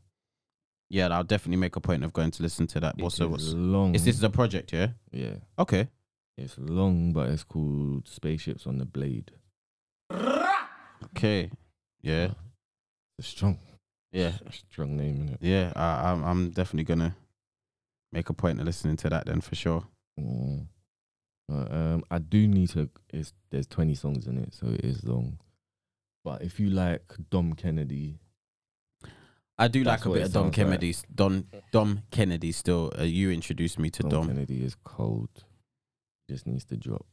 Yeah, 0.90 1.08
I'll 1.08 1.24
definitely 1.24 1.58
make 1.58 1.76
a 1.76 1.82
point 1.82 2.04
of 2.04 2.12
going 2.14 2.32
to 2.32 2.44
listen 2.44 2.68
to 2.68 2.80
that. 2.82 2.96
It 2.98 3.04
What's 3.04 3.20
what's? 3.20 3.54
long? 3.54 3.96
Is 3.96 4.04
this 4.06 4.22
a 4.22 4.30
project? 4.30 4.74
Yeah. 4.74 4.90
Yeah. 5.12 5.36
Okay. 5.58 5.88
It's 6.38 6.58
long, 6.58 7.14
but 7.14 7.30
it's 7.30 7.44
called 7.44 8.08
Spaceships 8.08 8.68
on 8.68 8.78
the 8.80 8.86
Blade. 8.86 9.32
Okay. 11.06 11.50
Yeah. 12.02 12.30
It's 13.18 13.28
strong. 13.28 13.60
Yeah. 14.12 14.34
Strong 14.52 14.98
name, 14.98 15.28
innit? 15.28 15.38
Yeah. 15.42 15.74
I, 15.76 16.12
I'm. 16.12 16.24
I'm 16.24 16.50
definitely 16.52 16.84
gonna 16.84 17.16
make 18.12 18.30
a 18.30 18.34
point 18.34 18.60
of 18.60 18.66
listening 18.66 18.96
to 18.98 19.10
that 19.10 19.26
then 19.26 19.42
for 19.42 19.56
sure. 19.56 19.84
Mm. 20.20 20.68
But, 21.50 21.72
um, 21.72 22.04
I 22.12 22.20
do 22.20 22.48
need 22.48 22.70
to. 22.70 22.90
It's 23.12 23.34
there's 23.50 23.68
20 23.68 23.96
songs 23.96 24.28
in 24.28 24.38
it, 24.38 24.54
so 24.54 24.68
it 24.68 24.86
is 24.86 25.04
long. 25.04 25.40
But 26.24 26.42
if 26.44 26.60
you 26.60 26.70
like 26.70 27.02
Dom 27.30 27.54
Kennedy, 27.54 28.20
I 29.58 29.68
do 29.68 29.84
That's 29.84 30.06
like 30.06 30.16
a 30.16 30.18
bit 30.20 30.28
of 30.28 30.34
Dom 30.34 30.44
sounds 30.44 30.58
like. 30.58 30.66
Kennedy. 30.68 30.96
Don 31.14 31.48
Dom 31.72 32.02
Kennedy. 32.12 32.52
Still, 32.52 32.92
uh, 32.98 33.04
you 33.04 33.32
introduced 33.32 33.80
me 33.80 33.90
to 33.90 34.04
Dom, 34.04 34.10
Dom. 34.10 34.28
Kennedy 34.28 34.64
is 34.64 34.76
cold. 34.84 35.30
Just 36.30 36.48
needs 36.48 36.66
to 36.66 36.78
drop. 36.78 37.06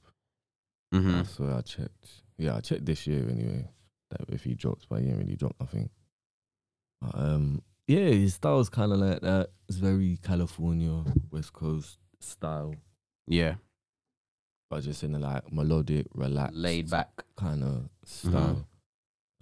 hmm 0.93 1.13
That's 1.13 1.39
what 1.39 1.51
I 1.51 1.61
checked. 1.63 2.09
Yeah, 2.39 2.57
I 2.57 2.61
checked 2.61 2.87
this 2.87 3.07
year 3.07 3.29
anyway. 3.29 3.69
That 4.11 4.29
if 4.29 4.45
he 4.45 4.55
drops, 4.55 4.87
but 4.89 5.01
he 5.03 5.09
ain't 5.09 5.19
really 5.19 5.37
dropped 5.37 5.61
nothing. 5.61 5.89
But, 7.01 7.15
um, 7.17 7.63
yeah, 7.87 8.09
his 8.09 8.35
style's 8.35 8.69
kind 8.69 8.93
of 8.93 8.99
like 8.99 9.21
that. 9.21 9.51
It's 9.69 9.79
very 9.79 10.19
California 10.23 11.05
West 11.31 11.53
Coast 11.53 11.99
style, 12.21 12.75
Yeah. 13.27 13.55
but 14.69 14.83
just 14.83 15.03
in 15.05 15.15
a 15.15 15.19
like 15.19 15.53
melodic, 15.53 16.07
relaxed, 16.15 16.57
Laid 16.57 16.91
back. 16.91 17.25
kind 17.37 17.63
of 17.65 17.89
style. 18.05 18.67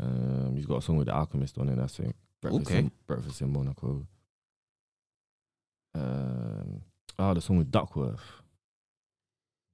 Um, 0.00 0.54
he's 0.54 0.66
got 0.66 0.76
a 0.78 0.82
song 0.82 0.96
with 0.98 1.06
the 1.08 1.14
Alchemist 1.14 1.58
on 1.58 1.68
it. 1.70 1.76
That's 1.76 1.98
it. 1.98 2.14
Breakfast, 2.40 2.66
Okay. 2.70 2.78
in, 2.78 2.92
Breakfast 3.06 3.40
in 3.40 3.52
Monaco. 3.52 4.06
Um, 5.94 6.82
oh, 7.18 7.34
the 7.34 7.40
song 7.40 7.58
with 7.58 7.70
Duckworth. 7.70 8.20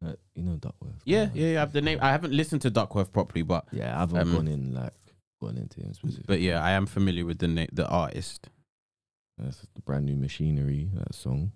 Uh, 0.05 0.15
you 0.35 0.43
know 0.43 0.57
Duckworth. 0.57 1.01
Yeah. 1.05 1.31
Yeah. 1.35 1.47
Yeah. 1.49 1.57
I 1.59 1.61
have 1.61 1.73
the 1.73 1.81
name. 1.81 1.99
I 2.03 2.11
haven't 2.11 2.33
listened 2.33 2.63
to 2.63 2.71
Duckworth 2.71 3.13
properly, 3.13 3.43
but 3.43 3.67
Yeah, 3.73 3.97
I 3.97 4.01
haven't 4.01 4.19
Um, 4.19 4.33
gone 4.33 4.49
in 4.49 4.75
like 4.75 4.93
gone 5.41 5.57
into 5.57 5.81
him 5.81 5.95
specifically. 5.95 6.25
but 6.27 6.41
yeah, 6.41 6.63
I 6.63 6.73
am 6.73 6.87
familiar 6.87 7.25
with 7.25 7.39
the 7.39 7.49
na- 7.49 7.67
the 7.73 7.89
artist. 7.89 8.49
That's 9.39 9.67
the 9.75 9.81
brand 9.83 10.07
new 10.07 10.17
machinery. 10.17 10.91
That 10.95 11.15
song, 11.15 11.53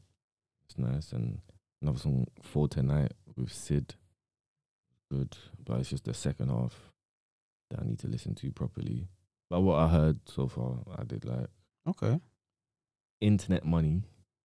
it's 0.64 0.78
nice. 0.78 1.12
And 1.12 1.40
another 1.82 1.98
song, 1.98 2.26
"For 2.42 2.68
Tonight" 2.68 3.12
with 3.36 3.52
Sid, 3.52 3.94
good. 5.10 5.36
But 5.64 5.80
it's 5.80 5.90
just 5.90 6.04
the 6.04 6.14
second 6.14 6.48
half 6.48 6.92
that 7.70 7.80
I 7.80 7.84
need 7.84 7.98
to 8.00 8.08
listen 8.08 8.34
to 8.36 8.50
properly. 8.50 9.08
But 9.50 9.60
what 9.60 9.78
I 9.78 9.88
heard 9.88 10.20
so 10.28 10.48
far, 10.48 10.78
I 10.96 11.04
did 11.04 11.24
like 11.24 11.48
Okay. 11.86 12.20
Internet 13.20 13.64
Money. 13.64 14.02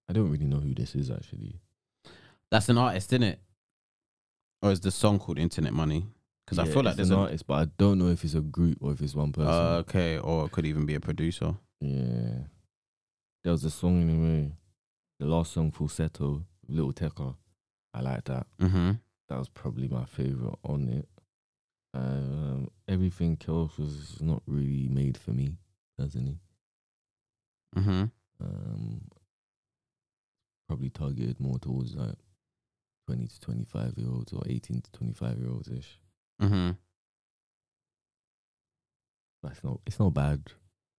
I 0.09 0.13
don't 0.13 0.29
really 0.29 0.45
know 0.45 0.59
who 0.59 0.73
this 0.73 0.95
is 0.95 1.09
actually. 1.09 1.59
That's 2.51 2.69
an 2.69 2.77
artist, 2.77 3.11
isn't 3.13 3.23
it? 3.23 3.39
Or 4.63 4.71
is 4.71 4.79
the 4.79 4.91
song 4.91 5.19
called 5.19 5.37
Internet 5.37 5.73
Money? 5.73 6.07
Because 6.45 6.57
I 6.57 6.63
Yeah, 6.65 6.73
feel 6.73 6.83
like 6.83 6.91
it's 6.91 6.95
there's 6.97 7.09
an 7.09 7.17
a, 7.17 7.21
artist, 7.23 7.45
but 7.45 7.53
I 7.55 7.65
don't 7.77 7.99
know 7.99 8.07
if 8.07 8.23
it's 8.23 8.33
a 8.33 8.41
group 8.41 8.77
or 8.81 8.93
if 8.93 9.01
it's 9.01 9.13
one 9.13 9.31
person. 9.33 9.51
uh, 9.53 9.77
okay, 9.79 10.17
or 10.17 10.45
it 10.45 10.51
could 10.51 10.65
even 10.65 10.85
be 10.85 10.95
a 10.95 10.99
producer. 11.01 11.55
yeah, 11.81 12.45
there 13.43 13.51
was 13.51 13.63
a 13.65 13.69
song 13.69 14.01
in 14.01 14.55
The 15.19 15.25
last 15.25 15.51
song, 15.51 15.69
Falsetto, 15.71 16.45
Lil 16.67 16.93
Tecca. 16.93 17.35
I 17.93 18.01
like 18.01 18.23
that. 18.25 18.47
Mm-hmm. 18.59 18.91
That 19.29 19.37
was 19.37 19.49
probably 19.49 19.87
my 19.89 20.05
favorite 20.05 20.55
on 20.63 20.87
it. 20.89 21.07
Um, 21.93 22.69
everything 22.87 23.37
else 23.47 23.77
was 23.77 24.17
not 24.21 24.41
really 24.47 24.87
made 24.87 25.17
for 25.17 25.31
me, 25.31 25.57
personally. 25.97 26.39
Mm-hmm. 27.75 28.05
Um, 28.41 29.01
probably 30.67 30.89
targeted 30.89 31.39
more 31.39 31.59
towards 31.59 31.95
like 31.95 32.15
twenty 33.07 33.27
to 33.27 33.39
twenty-five 33.39 33.93
year 33.97 34.07
olds 34.09 34.31
or 34.33 34.43
eighteen 34.47 34.81
to 34.81 34.91
twenty-five 34.91 35.37
year 35.37 35.49
olds 35.49 35.69
ish. 35.69 35.99
Mm-hmm. 36.41 36.71
That's 39.43 39.63
not 39.63 39.79
it's 39.85 39.99
not 39.99 40.13
bad, 40.13 40.41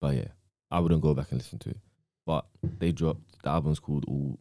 but 0.00 0.14
yeah, 0.16 0.28
I 0.70 0.80
wouldn't 0.80 1.00
go 1.02 1.14
back 1.14 1.30
and 1.30 1.40
listen 1.40 1.58
to 1.60 1.70
it. 1.70 1.78
But 2.26 2.46
they 2.62 2.92
dropped 2.92 3.42
the 3.42 3.50
album's 3.50 3.78
called 3.80 4.04
All 4.06 4.38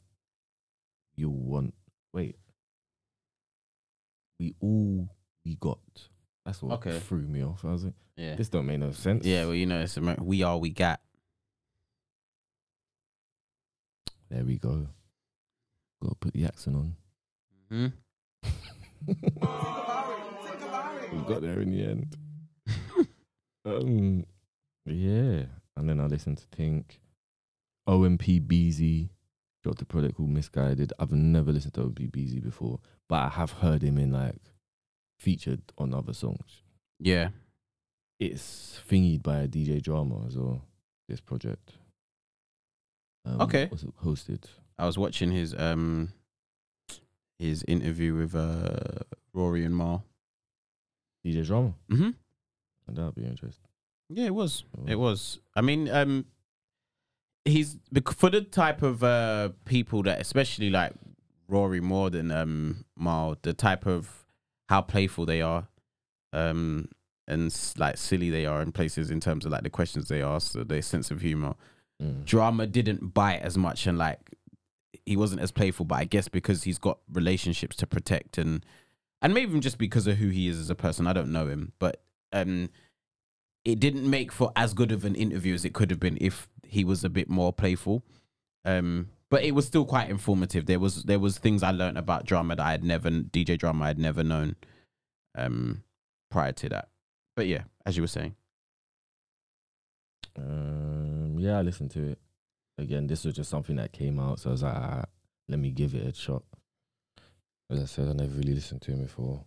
You 1.16 1.30
Want. 1.30 1.74
Wait, 2.14 2.38
we 4.40 4.56
all 4.60 5.10
we 5.46 5.56
got. 5.56 5.80
That's 6.46 6.62
what 6.62 6.74
Okay. 6.86 7.00
threw 7.00 7.20
me 7.22 7.44
off. 7.44 7.64
I 7.64 7.72
was 7.72 7.86
like, 7.86 7.94
Yeah. 8.18 8.36
this 8.36 8.50
don't 8.50 8.66
make 8.66 8.80
no 8.80 8.92
sense. 8.92 9.26
Yeah, 9.26 9.46
well, 9.46 9.56
you 9.56 9.66
know, 9.66 9.80
it's 9.82 9.98
Amer- 9.98 10.18
we 10.22 10.44
are, 10.44 10.58
we 10.58 10.70
got. 10.72 11.00
there 14.30 14.44
we 14.44 14.58
go. 14.58 14.88
Got 16.02 16.10
to 16.10 16.16
put 16.16 16.34
the 16.34 16.46
accent 16.46 16.76
on. 16.76 16.96
Mm-hmm. 17.74 17.88
we 21.18 21.24
got 21.28 21.42
there 21.42 21.60
in 21.60 21.72
the 21.72 21.84
end. 21.84 22.16
um, 23.66 24.26
yeah, 24.86 25.44
and 25.76 25.90
then 25.90 26.00
I 26.00 26.06
listened 26.06 26.38
to 26.38 26.46
Think. 26.56 27.00
OMB 27.88 28.48
Peezy 28.48 29.10
dropped 29.62 29.82
a 29.82 29.86
project 29.86 30.16
called 30.16 30.30
Misguided. 30.30 30.94
I've 31.00 31.12
never 31.12 31.52
listened 31.52 31.74
to 31.76 31.82
OMB 31.82 32.12
Peezy 32.12 32.42
before, 32.42 32.80
but 33.10 33.24
I 33.24 33.30
have 33.30 33.52
heard 33.52 33.82
him 33.82 33.98
in 33.98 34.12
like 34.12 34.40
featured 35.20 35.62
on 35.78 35.94
other 35.94 36.14
songs. 36.14 36.62
Yeah. 37.00 37.30
It's 38.20 38.80
thingied 38.90 39.24
by 39.24 39.40
a 39.40 39.48
DJ 39.48 39.82
drama 39.82 40.26
as 40.28 40.38
well. 40.38 40.62
This 41.10 41.20
project. 41.20 41.74
Um, 43.26 43.42
Okay. 43.42 43.68
Was 43.72 43.84
it 43.84 43.94
hosted? 44.04 44.44
I 44.78 44.86
was 44.86 44.98
watching 44.98 45.32
his 45.32 45.54
um 45.58 46.14
his 47.40 47.64
interview 47.68 48.16
with 48.16 48.36
uh 48.36 49.04
Rory 49.34 49.66
and 49.66 49.76
Mal. 49.76 50.04
DJ 51.26 51.46
drama. 51.46 51.74
Mm-hmm. 51.90 52.10
That'd 52.94 53.16
be 53.16 53.24
interesting. 53.24 53.68
Yeah, 54.10 54.26
it 54.26 54.36
was. 54.36 54.66
It 54.88 55.00
was. 55.00 55.40
I 55.56 55.62
mean, 55.62 55.90
um, 55.90 56.26
he's 57.46 57.78
for 58.16 58.30
the 58.30 58.42
type 58.42 58.82
of 58.82 59.04
uh 59.04 59.50
people 59.66 60.04
that, 60.04 60.20
especially 60.20 60.70
like 60.70 60.94
Rory 61.48 61.80
more 61.82 62.10
than 62.10 62.32
um 62.32 62.86
Mal, 62.98 63.38
the 63.42 63.54
type 63.54 63.86
of 63.86 64.26
how 64.70 64.82
playful 64.82 65.26
they 65.26 65.42
are, 65.42 65.68
um, 66.32 66.90
and 67.28 67.56
like 67.78 67.98
silly 67.98 68.30
they 68.30 68.46
are 68.46 68.62
in 68.62 68.72
places 68.72 69.12
in 69.12 69.20
terms 69.20 69.46
of 69.46 69.52
like 69.52 69.64
the 69.64 69.70
questions 69.70 70.08
they 70.08 70.22
ask, 70.22 70.52
so 70.52 70.64
their 70.64 70.82
sense 70.82 71.12
of 71.12 71.22
humor. 71.22 71.56
Mm. 72.02 72.26
Drama 72.26 72.68
didn't 72.68 73.14
bite 73.14 73.42
as 73.42 73.58
much, 73.58 73.88
and 73.88 73.98
like 73.98 74.20
he 75.06 75.18
wasn't 75.18 75.42
as 75.42 75.52
playful. 75.52 75.86
But 75.86 76.00
I 76.00 76.06
guess 76.06 76.28
because 76.28 76.64
he's 76.64 76.78
got 76.78 77.00
relationships 77.12 77.76
to 77.78 77.88
protect, 77.88 78.38
and 78.38 78.66
and 79.22 79.34
maybe 79.34 79.50
even 79.50 79.62
just 79.62 79.78
because 79.78 80.08
of 80.08 80.18
who 80.18 80.30
he 80.30 80.48
is 80.48 80.60
as 80.60 80.70
a 80.70 80.76
person. 80.76 81.08
I 81.08 81.14
don't 81.14 81.32
know 81.32 81.48
him, 81.48 81.74
but 81.80 82.02
um, 82.32 82.70
it 83.66 83.80
didn't 83.80 84.10
make 84.10 84.32
for 84.32 84.52
as 84.56 84.74
good 84.74 84.92
of 84.92 85.06
an 85.06 85.16
interview 85.16 85.54
as 85.54 85.66
it 85.66 85.74
could 85.74 85.90
have 85.90 86.00
been 86.00 86.18
if 86.20 86.48
he 86.66 86.84
was 86.84 87.04
a 87.04 87.10
bit 87.10 87.30
more 87.30 87.54
playful. 87.54 88.04
Um, 88.66 89.10
but 89.30 89.44
it 89.44 89.56
was 89.56 89.66
still 89.66 89.86
quite 89.86 90.10
informative. 90.10 90.66
There 90.66 90.80
was 90.80 91.04
there 91.04 91.20
was 91.20 91.38
things 91.38 91.64
I 91.64 91.72
learned 91.72 91.98
about 91.98 92.26
drama 92.26 92.56
that 92.56 92.66
I 92.66 92.72
had 92.72 92.84
never 92.84 93.10
DJ 93.10 93.58
drama 93.58 93.86
I 93.86 93.88
had 93.88 94.00
never 94.00 94.24
known 94.24 94.56
um 95.36 95.84
prior 96.30 96.52
to 96.52 96.70
that. 96.70 96.90
But 97.36 97.48
yeah, 97.48 97.64
as 97.86 97.98
you 97.98 98.04
were 98.04 98.08
saying. 98.08 98.36
Um, 100.38 101.36
yeah, 101.40 101.60
I 101.60 101.62
listened 101.62 101.92
to 101.92 102.12
it. 102.12 102.20
Again, 102.78 103.08
this 103.08 103.24
was 103.26 103.36
just 103.36 103.50
something 103.50 103.76
that 103.76 103.92
came 103.94 104.20
out, 104.20 104.40
so 104.40 104.50
I 104.50 104.52
was 104.54 104.64
like, 104.64 104.76
ah, 104.76 105.06
let 105.48 105.60
me 105.60 105.72
give 105.72 105.94
it 105.94 106.08
a 106.08 106.14
shot. 106.14 106.44
As 107.70 107.82
I 107.82 107.86
said, 107.86 108.08
I 108.10 108.14
never 108.14 108.34
really 108.34 108.54
listened 108.56 108.82
to 108.84 108.92
him 108.92 109.02
before. 109.04 109.46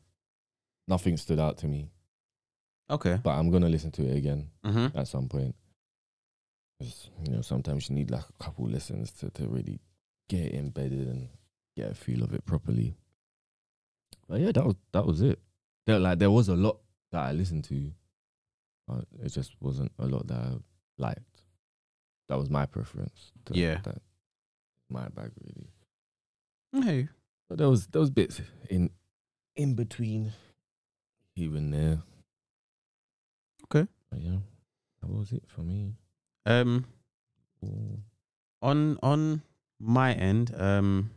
Nothing 0.89 1.17
stood 1.17 1.41
out 1.41 1.59
to 1.59 1.67
me, 1.67 1.91
Okay. 2.89 3.19
but 3.23 3.31
I'm 3.31 3.51
gonna 3.51 3.69
listen 3.69 3.91
to 3.93 4.03
it 4.07 4.17
again 4.17 4.51
Mm-hmm. 4.65 4.97
at 4.97 5.09
some 5.09 5.29
point. 5.29 5.55
'Cause, 6.81 7.11
you 7.25 7.33
know, 7.33 7.41
sometimes 7.41 7.89
you 7.89 7.97
need 7.97 8.11
like 8.11 8.25
a 8.29 8.45
couple 8.45 8.67
listens 8.69 9.11
to, 9.15 9.31
to 9.31 9.49
really 9.49 9.81
get 10.29 10.43
it 10.47 10.55
embedded 10.55 11.09
and 11.09 11.29
get 11.77 11.91
a 11.91 11.95
feel 11.95 12.23
of 12.23 12.33
it 12.35 12.45
properly. 12.45 12.95
But 14.29 14.41
yeah, 14.41 14.53
that 14.53 14.65
was 14.65 14.77
that 14.93 15.07
was 15.07 15.23
it. 15.23 15.41
There, 15.87 15.99
like 15.99 16.19
there 16.19 16.31
was 16.31 16.49
a 16.49 16.55
lot 16.57 16.79
that 17.13 17.23
I 17.25 17.33
listened 17.33 17.65
to, 17.65 17.93
but 18.87 19.07
it 19.23 19.31
just 19.31 19.57
wasn't 19.61 19.91
a 19.99 20.07
lot 20.07 20.27
that 20.29 20.37
I 20.39 20.57
liked. 20.99 21.36
That 22.29 22.39
was 22.39 22.51
my 22.51 22.67
preference. 22.67 23.33
Yeah. 23.51 23.79
that 23.85 24.03
my 24.91 25.09
bag 25.09 25.31
really. 25.43 26.85
Hey. 26.85 27.09
But 27.49 27.59
there 27.59 27.69
was 27.69 27.87
there 27.89 28.01
was 28.01 28.11
bits 28.11 28.41
in 28.69 28.91
in 29.55 29.75
between 29.75 30.33
here 31.35 31.55
and 31.57 31.73
there. 31.73 32.03
Okay. 33.65 33.89
But 34.11 34.21
yeah, 34.21 34.39
that 35.01 35.11
was 35.11 35.33
it 35.33 35.45
for 35.47 35.61
me. 35.61 35.95
Um 36.45 36.87
Ooh. 37.65 38.01
on 38.63 38.99
on 39.03 39.43
my 39.79 40.13
end, 40.13 40.53
um 40.57 41.11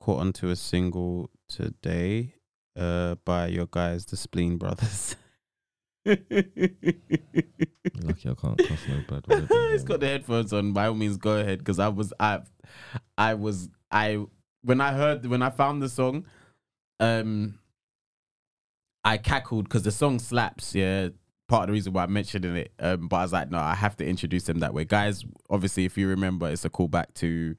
caught 0.00 0.20
onto 0.20 0.48
a 0.48 0.56
single 0.56 1.30
today 1.48 2.34
uh 2.76 3.16
by 3.24 3.48
your 3.48 3.66
guys, 3.66 4.06
the 4.06 4.16
Spleen 4.16 4.56
Brothers. 4.58 5.16
Lucky 6.06 6.20
I 8.28 8.34
can't 8.34 8.58
cuss 8.58 8.80
no 8.88 9.02
bad 9.08 9.26
word. 9.28 9.48
He's 9.72 9.84
got 9.84 10.00
the 10.00 10.06
headphones 10.06 10.52
on. 10.52 10.72
By 10.72 10.86
all 10.86 10.94
means, 10.94 11.16
go 11.16 11.38
ahead. 11.38 11.58
Because 11.58 11.78
I 11.78 11.88
was, 11.88 12.12
I, 12.18 12.40
I 13.18 13.34
was, 13.34 13.68
I 13.90 14.24
when 14.62 14.80
I 14.80 14.92
heard 14.92 15.26
when 15.26 15.42
I 15.42 15.50
found 15.50 15.82
the 15.82 15.88
song, 15.88 16.26
um, 16.98 17.58
I 19.04 19.18
cackled 19.18 19.64
because 19.64 19.82
the 19.82 19.90
song 19.90 20.18
slaps. 20.18 20.74
Yeah, 20.74 21.08
part 21.48 21.64
of 21.64 21.66
the 21.68 21.72
reason 21.72 21.92
why 21.92 22.04
I'm 22.04 22.12
mentioning 22.12 22.56
it. 22.56 22.72
Um, 22.78 23.08
but 23.08 23.16
I 23.16 23.22
was 23.22 23.32
like, 23.32 23.50
no, 23.50 23.58
I 23.58 23.74
have 23.74 23.96
to 23.98 24.06
introduce 24.06 24.44
them 24.44 24.60
that 24.60 24.72
way, 24.72 24.84
guys. 24.84 25.24
Obviously, 25.48 25.84
if 25.84 25.98
you 25.98 26.08
remember, 26.08 26.48
it's 26.48 26.64
a 26.64 26.70
callback 26.70 27.14
to 27.14 27.56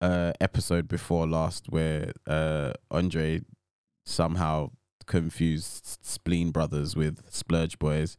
uh 0.00 0.32
episode 0.40 0.88
before 0.88 1.28
last 1.28 1.66
where 1.68 2.12
uh 2.26 2.72
Andre 2.90 3.40
somehow 4.04 4.70
confused 5.02 5.98
Spleen 6.02 6.50
Brothers 6.50 6.94
with 6.96 7.22
Splurge 7.30 7.78
Boys. 7.78 8.16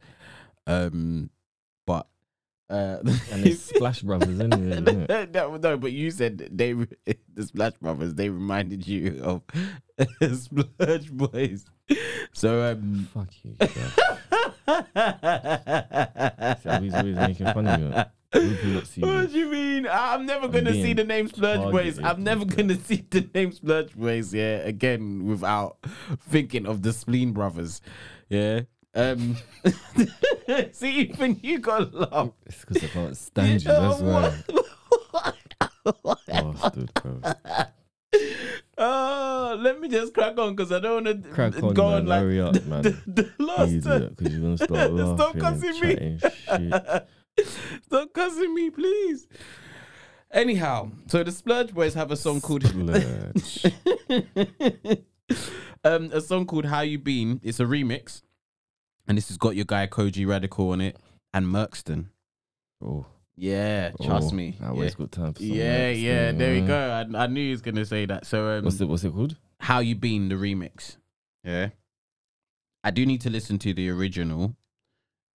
Um, 0.66 1.30
but 1.86 2.06
uh, 2.70 2.98
And 3.02 3.46
it's 3.46 3.62
Splash 3.74 4.02
Brothers 4.02 4.40
anyway. 4.40 4.70
isn't 4.72 5.10
it? 5.10 5.30
no, 5.34 5.56
no, 5.56 5.76
but 5.76 5.92
you 5.92 6.10
said 6.10 6.48
they 6.50 6.72
the 7.34 7.42
Splash 7.42 7.74
Brothers. 7.74 8.14
They 8.14 8.28
reminded 8.30 8.86
you 8.86 9.20
of 9.22 9.42
Splurge 10.38 11.12
Boys. 11.12 11.66
So 12.32 12.72
um, 12.72 13.08
Fuck 13.12 13.28
you. 13.42 13.54
See 16.62 16.84
he's 16.84 16.94
always 16.94 17.16
making 17.16 17.46
fun 17.46 17.66
of 17.66 17.80
you. 17.80 18.04
Would 18.34 18.62
you 18.64 18.74
not 18.74 18.86
see 18.86 19.00
What 19.00 19.32
do 19.32 19.38
you 19.38 19.46
mean? 19.50 19.86
I'm 19.90 20.26
never 20.26 20.48
gonna 20.48 20.72
see 20.72 20.92
the 20.92 21.04
name 21.04 21.28
Splurge 21.28 21.70
Boys. 21.70 21.98
I'm 21.98 22.22
never 22.24 22.44
gonna 22.44 22.76
see 22.76 23.04
the 23.08 23.28
name 23.34 23.52
Splurge 23.52 23.94
Boys. 23.94 24.34
Yeah, 24.34 24.56
again 24.58 25.26
without 25.26 25.78
thinking 26.28 26.66
of 26.66 26.82
the 26.82 26.92
Spleen 26.92 27.32
Brothers. 27.32 27.80
Yeah. 28.28 28.62
Um. 28.94 29.36
see, 30.72 31.00
even 31.00 31.38
you 31.42 31.58
got 31.58 31.92
laugh. 31.94 32.30
It's 32.46 32.64
because 32.64 32.84
I 32.84 32.86
can't 32.88 33.16
stand 33.16 33.64
you. 33.64 33.70
That's 33.70 34.00
why. 34.00 34.42
Bastard, 36.26 36.94
bro. 36.94 37.20
Oh, 38.76 39.56
let 39.60 39.80
me 39.80 39.88
just 39.88 40.14
crack 40.14 40.36
on 40.38 40.54
because 40.54 40.72
I 40.72 40.80
don't 40.80 41.04
want 41.04 41.24
to 41.24 41.30
Crack 41.30 41.62
on, 41.62 41.74
go 41.74 41.90
man. 41.90 41.94
on 41.94 42.06
like 42.06 42.20
Hurry 42.20 42.40
up, 42.40 42.64
man. 42.64 42.82
the, 42.82 42.90
the 43.06 43.30
last 43.38 44.16
because 44.16 44.32
you're 44.32 44.42
gonna 44.42 44.56
start 44.56 44.92
laughing 44.92 45.16
Stop 45.16 45.34
and 45.34 45.42
cussing 45.42 45.80
me. 45.80 45.94
chatting 45.94 46.18
shit. 46.72 47.08
Stop 47.82 48.12
cussing 48.12 48.54
me, 48.54 48.70
please. 48.70 49.26
Anyhow, 50.30 50.90
so 51.06 51.22
the 51.22 51.30
Splurge 51.30 51.72
Boys 51.72 51.94
have 51.94 52.10
a 52.10 52.16
song 52.16 52.40
called 52.40 52.64
um 55.84 56.10
a 56.12 56.20
song 56.20 56.46
called 56.46 56.66
How 56.66 56.80
You 56.80 56.98
Been. 56.98 57.40
It's 57.42 57.60
a 57.60 57.64
remix, 57.64 58.22
and 59.06 59.16
this 59.16 59.28
has 59.28 59.36
got 59.36 59.54
your 59.54 59.64
guy 59.64 59.86
Kojey 59.86 60.26
Radical 60.26 60.70
on 60.70 60.80
it 60.80 60.96
and 61.32 61.46
Mercston. 61.46 62.06
Oh, 62.84 63.06
Yeah, 63.36 63.90
trust 64.02 64.32
oh, 64.32 64.36
me. 64.36 64.56
I 64.60 64.64
Yeah. 64.64 64.70
always 64.70 64.94
got 64.94 65.12
time 65.12 65.34
for 65.34 65.42
Yeah, 65.42 65.88
next 65.88 65.98
yeah, 66.00 66.32
there 66.32 66.52
we 66.60 66.60
go. 66.66 66.76
I, 67.14 67.24
I 67.24 67.26
knew 67.28 67.44
he 67.44 67.50
was 67.52 67.62
gonna 67.62 67.84
say 67.86 68.06
that. 68.06 68.26
So 68.26 68.58
um, 68.58 68.64
What's 68.64 68.80
it? 68.80 68.88
What's 68.88 69.04
it 69.04 69.12
called? 69.12 69.36
How 69.60 69.78
You 69.78 69.94
Been, 69.94 70.28
the 70.28 70.34
remix. 70.34 70.96
Yeah. 71.44 71.70
I 72.82 72.90
do 72.90 73.06
need 73.06 73.20
to 73.22 73.30
listen 73.30 73.58
to 73.60 73.72
the 73.72 73.88
original 73.88 74.56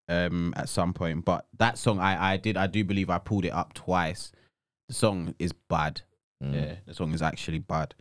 um 0.10 0.53
at 0.57 0.68
some 0.68 0.93
point. 0.93 1.24
But 1.24 1.45
that 1.57 1.78
song 1.78 1.99
I 1.99 2.34
I 2.34 2.38
did 2.38 2.57
I 2.57 2.68
do 2.68 2.84
believe 2.84 3.10
I 3.10 3.20
pulled 3.20 3.45
it 3.45 3.53
up 3.53 3.74
twice. 3.74 4.32
The 4.88 4.93
song 4.95 5.36
is 5.39 5.53
bad. 5.53 6.01
Mm. 6.43 6.53
Yeah, 6.55 6.76
the 6.86 6.93
song 6.93 7.14
is 7.14 7.22
actually 7.22 7.60
bad. 7.60 7.95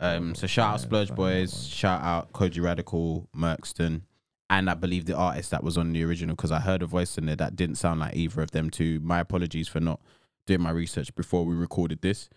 Um, 0.00 0.34
so 0.34 0.46
shout 0.46 0.74
out 0.74 0.80
Splurge 0.80 1.14
Boys, 1.14 1.66
shout 1.66 2.00
out 2.00 2.32
Kojey 2.32 2.62
Radical, 2.62 3.28
Mercston, 3.36 4.00
and 4.48 4.70
I 4.70 4.74
believe 4.74 5.04
the 5.04 5.14
artist 5.14 5.50
that 5.50 5.62
was 5.62 5.76
on 5.76 5.92
the 5.92 6.02
original 6.04 6.34
because 6.34 6.50
I 6.50 6.60
heard 6.60 6.80
a 6.80 6.86
voice 6.86 7.18
in 7.18 7.26
there 7.26 7.36
that 7.36 7.54
didn't 7.54 7.76
sound 7.76 8.00
like 8.00 8.16
either 8.16 8.40
of 8.40 8.52
them 8.52 8.70
two. 8.70 8.98
My 9.00 9.20
apologies 9.20 9.68
for 9.68 9.78
not 9.78 10.00
doing 10.46 10.62
my 10.62 10.70
research 10.70 11.14
before 11.14 11.44
we 11.44 11.54
recorded 11.54 12.00
this, 12.00 12.30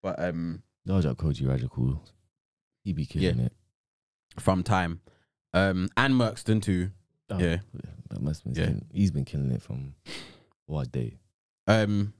but 0.00 0.22
um, 0.22 0.62
Large 0.86 1.06
up 1.06 1.16
Kojey 1.16 1.48
Radical. 1.48 2.00
He 2.84 2.92
be 2.92 3.04
killing 3.04 3.40
it. 3.40 3.52
from 4.38 4.62
time, 4.62 5.00
um, 5.52 5.88
and 5.96 6.14
Merkston 6.14 6.62
too. 6.62 6.90
Yeah. 7.30 7.58
That 8.10 8.22
must 8.22 8.44
be 8.44 8.58
Yeah. 8.58 8.72
he's 8.92 9.10
been 9.10 9.24
killing 9.24 9.50
it 9.50 9.62
from 9.62 9.94
what 10.66 10.90
day? 10.92 11.18
Um, 11.66 12.14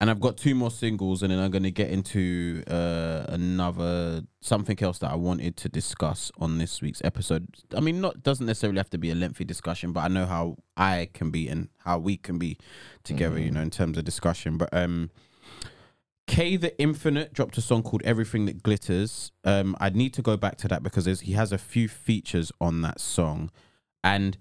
and 0.00 0.10
I've 0.10 0.20
got 0.20 0.36
two 0.36 0.54
more 0.54 0.70
singles, 0.70 1.22
and 1.22 1.32
then 1.32 1.38
I'm 1.40 1.50
gonna 1.50 1.70
get 1.72 1.90
into 1.90 2.62
uh 2.68 3.24
another 3.28 4.22
something 4.40 4.80
else 4.82 4.98
that 4.98 5.10
I 5.10 5.16
wanted 5.16 5.56
to 5.56 5.68
discuss 5.68 6.30
on 6.38 6.58
this 6.58 6.80
week's 6.80 7.00
episode. 7.04 7.48
I 7.74 7.80
mean, 7.80 8.00
not 8.00 8.22
doesn't 8.22 8.46
necessarily 8.46 8.78
have 8.78 8.90
to 8.90 8.98
be 8.98 9.10
a 9.10 9.14
lengthy 9.14 9.44
discussion, 9.44 9.92
but 9.92 10.00
I 10.00 10.08
know 10.08 10.26
how 10.26 10.56
I 10.76 11.08
can 11.14 11.30
be 11.30 11.48
and 11.48 11.68
how 11.78 11.98
we 11.98 12.16
can 12.16 12.38
be 12.38 12.58
together. 13.02 13.38
You 13.40 13.50
Mhm. 13.50 13.54
know, 13.54 13.62
in 13.62 13.70
terms 13.70 13.98
of 13.98 14.04
discussion. 14.04 14.56
But 14.58 14.68
um, 14.72 15.10
K 16.28 16.56
the 16.56 16.78
Infinite 16.78 17.32
dropped 17.32 17.56
a 17.58 17.62
song 17.62 17.82
called 17.82 18.02
Everything 18.04 18.44
That 18.46 18.62
Glitters. 18.62 19.32
Um, 19.44 19.74
I 19.80 19.88
need 19.88 20.12
to 20.14 20.22
go 20.22 20.36
back 20.36 20.58
to 20.58 20.68
that 20.68 20.82
because 20.82 21.06
he 21.20 21.32
has 21.32 21.52
a 21.52 21.58
few 21.58 21.88
features 21.88 22.52
on 22.60 22.82
that 22.82 23.00
song, 23.00 23.50
and 24.02 24.36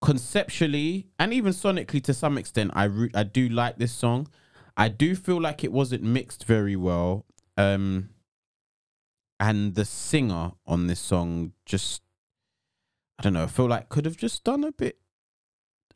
conceptually 0.00 1.08
and 1.18 1.32
even 1.32 1.52
sonically 1.52 2.02
to 2.04 2.14
some 2.14 2.36
extent, 2.36 2.70
I 2.74 2.84
re- 2.84 3.10
I 3.14 3.22
do 3.22 3.48
like 3.48 3.78
this 3.78 3.92
song. 3.92 4.28
I 4.76 4.88
do 4.88 5.14
feel 5.14 5.40
like 5.40 5.64
it 5.64 5.72
wasn't 5.72 6.02
mixed 6.02 6.44
very 6.44 6.76
well. 6.76 7.26
Um, 7.56 8.10
and 9.38 9.74
the 9.74 9.84
singer 9.84 10.52
on 10.66 10.86
this 10.86 11.00
song 11.00 11.52
just, 11.66 12.02
I 13.18 13.22
don't 13.24 13.32
know, 13.32 13.44
I 13.44 13.48
feel 13.48 13.66
like 13.66 13.88
could 13.88 14.04
have 14.04 14.16
just 14.16 14.44
done 14.44 14.64
a 14.64 14.72
bit, 14.72 14.98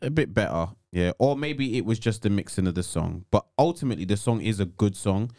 a 0.03 0.11
bit 0.11 0.35
better. 0.35 0.69
Yeah, 0.93 1.13
or 1.19 1.37
maybe 1.37 1.77
it 1.77 1.85
was 1.85 1.99
just 1.99 2.23
the 2.23 2.31
mixing 2.31 2.67
of 2.67 2.75
the 2.75 2.83
song. 2.83 3.25
But 3.31 3.47
ultimately, 3.59 4.05
the 4.05 4.17
song 4.17 4.41
is 4.41 4.61
a 4.61 4.65
good 4.65 4.97
song. 4.97 5.31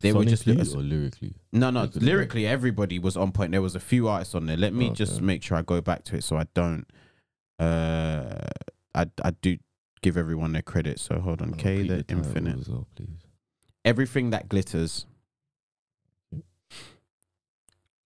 They 0.00 0.12
were 0.14 0.24
just 0.24 0.46
Sonically 0.46 0.74
or 0.74 0.78
lyrically. 0.82 1.34
no, 1.52 1.68
no. 1.70 1.82
Look 1.82 1.88
at 1.88 1.94
the 1.94 2.00
lyric. 2.00 2.16
Lyrically, 2.34 2.46
everybody 2.46 2.98
was 2.98 3.16
on 3.18 3.32
point. 3.32 3.52
There 3.52 3.60
was 3.62 3.74
a 3.74 3.80
few 3.80 4.08
artists 4.08 4.34
on 4.34 4.46
there. 4.46 4.56
Let 4.56 4.72
me 4.72 4.90
just 4.90 5.16
Okay. 5.16 5.24
make 5.24 5.42
sure 5.42 5.58
I 5.58 5.62
go 5.62 5.80
back 5.82 6.04
to 6.04 6.16
it 6.16 6.24
so 6.24 6.36
I 6.38 6.46
don't. 6.54 6.86
Uh, 7.58 8.48
I 8.94 9.06
I 9.22 9.30
do 9.42 9.58
give 10.00 10.16
everyone 10.16 10.52
their 10.52 10.62
credit. 10.62 10.98
So 10.98 11.20
hold 11.20 11.42
on. 11.42 11.52
K 11.54 11.82
the 11.86 12.04
Infinite. 12.08 12.58
as 12.60 12.68
well, 12.70 12.86
please. 12.96 13.08
Everything 13.84 14.30
that 14.30 14.48
glitters. 14.48 15.04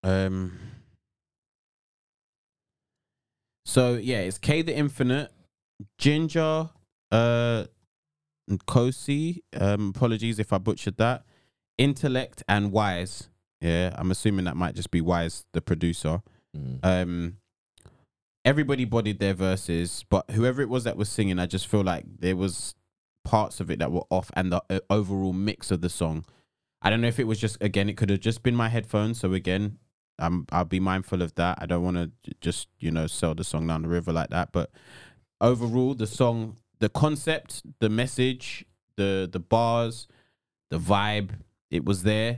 Um. 0.02 0.58
So 3.64 3.94
yeah, 3.94 4.18
it's 4.18 4.38
K 4.38 4.62
the 4.62 4.74
Infinite, 4.76 5.30
Ginger, 5.98 6.70
uh, 7.10 7.64
Kosi. 8.66 9.42
Um, 9.58 9.90
apologies 9.94 10.38
if 10.38 10.52
I 10.52 10.58
butchered 10.58 10.96
that. 10.98 11.24
Intellect 11.78 12.42
and 12.48 12.72
Wise. 12.72 13.28
Yeah, 13.60 13.94
I'm 13.96 14.10
assuming 14.10 14.44
that 14.44 14.56
might 14.56 14.74
just 14.74 14.90
be 14.90 15.00
Wise, 15.00 15.46
the 15.52 15.60
producer. 15.60 16.22
Mm. 16.56 16.78
Um, 16.82 17.36
everybody 18.44 18.84
bodied 18.84 19.18
their 19.18 19.34
verses, 19.34 20.04
but 20.08 20.30
whoever 20.30 20.62
it 20.62 20.68
was 20.68 20.84
that 20.84 20.96
was 20.96 21.08
singing, 21.08 21.38
I 21.38 21.46
just 21.46 21.66
feel 21.66 21.82
like 21.82 22.04
there 22.18 22.36
was 22.36 22.74
parts 23.24 23.60
of 23.60 23.70
it 23.70 23.78
that 23.78 23.90
were 23.90 24.04
off, 24.10 24.30
and 24.34 24.52
the 24.52 24.62
uh, 24.68 24.80
overall 24.90 25.32
mix 25.32 25.70
of 25.70 25.80
the 25.80 25.88
song. 25.88 26.24
I 26.82 26.90
don't 26.90 27.00
know 27.00 27.08
if 27.08 27.18
it 27.18 27.26
was 27.26 27.40
just 27.40 27.56
again, 27.62 27.88
it 27.88 27.96
could 27.96 28.10
have 28.10 28.20
just 28.20 28.42
been 28.42 28.54
my 28.54 28.68
headphones. 28.68 29.20
So 29.20 29.32
again, 29.32 29.78
I'm 30.18 30.46
I'll 30.52 30.64
be 30.64 30.80
mindful 30.80 31.22
of 31.22 31.34
that. 31.36 31.58
I 31.60 31.66
don't 31.66 31.82
want 31.82 31.96
to 31.96 32.34
just 32.40 32.68
you 32.78 32.90
know 32.90 33.06
sell 33.06 33.34
the 33.34 33.44
song 33.44 33.66
down 33.66 33.82
the 33.82 33.88
river 33.88 34.12
like 34.12 34.30
that. 34.30 34.52
But 34.52 34.70
overall, 35.40 35.94
the 35.94 36.06
song, 36.06 36.58
the 36.80 36.88
concept, 36.88 37.62
the 37.80 37.88
message, 37.88 38.66
the 38.96 39.28
the 39.30 39.40
bars, 39.40 40.06
the 40.70 40.78
vibe, 40.78 41.30
it 41.76 41.84
was 41.84 42.02
there. 42.04 42.32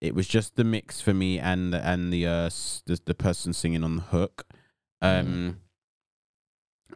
It 0.00 0.14
was 0.14 0.26
just 0.28 0.56
the 0.56 0.64
mix 0.64 1.00
for 1.00 1.14
me 1.14 1.38
and 1.38 1.72
the, 1.72 1.80
and 1.86 2.12
the 2.12 2.26
uh 2.26 2.50
the, 2.86 3.00
the 3.06 3.14
person 3.14 3.52
singing 3.52 3.82
on 3.84 3.96
the 3.96 4.02
hook. 4.02 4.36
Um 5.00 5.60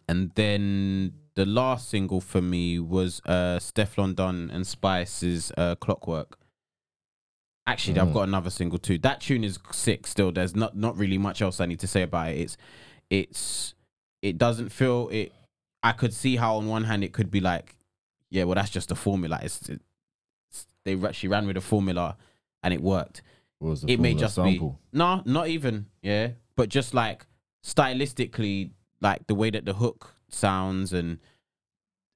and 0.08 0.30
then 0.34 1.12
the 1.34 1.46
last 1.46 1.88
single 1.88 2.20
for 2.20 2.42
me 2.42 2.78
was 2.78 3.20
uh 3.26 3.58
Stefflon 3.58 4.14
Don 4.14 4.50
and 4.50 4.66
Spice's 4.66 5.52
uh 5.56 5.74
Clockwork. 5.76 6.38
Actually, 7.66 8.00
I've 8.00 8.08
Mm. 8.08 8.14
got 8.14 8.28
another 8.28 8.50
single 8.50 8.78
too. 8.78 8.98
That 8.98 9.20
tune 9.20 9.44
is 9.44 9.58
sick 9.72 10.06
still. 10.06 10.32
There's 10.32 10.56
not 10.56 10.76
not 10.76 10.96
really 10.96 11.18
much 11.18 11.42
else 11.42 11.60
I 11.60 11.66
need 11.66 11.80
to 11.80 11.86
say 11.86 12.02
about 12.02 12.30
it. 12.32 12.38
It's 12.40 12.56
it's 13.10 13.74
it 14.22 14.36
doesn't 14.38 14.70
feel 14.70 15.08
it 15.10 15.32
I 15.82 15.92
could 15.92 16.12
see 16.12 16.36
how 16.36 16.56
on 16.56 16.66
one 16.66 16.84
hand 16.84 17.04
it 17.04 17.12
could 17.12 17.30
be 17.30 17.40
like, 17.40 17.76
yeah, 18.30 18.44
well 18.44 18.56
that's 18.56 18.70
just 18.70 18.90
a 18.90 18.94
formula. 18.96 19.38
It's, 19.42 19.68
it's 19.68 19.84
they 20.96 21.12
she 21.12 21.28
ran 21.28 21.46
with 21.46 21.56
a 21.56 21.60
formula 21.60 22.16
and 22.62 22.72
it 22.74 22.80
worked. 22.80 23.22
What 23.58 23.70
was 23.70 23.80
the 23.82 23.92
It 23.92 24.00
may 24.00 24.14
just 24.14 24.34
sample? 24.36 24.78
be 24.92 24.98
no, 24.98 25.22
not 25.24 25.48
even 25.48 25.86
yeah, 26.02 26.30
but 26.56 26.68
just 26.68 26.94
like 26.94 27.26
stylistically, 27.64 28.70
like 29.00 29.26
the 29.26 29.34
way 29.34 29.50
that 29.50 29.64
the 29.64 29.74
hook 29.74 30.14
sounds 30.28 30.92
and 30.92 31.18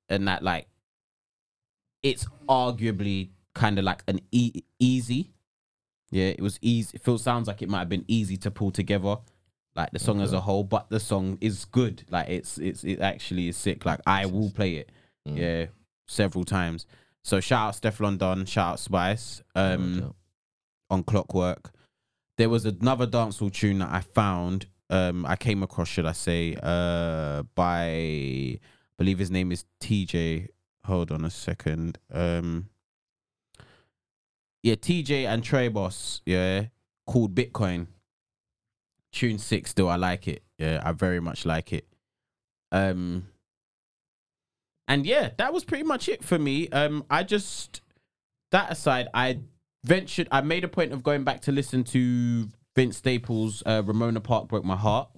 and 0.09 0.27
that 0.29 0.43
like 0.43 0.67
it's 2.03 2.27
arguably 2.49 3.31
kind 3.55 3.79
of 3.79 3.85
like 3.85 4.03
an 4.09 4.21
e- 4.33 4.63
easy. 4.79 5.31
Yeah, 6.11 6.27
it 6.27 6.41
was 6.41 6.59
easy. 6.61 6.91
It 6.97 7.03
feels 7.03 7.23
sounds 7.23 7.49
like 7.49 7.63
it 7.63 7.69
might 7.69 7.79
have 7.81 7.89
been 7.89 8.05
easy 8.07 8.37
to 8.39 8.51
pull 8.51 8.71
together, 8.71 9.17
like 9.75 9.91
the 9.93 9.99
song 9.99 10.21
as 10.21 10.33
a 10.33 10.41
whole. 10.41 10.65
But 10.65 10.91
the 10.91 11.01
song 11.01 11.39
is 11.41 11.65
good. 11.65 12.05
Like 12.11 12.29
it's 12.29 12.59
it's 12.59 12.85
it 12.85 13.01
actually 13.01 13.49
is 13.49 13.57
sick. 13.57 13.85
Like 13.87 14.01
I 14.07 14.27
will 14.27 14.51
play 14.51 14.75
it. 14.75 14.91
Mm. 15.27 15.39
Yeah, 15.39 15.67
several 16.07 16.45
times. 16.45 16.87
So 17.25 17.41
shout 17.41 17.69
out 17.69 17.75
Stefflon 17.81 18.19
Don, 18.19 18.45
shout 18.47 18.73
out 18.73 18.79
Spice. 18.81 19.43
Um, 19.55 19.99
Yeah. 20.01 20.09
on 20.91 21.03
Clockwork. 21.05 21.73
There 22.39 22.49
was 22.49 22.65
another 22.67 23.07
dancehall 23.07 23.53
tune 23.53 23.79
that 23.79 23.91
I 23.93 24.01
found. 24.01 24.67
Um, 24.91 25.25
I 25.25 25.37
came 25.37 25.63
across, 25.63 25.89
should 25.89 26.07
I 26.07 26.13
say, 26.13 26.57
uh, 26.63 27.45
by 27.55 27.85
I 27.89 28.59
believe 28.99 29.19
his 29.19 29.31
name 29.31 29.53
is 29.53 29.65
TJ. 29.81 30.49
Hold 30.85 31.13
on 31.13 31.25
a 31.25 31.31
second. 31.31 31.99
Um, 32.11 32.69
yeah, 34.63 34.75
TJ 34.75 35.27
and 35.27 35.43
Trey 35.43 35.69
Boss. 35.69 36.21
Yeah, 36.27 36.67
called 37.07 37.35
Bitcoin. 37.35 37.87
Tune 39.13 39.39
six. 39.39 39.71
Still, 39.71 39.89
I 39.89 39.97
like 39.97 40.27
it. 40.29 40.43
Yeah, 40.59 40.81
I 40.85 40.93
very 40.93 41.21
much 41.21 41.45
like 41.47 41.73
it. 41.73 41.87
Um, 42.71 43.29
and 44.93 45.07
yeah, 45.07 45.31
that 45.39 45.53
was 45.53 45.65
pretty 45.65 45.85
much 45.85 46.09
it 46.09 46.23
for 46.23 46.39
me. 46.39 46.69
Um, 46.69 47.05
I 47.11 47.23
just 47.23 47.81
that 48.51 48.71
aside, 48.71 49.09
I 49.15 49.39
ventured. 49.85 50.29
I 50.31 50.41
made 50.43 50.65
a 50.65 50.69
point 50.69 50.93
of 50.93 51.03
going 51.03 51.25
back 51.25 51.41
to 51.43 51.53
listen 51.53 51.85
to 51.85 52.49
Vince 52.77 52.97
Staples' 52.99 53.63
uh, 53.67 53.83
"Ramona 53.85 54.21
Park 54.21 54.49
Broke 54.49 54.65
My 54.65 54.77
Heart" 54.77 55.09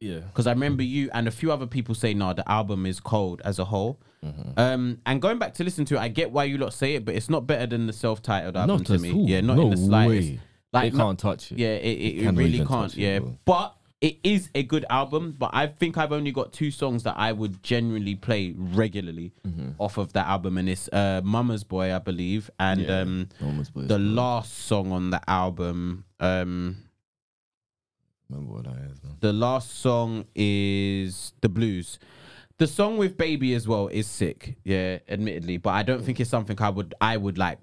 Yeah. 0.00 0.20
because 0.20 0.46
I 0.46 0.52
remember 0.52 0.82
you 0.82 1.08
and 1.14 1.28
a 1.28 1.30
few 1.30 1.52
other 1.52 1.66
people 1.66 1.94
saying, 1.94 2.18
"No, 2.18 2.32
the 2.32 2.48
album 2.50 2.86
is 2.86 3.00
cold 3.00 3.40
as 3.44 3.58
a 3.58 3.64
whole." 3.64 4.00
Mhm. 4.24 4.58
Um, 4.58 4.98
and 5.06 5.20
going 5.20 5.38
back 5.38 5.54
to 5.54 5.64
listen 5.64 5.84
to 5.86 5.96
it, 5.96 6.00
I 6.00 6.08
get 6.08 6.30
why 6.32 6.44
you 6.44 6.56
lot 6.58 6.72
say 6.72 6.94
it, 6.94 7.04
but 7.04 7.14
it's 7.14 7.28
not 7.30 7.46
better 7.46 7.66
than 7.66 7.86
the 7.86 7.92
self-titled 7.92 8.56
album 8.56 8.78
Not 8.78 8.86
to 8.86 8.98
me. 8.98 9.12
all. 9.12 9.28
Yeah, 9.28 9.40
not 9.42 9.56
no 9.58 9.62
in 9.64 9.70
the 9.70 9.76
slightest. 9.76 10.28
Way. 10.30 10.40
Like, 10.72 10.92
they 10.92 10.98
can't 10.98 11.18
touch 11.18 11.52
it. 11.52 11.58
yeah, 11.58 11.74
it, 11.74 11.98
it, 11.98 12.24
it 12.24 12.30
really 12.32 12.58
can't. 12.58 12.68
touch 12.90 12.94
it, 12.94 13.00
Yeah, 13.02 13.18
but 13.44 13.76
it 14.08 14.18
is 14.22 14.50
a 14.54 14.62
good 14.62 14.84
album. 14.90 15.34
But 15.38 15.50
I 15.54 15.66
think 15.66 15.96
I've 15.96 16.12
only 16.12 16.30
got 16.30 16.52
two 16.52 16.70
songs 16.70 17.02
that 17.04 17.16
I 17.16 17.32
would 17.32 17.62
genuinely 17.62 18.14
play 18.14 18.52
regularly 18.56 19.32
Mhm. 19.46 19.74
off 19.78 19.96
of 19.98 20.12
that 20.12 20.26
album, 20.26 20.58
and 20.58 20.68
it's 20.68 20.88
uh, 20.92 21.20
"Mama's 21.24 21.64
Boy," 21.64 21.86
I 21.94 21.98
believe, 22.10 22.50
and 22.58 22.80
Yeah, 22.82 23.00
um, 23.00 23.28
the 23.74 23.98
last 23.98 24.52
song 24.70 24.92
on 24.92 25.10
the 25.10 25.22
album. 25.28 26.04
Um, 26.20 26.76
Remember 28.28 28.52
what 28.54 28.64
that 28.64 28.76
is, 28.90 29.02
man. 29.02 29.16
the 29.20 29.32
last 29.32 29.70
song 29.86 30.24
is 30.34 31.32
"The 31.40 31.48
Blues." 31.48 31.98
The 32.58 32.66
song 32.66 32.98
with 32.98 33.16
"Baby" 33.16 33.54
as 33.54 33.66
well 33.66 33.88
is 33.88 34.06
sick. 34.06 34.56
Yeah, 34.64 34.98
admittedly, 35.08 35.56
but 35.56 35.70
I 35.70 35.82
don't 35.82 36.02
think 36.04 36.20
it's 36.20 36.30
something 36.30 36.60
I 36.60 36.70
would 36.70 36.94
I 37.00 37.16
would 37.16 37.38
like. 37.38 37.58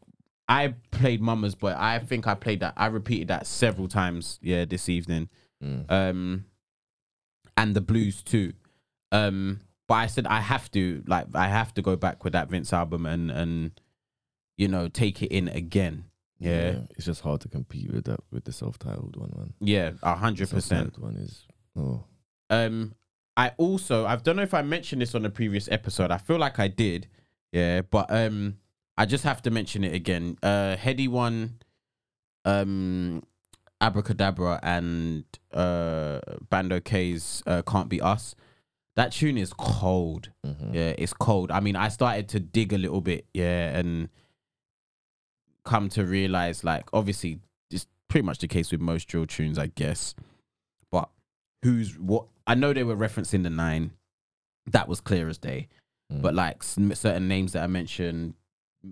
I 0.50 0.74
played 0.92 1.22
"Mama's 1.22 1.56
Boy." 1.56 1.74
I 1.78 2.00
think 2.00 2.28
I 2.28 2.34
played 2.36 2.60
that. 2.62 2.74
I 2.78 2.88
repeated 2.88 3.28
that 3.30 3.48
several 3.48 3.88
times. 3.88 4.40
Yeah, 4.42 4.66
this 4.66 4.90
evening. 4.90 5.30
Mm. 5.64 5.86
um 5.92 6.46
and 7.58 7.76
the 7.76 7.82
blues 7.82 8.24
too 8.24 8.54
um 9.12 9.60
but 9.88 9.96
i 9.96 10.08
said 10.08 10.26
i 10.26 10.40
have 10.42 10.72
to 10.72 11.04
like 11.06 11.28
i 11.36 11.48
have 11.48 11.74
to 11.76 11.82
go 11.82 11.96
back 11.96 12.24
with 12.24 12.34
that 12.34 12.50
vince 12.50 12.74
album 12.74 13.06
and 13.06 13.30
and 13.30 13.80
you 14.58 14.68
know 14.68 14.88
take 14.88 15.22
it 15.22 15.32
in 15.32 15.48
again 15.50 16.06
yeah 16.40 16.80
It's 16.96 17.06
just 17.06 17.22
hard 17.22 17.42
to 17.42 17.48
compete 17.48 17.94
with 17.94 18.06
that 18.06 18.22
with 18.32 18.46
the 18.46 18.52
self-titled 18.52 19.16
one, 19.18 19.32
man. 19.38 19.54
yeah 19.60 19.92
a 20.02 20.16
hundred 20.16 20.50
percent. 20.50 20.98
one 20.98 21.16
is 21.18 21.46
oh 21.78 22.06
Um, 22.50 22.96
I 23.38 23.52
also 23.58 24.06
I 24.08 24.16
don't 24.16 24.36
know 24.38 24.42
if 24.44 24.54
I 24.56 24.62
mentioned 24.64 25.02
this 25.02 25.14
on 25.16 25.22
the 25.24 25.30
previous 25.30 25.70
episode. 25.70 26.10
I 26.12 26.18
feel 26.18 26.38
like 26.38 26.58
I 26.60 26.68
did, 26.68 27.08
yeah, 27.52 27.82
but 27.82 28.08
um, 28.10 28.58
I 28.98 29.06
just 29.06 29.24
have 29.24 29.42
to 29.44 29.52
mention 29.52 29.84
it 29.84 29.94
again. 29.94 30.38
Uh, 30.44 30.76
Headie 30.76 31.08
one, 31.08 31.60
um, 32.44 33.24
Abracadabra 33.82 34.60
and 34.64 35.26
uh 35.52 36.20
Bandokay's 36.52 37.44
uh, 37.46 37.62
Can't 37.64 37.90
Be 37.90 38.00
Us. 38.00 38.36
That 38.96 39.12
tune 39.12 39.38
is 39.38 39.54
cold. 39.54 40.30
Mhm. 40.46 40.74
Yeah, 40.74 40.94
it's 40.98 41.14
cold. 41.14 41.52
I 41.52 41.60
mean, 41.60 41.76
I 41.76 41.88
started 41.90 42.28
to 42.30 42.40
dig 42.40 42.74
a 42.74 42.78
little 42.78 43.02
bit, 43.02 43.26
yeah, 43.34 43.78
and 43.78 44.10
come 45.64 45.90
to 45.90 46.06
realize, 46.06 46.64
like, 46.64 46.88
obviously, 46.94 47.40
it's 47.70 47.88
pretty 48.08 48.26
much 48.26 48.40
the 48.40 48.48
case 48.48 48.72
with 48.72 48.82
most 48.82 49.08
drill 49.08 49.26
tunes, 49.26 49.58
I 49.58 49.68
guess. 49.68 50.14
But 50.92 51.10
who's 51.64 51.98
what? 51.98 52.26
I 52.48 52.56
know 52.56 52.74
they 52.74 52.84
were 52.84 52.96
referencing 52.98 53.44
the 53.44 53.50
nine. 53.50 53.92
That 54.68 54.88
was 54.88 55.02
clear 55.02 55.28
as 55.30 55.38
day. 55.38 55.68
Mm. 56.12 56.22
But 56.22 56.36
like 56.36 56.62
certain 56.64 57.28
names 57.28 57.54
that 57.54 57.64
I 57.64 57.68
mentioned, 57.68 58.34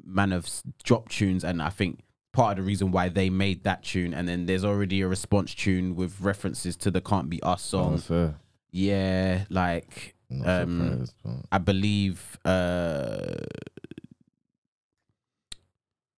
man 0.06 0.32
of 0.32 0.48
drop 0.84 1.10
tunes, 1.10 1.44
and 1.44 1.62
I 1.62 1.70
think 1.70 2.04
part 2.32 2.52
of 2.58 2.64
the 2.64 2.68
reason 2.68 2.92
why 2.92 3.10
they 3.10 3.30
made 3.30 3.64
that 3.64 3.84
tune, 3.84 4.14
and 4.14 4.28
then 4.28 4.46
there's 4.46 4.64
already 4.64 5.02
a 5.02 5.08
response 5.08 5.54
tune 5.56 5.96
with 5.96 6.22
references 6.22 6.76
to 6.78 6.92
the 6.92 7.02
"Can't 7.02 7.30
Be 7.30 7.42
Us" 7.44 7.74
Oh, 7.74 7.78
song. 7.78 7.98
fair. 8.00 8.36
Yeah, 8.72 9.46
like 9.50 10.16
Um, 10.46 11.06
I 11.52 11.58
believe 11.58 12.38
uh 12.46 13.34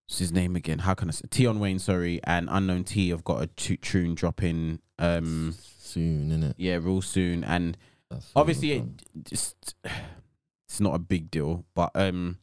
what's 0.08 0.20
his 0.20 0.32
name 0.32 0.56
again? 0.56 0.80
How 0.80 0.94
can 0.94 1.08
I 1.08 1.12
say 1.12 1.26
Tion 1.32 1.60
Wayne, 1.60 1.80
sorry, 1.80 2.20
and 2.26 2.50
Unknown 2.52 2.84
T 2.84 3.10
have 3.10 3.24
got 3.24 3.42
a 3.42 3.48
tune 3.48 4.16
dropping 4.16 4.80
um 5.00 5.56
soon, 5.80 6.30
innit? 6.30 6.54
yeah, 6.58 6.76
real 6.76 7.02
soon. 7.02 7.44
And 7.44 7.78
That's 8.10 8.32
obviously 8.36 8.72
it 8.74 8.84
just 9.24 9.76
it's 10.68 10.80
not 10.82 10.96
a 10.96 11.00
big 11.00 11.32
deal, 11.32 11.66
but 11.74 11.92
um 11.96 12.38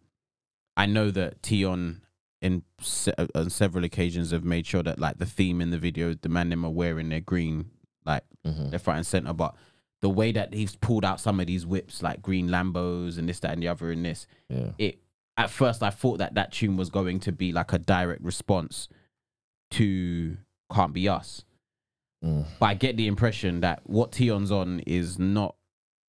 I 0.76 0.86
know 0.86 1.10
that 1.10 1.44
Tion 1.44 2.00
in 2.40 2.62
se- 2.80 3.14
on 3.34 3.50
several 3.50 3.84
occasions 3.84 4.30
have 4.30 4.44
made 4.44 4.66
sure 4.66 4.82
that 4.82 4.98
like 4.98 5.18
the 5.18 5.26
theme 5.26 5.60
in 5.60 5.70
the 5.70 5.78
video, 5.78 6.14
the 6.14 6.28
man 6.28 6.50
them 6.50 6.64
are 6.64 6.70
wearing 6.70 7.08
their 7.08 7.20
green 7.20 7.70
like 8.04 8.24
Mhm. 8.46 8.72
left, 8.72 8.86
right, 8.86 8.96
and 8.96 9.06
center. 9.06 9.32
But 9.32 9.54
the 10.00 10.08
way 10.08 10.30
that 10.32 10.54
he's 10.54 10.76
pulled 10.76 11.04
out 11.04 11.20
some 11.20 11.40
of 11.40 11.46
these 11.48 11.66
whips, 11.66 12.02
like 12.02 12.22
green 12.22 12.48
Lambos 12.48 13.18
and 13.18 13.28
this, 13.28 13.40
that, 13.40 13.52
and 13.52 13.62
the 13.62 13.68
other, 13.68 13.90
in 13.90 14.02
this, 14.04 14.26
yeah. 14.48 14.70
it 14.78 15.00
at 15.36 15.50
first 15.50 15.82
I 15.82 15.90
thought 15.90 16.18
that 16.18 16.34
that 16.34 16.52
tune 16.52 16.76
was 16.76 16.90
going 16.90 17.20
to 17.20 17.32
be 17.32 17.52
like 17.52 17.72
a 17.72 17.78
direct 17.78 18.22
response 18.22 18.88
to 19.72 20.36
"Can't 20.72 20.92
Be 20.92 21.08
Us," 21.08 21.44
Mm. 22.24 22.46
but 22.58 22.66
I 22.66 22.74
get 22.74 22.96
the 22.96 23.06
impression 23.06 23.60
that 23.60 23.88
what 23.88 24.12
Tion's 24.12 24.50
on 24.50 24.80
is 24.80 25.18
not, 25.18 25.54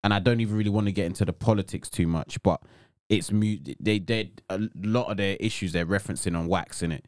and 0.04 0.14
I 0.14 0.20
don't 0.20 0.40
even 0.40 0.56
really 0.56 0.70
want 0.70 0.86
to 0.88 0.92
get 0.92 1.06
into 1.06 1.26
the 1.26 1.34
politics 1.34 1.90
too 1.90 2.08
much, 2.08 2.42
but 2.42 2.62
it's 3.10 3.32
mu- 3.32 3.58
they 3.80 4.00
they 4.00 4.32
a 4.50 4.60
lot 4.76 5.10
of 5.10 5.18
their 5.18 5.36
issues 5.40 5.74
they're 5.74 5.86
referencing 5.86 6.38
on 6.38 6.48
wax 6.48 6.84
in 6.84 6.92
it. 6.92 7.06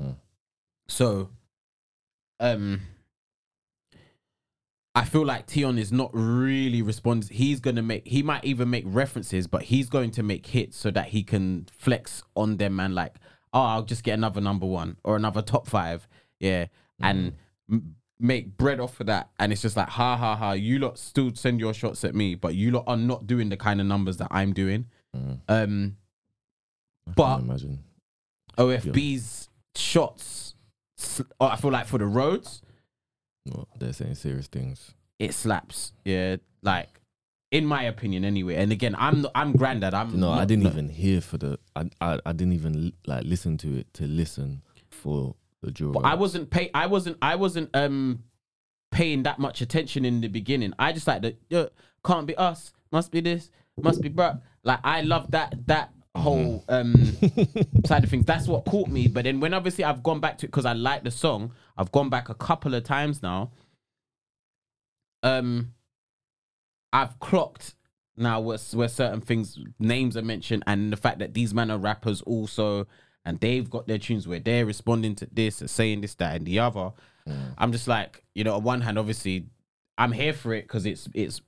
Mm. 0.00 0.16
So, 0.86 1.30
um, 2.38 2.82
I 4.94 5.04
feel 5.04 5.24
like 5.24 5.48
Tion 5.48 5.78
is 5.78 5.90
not 5.90 6.10
really 6.12 6.82
responding. 6.82 7.30
He's 7.32 7.60
gonna 7.60 7.82
make. 7.82 8.06
He 8.06 8.22
might 8.22 8.44
even 8.44 8.68
make 8.68 8.84
references, 8.86 9.46
but 9.46 9.62
he's 9.62 9.88
going 9.88 10.10
to 10.12 10.22
make 10.22 10.46
hits 10.46 10.76
so 10.76 10.90
that 10.90 11.08
he 11.08 11.22
can 11.22 11.66
flex 11.72 12.22
on 12.36 12.58
them 12.58 12.78
and 12.78 12.94
like, 12.94 13.14
oh, 13.54 13.62
I'll 13.62 13.82
just 13.82 14.04
get 14.04 14.14
another 14.14 14.42
number 14.42 14.66
one 14.66 14.98
or 15.04 15.16
another 15.16 15.42
top 15.42 15.66
five, 15.66 16.06
yeah, 16.38 16.66
and 17.00 17.32
m- 17.70 17.96
make 18.18 18.58
bread 18.58 18.78
off 18.78 19.00
of 19.00 19.06
that. 19.06 19.30
And 19.38 19.52
it's 19.52 19.62
just 19.62 19.76
like, 19.76 19.88
ha 19.88 20.16
ha 20.16 20.36
ha. 20.36 20.52
You 20.52 20.78
lot 20.80 20.98
still 20.98 21.34
send 21.34 21.60
your 21.60 21.72
shots 21.72 22.04
at 22.04 22.14
me, 22.14 22.34
but 22.34 22.54
you 22.54 22.72
lot 22.72 22.84
are 22.86 22.96
not 22.96 23.26
doing 23.26 23.48
the 23.48 23.56
kind 23.56 23.80
of 23.80 23.86
numbers 23.86 24.18
that 24.18 24.28
I'm 24.30 24.52
doing. 24.52 24.86
Mm. 25.16 25.38
Um, 25.48 25.96
But- 27.16 27.40
imagine. 27.40 27.84
OFB's 28.58 29.48
shots, 29.74 30.54
I 31.40 31.56
feel 31.56 31.70
like 31.70 31.86
for 31.86 31.98
the 31.98 32.06
roads, 32.06 32.62
Well, 33.46 33.68
they're 33.78 33.92
saying 33.92 34.16
serious 34.16 34.48
things. 34.48 34.92
it 35.18 35.32
slaps. 35.34 35.92
Yeah, 36.04 36.36
like 36.62 37.00
in 37.50 37.64
my 37.64 37.82
opinion, 37.84 38.24
anyway. 38.24 38.56
And 38.56 38.70
again, 38.70 38.94
I'm 38.98 39.26
I'm 39.34 39.52
granddad. 39.52 39.94
I'm 39.94 40.18
No, 40.20 40.30
I 40.30 40.44
didn't 40.44 40.66
even 40.66 40.88
hear 40.90 41.20
for 41.20 41.38
the. 41.38 41.58
I, 41.74 41.88
I 42.00 42.18
I 42.26 42.32
didn't 42.32 42.52
even 42.52 42.92
like 43.06 43.24
listen 43.24 43.56
to 43.58 43.78
it 43.78 43.92
to 43.94 44.06
listen 44.06 44.62
for 44.90 45.34
the. 45.62 45.72
But 45.92 46.04
I 46.04 46.14
wasn't 46.14 46.50
pay. 46.50 46.70
I 46.74 46.86
wasn't. 46.86 47.16
I 47.22 47.36
wasn't 47.36 47.70
um 47.74 48.24
paying 48.90 49.22
that 49.22 49.38
much 49.38 49.60
attention 49.62 50.04
in 50.04 50.20
the 50.20 50.28
beginning. 50.28 50.74
I 50.78 50.92
just 50.92 51.06
like 51.06 51.22
the 51.22 51.36
yeah, 51.48 51.66
can't 52.04 52.26
be 52.26 52.36
us. 52.36 52.72
Must 52.92 53.10
be 53.10 53.20
this. 53.20 53.50
Must 53.80 54.02
be 54.02 54.10
bruh. 54.10 54.40
Like 54.64 54.80
I 54.84 55.00
love 55.02 55.30
that 55.30 55.54
that 55.66 55.92
whole 56.16 56.64
um 56.68 56.94
side 57.86 58.04
of 58.04 58.10
things. 58.10 58.26
That's 58.26 58.46
what 58.48 58.64
caught 58.64 58.88
me. 58.88 59.08
But 59.08 59.24
then 59.24 59.40
when 59.40 59.54
obviously 59.54 59.84
I've 59.84 60.02
gone 60.02 60.20
back 60.20 60.38
to 60.38 60.46
it 60.46 60.48
because 60.48 60.66
I 60.66 60.72
like 60.72 61.04
the 61.04 61.10
song. 61.10 61.52
I've 61.76 61.92
gone 61.92 62.10
back 62.10 62.28
a 62.28 62.34
couple 62.34 62.74
of 62.74 62.84
times 62.84 63.22
now. 63.22 63.52
Um, 65.22 65.74
I've 66.92 67.18
clocked 67.20 67.74
now 68.16 68.40
where, 68.40 68.58
where 68.72 68.88
certain 68.88 69.20
things 69.20 69.58
names 69.78 70.16
are 70.16 70.22
mentioned 70.22 70.62
and 70.66 70.92
the 70.92 70.96
fact 70.96 71.18
that 71.20 71.34
these 71.34 71.54
men 71.54 71.70
are 71.70 71.78
rappers 71.78 72.20
also 72.22 72.86
and 73.24 73.38
they've 73.40 73.68
got 73.70 73.86
their 73.86 73.98
tunes 73.98 74.26
where 74.26 74.40
they're 74.40 74.66
responding 74.66 75.14
to 75.14 75.28
this 75.32 75.60
and 75.60 75.70
saying 75.70 76.00
this 76.00 76.14
that 76.16 76.36
and 76.36 76.46
the 76.46 76.58
other 76.58 76.90
Mm. 77.28 77.54
i'm 77.58 77.70
just 77.70 77.86
like 77.86 78.24
you 78.34 78.44
know 78.44 78.54
on 78.54 78.62
one 78.62 78.80
hand 78.80 78.98
obviously 78.98 79.44
i'm 79.98 80.10
here 80.10 80.32
for 80.32 80.54
it 80.54 80.62
because 80.62 80.86
it's 80.86 81.06
it's 81.12 81.42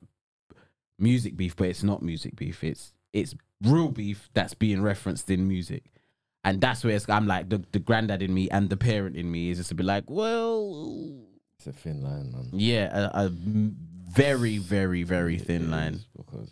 music 0.98 1.34
beef 1.34 1.56
but 1.56 1.68
it's 1.68 1.82
not 1.82 2.02
music 2.02 2.36
beef 2.36 2.62
it's 2.62 2.92
it's 3.12 3.34
real 3.62 3.88
beef 3.88 4.28
that's 4.34 4.54
being 4.54 4.82
referenced 4.82 5.28
in 5.30 5.46
music 5.46 5.84
and 6.44 6.60
that's 6.60 6.82
where 6.82 6.94
it's, 6.96 7.08
i'm 7.08 7.26
like 7.26 7.48
the, 7.48 7.62
the 7.72 7.78
granddad 7.78 8.22
in 8.22 8.32
me 8.34 8.48
and 8.50 8.70
the 8.70 8.76
parent 8.76 9.16
in 9.16 9.30
me 9.30 9.50
is 9.50 9.58
just 9.58 9.68
to 9.68 9.74
be 9.74 9.82
like 9.84 10.04
well 10.10 11.22
It's 11.58 11.66
a 11.66 11.72
thin 11.72 12.02
line, 12.02 12.32
man. 12.32 12.48
yeah 12.52 13.10
a, 13.14 13.26
a 13.26 13.30
very 13.30 14.58
very 14.58 15.02
very 15.04 15.38
thin 15.38 15.70
line 15.70 16.00
because 16.16 16.50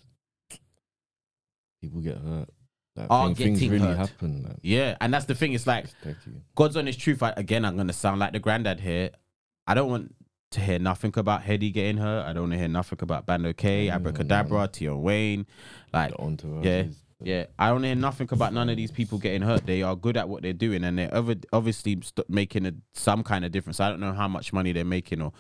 people 1.81 2.01
get 2.01 2.19
hurt. 2.19 2.49
Like, 2.97 3.07
Are 3.11 3.27
thing- 3.29 3.35
things 3.37 3.61
getting 3.61 3.73
really 3.83 3.87
hurt. 3.97 4.09
happen. 4.11 4.43
Like, 4.47 4.57
yeah 4.63 4.97
and 5.01 5.13
that's 5.15 5.25
the 5.25 5.35
thing 5.35 5.53
it's 5.53 5.67
like. 5.67 5.87
God's 6.55 6.77
honest 6.77 7.01
truth. 7.01 7.23
I, 7.23 7.33
again, 7.37 7.65
I'm 7.65 7.77
gonna 7.77 7.93
sound 7.93 8.19
like 8.21 8.33
the 8.33 8.39
granddad 8.39 8.81
here. 8.81 9.11
I 9.67 9.75
don't 9.75 9.89
want 9.91 10.15
to 10.51 10.61
hear 10.61 10.79
nothing 10.79 11.13
about 11.17 11.43
Headie 11.43 11.73
getting 11.73 11.97
hurt. 11.99 12.27
I 12.27 12.33
don't 12.33 12.43
want 12.45 12.53
to 12.53 12.59
hear 12.59 12.69
nothing 12.69 12.99
about 13.03 13.27
Bandokay, 13.27 13.87
Mm, 13.87 13.95
Abracadabra, 13.95 14.69
Tion 14.73 15.03
Wayne. 15.03 15.47
Like, 15.93 16.13
yeah, 16.65 16.85
yeah, 17.23 17.47
I 17.59 17.69
don't 17.69 17.83
hear 17.85 17.95
nothing 17.95 18.29
about 18.33 18.53
none 18.53 18.69
of 18.69 18.77
these 18.77 18.91
people 18.91 19.19
getting 19.19 19.43
hurt. 19.43 19.65
They 19.67 19.83
are 19.83 19.95
good 19.95 20.17
at 20.17 20.29
what 20.29 20.43
they're 20.43 20.53
doing, 20.53 20.83
and 20.85 20.99
they're 20.99 21.15
over, 21.15 21.35
obviously 21.53 21.99
st- 22.03 22.29
making 22.29 22.67
a, 22.67 22.73
some 22.95 23.23
kind 23.23 23.45
of 23.45 23.53
difference. 23.53 23.79
I 23.81 23.89
don't 23.91 24.01
know 24.01 24.13
how 24.13 24.27
much 24.29 24.53
money 24.53 24.73
they're 24.73 24.85
making, 24.85 25.23
or 25.23 25.33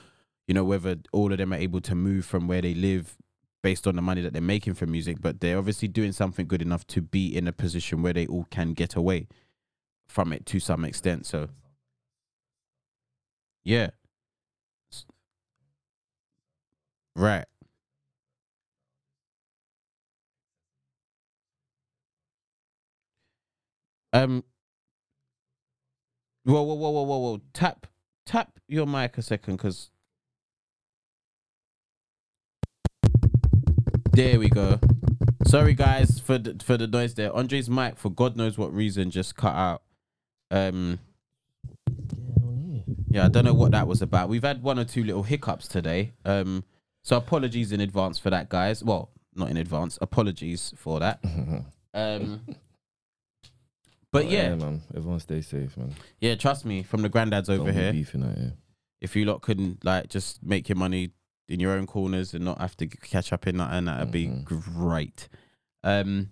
you 0.47 0.55
know 0.55 0.65
whether 0.65 0.97
all 1.13 1.33
of 1.33 1.39
them 1.39 1.53
are 1.53 1.57
able 1.57 1.81
to 1.83 1.95
move 1.95 2.25
from 2.25 2.47
where 2.47 2.61
they 2.63 2.75
live 2.75 3.17
based 3.63 3.87
on 3.87 3.97
the 3.97 4.03
money 4.03 4.21
that 4.21 4.33
they're 4.33 4.41
making 4.43 4.75
from 4.75 4.91
music. 4.93 5.21
But 5.21 5.41
they're 5.41 5.59
obviously 5.59 5.89
doing 5.89 6.13
something 6.13 6.47
good 6.47 6.63
enough 6.63 6.87
to 6.89 7.01
be 7.03 7.35
in 7.37 7.49
a 7.49 7.53
position 7.53 8.03
where 8.03 8.13
they 8.13 8.27
all 8.27 8.47
can 8.51 8.75
get 8.75 8.95
away 8.95 9.27
from 10.09 10.33
it 10.33 10.47
to 10.47 10.61
some 10.61 10.85
extent. 10.85 11.25
So, 11.27 11.49
yeah, 13.65 13.91
S- 14.93 15.05
right. 17.21 17.45
Um. 24.13 24.43
Whoa, 26.45 26.63
whoa, 26.63 26.75
whoa, 26.75 26.91
whoa, 26.91 27.03
whoa, 27.03 27.19
whoa! 27.19 27.41
Tap, 27.53 27.87
tap 28.27 28.59
your 28.67 28.87
mic 28.87 29.19
a 29.19 29.23
second, 29.23 29.59
cause. 29.59 29.91
There 34.13 34.41
we 34.41 34.49
go. 34.49 34.81
Sorry, 35.47 35.75
guys, 35.75 36.19
for 36.19 36.39
the 36.39 36.57
for 36.65 36.77
the 36.77 36.87
noise 36.87 37.15
there. 37.15 37.35
Andre's 37.37 37.71
mic, 37.71 37.99
for 37.99 38.11
God 38.11 38.37
knows 38.37 38.59
what 38.59 38.73
reason, 38.75 39.11
just 39.11 39.37
cut 39.37 39.55
out. 39.55 39.83
Um. 40.51 40.99
Yeah, 43.09 43.27
I 43.27 43.29
don't 43.29 43.45
know 43.45 43.55
what 43.55 43.73
that 43.73 43.87
was 43.87 44.03
about. 44.03 44.29
We've 44.29 44.43
had 44.43 44.63
one 44.63 44.79
or 44.79 44.85
two 44.85 45.05
little 45.05 45.23
hiccups 45.23 45.69
today. 45.69 46.13
Um. 46.25 46.65
So 47.03 47.17
apologies 47.17 47.73
in 47.73 47.81
advance 47.81 48.19
for 48.19 48.31
that, 48.31 48.49
guys. 48.49 48.85
Well, 48.85 49.11
not 49.35 49.51
in 49.51 49.57
advance. 49.57 49.99
Apologies 50.01 50.73
for 50.77 51.01
that. 51.01 51.21
Um. 51.93 52.41
But 54.13 54.29
yeah, 54.29 54.55
man. 54.57 54.83
Everyone 54.97 55.21
stay 55.21 55.41
safe, 55.41 55.77
man. 55.77 55.95
yeah. 56.21 56.35
Trust 56.35 56.65
me, 56.65 56.83
from 56.83 57.03
the 57.03 57.09
granddads 57.09 57.49
over 57.49 57.59
Don't 57.59 57.67
be 57.67 57.73
here. 57.73 57.93
beefing 57.93 58.25
out 58.25 58.37
here. 58.37 58.55
if 59.01 59.15
you 59.15 59.25
lot 59.25 59.41
couldn't 59.41 59.85
like 59.85 60.09
just 60.09 60.43
make 60.43 60.69
your 60.69 60.77
money 60.77 61.11
in 61.49 61.61
your 61.61 61.73
own 61.73 61.87
corners 61.87 62.35
and 62.35 62.45
not 62.45 62.61
have 62.61 62.77
to 62.79 62.87
catch 62.89 63.33
up 63.33 63.47
in 63.47 63.57
that, 63.59 63.73
and 63.73 63.87
that'd 63.89 64.11
be 64.11 64.27
Mhm. 64.27 64.45
great. 64.45 65.29
Um, 65.85 66.31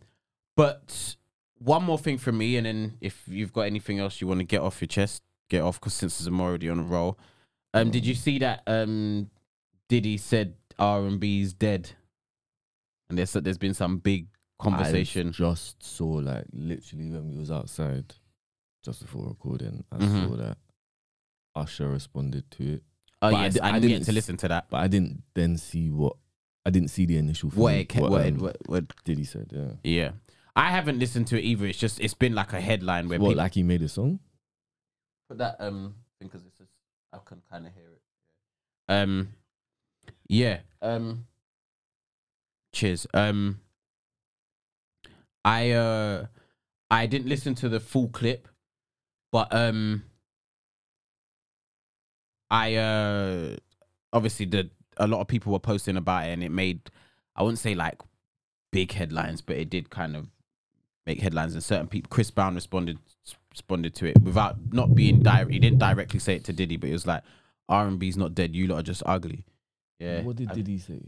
but 0.57 1.17
one 1.59 1.85
more 1.85 1.99
thing 1.99 2.19
from 2.19 2.39
me, 2.39 2.57
and 2.57 2.67
then 2.67 2.99
if 3.01 3.23
you've 3.29 3.53
got 3.53 3.63
anything 3.63 3.99
else 4.01 4.21
you 4.21 4.27
want 4.27 4.41
to 4.41 4.45
get 4.45 4.61
off 4.61 4.81
your 4.81 4.89
chest, 4.89 5.23
get 5.49 5.63
off. 5.63 5.79
Because 5.81 5.95
since 5.95 6.25
I'm 6.27 6.41
already 6.41 6.69
on 6.69 6.81
a 6.81 6.83
roll, 6.83 7.17
um, 7.75 7.91
did 7.93 8.05
you 8.05 8.15
see 8.15 8.39
that? 8.41 8.63
Um, 8.67 9.31
Diddy 9.89 10.17
said 10.19 10.55
R 10.79 11.07
and 11.07 11.19
B 11.19 11.41
is 11.41 11.53
dead, 11.55 11.91
and 13.09 13.19
there's 13.19 13.33
there's 13.33 13.59
been 13.59 13.75
some 13.75 13.99
big 13.99 14.29
conversation. 14.59 15.29
I 15.29 15.33
just 15.33 15.83
saw 15.83 16.07
like 16.07 16.45
literally 16.53 17.11
when 17.11 17.31
we 17.31 17.39
was 17.39 17.51
outside, 17.51 18.15
just 18.85 19.01
before 19.01 19.27
recording, 19.29 19.85
I 19.91 19.97
Mhm. 19.97 20.29
saw 20.29 20.37
that 20.37 20.59
Usher 21.55 21.89
responded 21.89 22.51
to 22.53 22.75
it, 22.75 22.83
Oh 23.23 23.31
but 23.31 23.35
I 23.37 23.43
yeah, 23.45 23.49
d- 23.49 23.61
I, 23.61 23.69
I 23.69 23.73
didn't 23.73 23.83
didn't 23.83 23.99
get 24.01 24.05
to 24.07 24.11
s- 24.11 24.15
listen 24.15 24.37
to 24.39 24.49
that. 24.49 24.69
but 24.71 24.77
I 24.79 24.89
didn't 24.89 25.23
then 25.35 25.57
see 25.57 25.91
what 25.91 26.17
I 26.67 26.71
didn't 26.71 26.89
see 26.91 27.07
the 27.07 27.17
initial 27.17 27.49
What 27.51 27.71
thing, 27.73 27.81
it, 27.81 27.89
ca- 27.89 28.01
what, 28.09 28.27
it, 28.27 28.35
um, 28.35 28.39
what, 28.41 28.57
what 28.69 29.05
Diddy 29.05 29.25
said, 29.25 29.51
yeah. 29.55 29.73
Yeah, 29.83 30.11
I 30.55 30.71
haven't 30.71 30.99
listened 30.99 31.27
to 31.29 31.39
it 31.39 31.45
either. 31.45 31.67
It's 31.67 31.79
just 31.79 31.99
it's 31.99 32.15
been 32.15 32.35
like 32.35 32.53
a 32.53 32.61
headline 32.61 33.09
where 33.09 33.19
What 33.19 33.31
people 33.31 33.39
like 33.43 33.55
he 33.55 33.63
made 33.63 33.83
a 33.83 33.89
song? 33.89 34.21
put 35.29 35.39
that 35.39 35.57
um 35.61 35.95
because 36.21 36.45
it's 36.47 36.59
just 36.59 36.73
I 37.13 37.19
can 37.25 37.41
kind 37.51 37.67
of 37.67 37.73
hear 37.75 37.89
it. 37.91 38.03
Um, 38.91 39.29
yeah. 40.29 40.59
Um, 40.81 41.27
cheers. 42.73 43.07
Um, 43.15 43.61
I 45.45 45.71
uh 45.71 46.27
I 46.91 47.07
didn't 47.07 47.29
listen 47.29 47.55
to 47.57 47.69
the 47.69 47.81
full 47.81 48.09
clip, 48.09 48.49
but 49.33 49.53
um, 49.55 50.05
I 52.51 52.75
uh 52.77 53.57
obviously 54.13 54.47
the 54.47 54.71
a 54.97 55.07
lot 55.07 55.21
of 55.21 55.29
people 55.29 55.53
were 55.53 55.59
posting 55.59 55.97
about 55.97 56.27
it 56.27 56.33
and 56.33 56.43
it 56.43 56.51
made 56.51 56.91
I 57.37 57.43
wouldn't 57.43 57.59
say 57.59 57.75
like 57.75 58.01
big 58.73 58.93
headlines, 58.93 59.41
but 59.41 59.57
it 59.57 59.71
did 59.71 59.91
kind 59.91 60.17
of 60.17 60.27
make 61.07 61.21
headlines 61.21 61.55
and 61.55 61.65
certain 61.65 61.87
people 61.87 62.09
Chris 62.11 62.31
Brown 62.31 62.55
responded 62.55 62.99
responded 63.51 63.95
to 63.95 64.07
it 64.07 64.21
without 64.23 64.57
not 64.73 64.95
being 64.95 65.23
direct 65.23 65.51
he 65.51 65.59
didn't 65.59 65.79
directly 65.79 66.21
say 66.21 66.35
it 66.35 66.45
to 66.45 66.53
Diddy, 66.53 66.77
but 66.77 66.91
it 66.91 66.93
was 66.93 67.07
like 67.07 67.23
R 67.69 67.87
and 67.87 67.99
B's 67.99 68.17
not 68.17 68.35
dead, 68.35 68.55
you 68.55 68.67
lot 68.67 68.81
are 68.81 68.83
just 68.83 69.03
ugly. 69.07 69.45
Yeah. 69.99 70.23
What 70.23 70.37
did 70.37 70.51
I- 70.51 70.55
Diddy 70.55 70.79
say? 70.79 71.01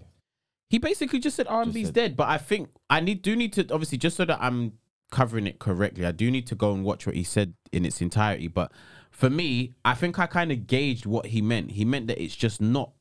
he 0.68 0.78
basically 0.78 1.18
just 1.18 1.34
said 1.36 1.46
R 1.48 1.62
and 1.62 1.72
B's 1.72 1.86
said- 1.88 1.94
dead, 1.94 2.16
but 2.16 2.28
I 2.28 2.38
think 2.38 2.68
I 2.88 3.00
need 3.00 3.22
do 3.22 3.34
need 3.36 3.52
to 3.54 3.62
obviously 3.72 3.98
just 3.98 4.16
so 4.16 4.24
that 4.24 4.38
I'm 4.40 4.74
covering 5.10 5.46
it 5.48 5.58
correctly. 5.58 6.06
I 6.06 6.12
do 6.12 6.30
need 6.30 6.46
to 6.48 6.54
go 6.54 6.72
and 6.72 6.84
watch 6.84 7.06
what 7.06 7.16
he 7.16 7.24
said 7.24 7.54
in 7.72 7.84
its 7.84 8.00
entirety. 8.00 8.46
But 8.46 8.70
for 9.10 9.28
me, 9.28 9.74
I 9.84 9.94
think 9.94 10.18
I 10.20 10.26
kind 10.26 10.52
of 10.52 10.66
gauged 10.68 11.06
what 11.06 11.26
he 11.26 11.42
meant. 11.42 11.72
He 11.72 11.84
meant 11.84 12.06
that 12.06 12.22
it's 12.22 12.36
just 12.36 12.60
not 12.60 12.92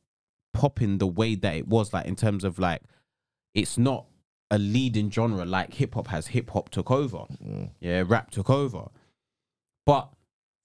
popping 0.52 0.98
the 0.98 1.06
way 1.06 1.36
that 1.36 1.56
it 1.56 1.68
was, 1.68 1.94
like 1.94 2.08
in 2.08 2.16
terms 2.16 2.44
of 2.44 2.58
like 2.58 2.82
it's 3.54 3.78
not 3.78 4.08
a 4.52 4.58
leading 4.58 5.12
genre 5.12 5.46
like 5.46 5.76
hip 5.76 5.94
hop 5.94 6.08
has. 6.08 6.28
Hip 6.28 6.50
hop 6.50 6.70
took 6.70 6.90
over. 6.90 7.26
Mm. 7.44 7.70
Yeah, 7.80 8.04
rap 8.08 8.32
took 8.32 8.50
over. 8.50 8.88
But 9.86 10.10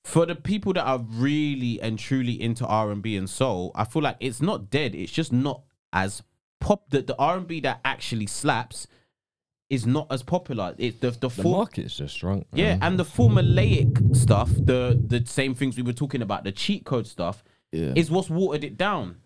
for 0.04 0.26
the 0.26 0.34
people 0.34 0.74
that 0.74 0.84
are 0.84 0.98
really 0.98 1.80
and 1.80 1.98
truly 1.98 2.40
into 2.40 2.66
R 2.66 2.90
and 2.90 3.02
B 3.02 3.16
and 3.16 3.28
soul, 3.28 3.72
I 3.74 3.84
feel 3.84 4.02
like 4.02 4.18
it's 4.20 4.42
not 4.42 4.70
dead. 4.70 4.94
It's 4.94 5.10
just 5.10 5.32
not 5.32 5.62
as 5.92 6.22
pop. 6.60 6.90
The 6.90 7.02
the 7.02 7.16
R 7.18 7.38
and 7.38 7.46
B 7.46 7.60
that 7.60 7.80
actually 7.84 8.26
slaps 8.26 8.86
is 9.70 9.86
not 9.86 10.06
as 10.10 10.22
popular. 10.22 10.74
It 10.76 11.00
the 11.00 11.10
the, 11.10 11.28
The 11.28 11.42
market's 11.42 11.96
just 11.96 12.18
shrunk. 12.18 12.46
yeah, 12.52 12.78
and 12.82 12.98
the 12.98 13.04
formulaic 13.04 14.14
stuff, 14.14 14.50
the 14.54 15.00
the 15.06 15.24
same 15.26 15.54
things 15.54 15.76
we 15.76 15.82
were 15.82 15.94
talking 15.94 16.20
about, 16.20 16.44
the 16.44 16.52
cheat 16.52 16.84
code 16.84 17.06
stuff, 17.06 17.42
yeah. 17.72 17.94
is 17.96 18.10
what's 18.10 18.28
watered 18.28 18.62
it 18.62 18.76
down. 18.76 19.16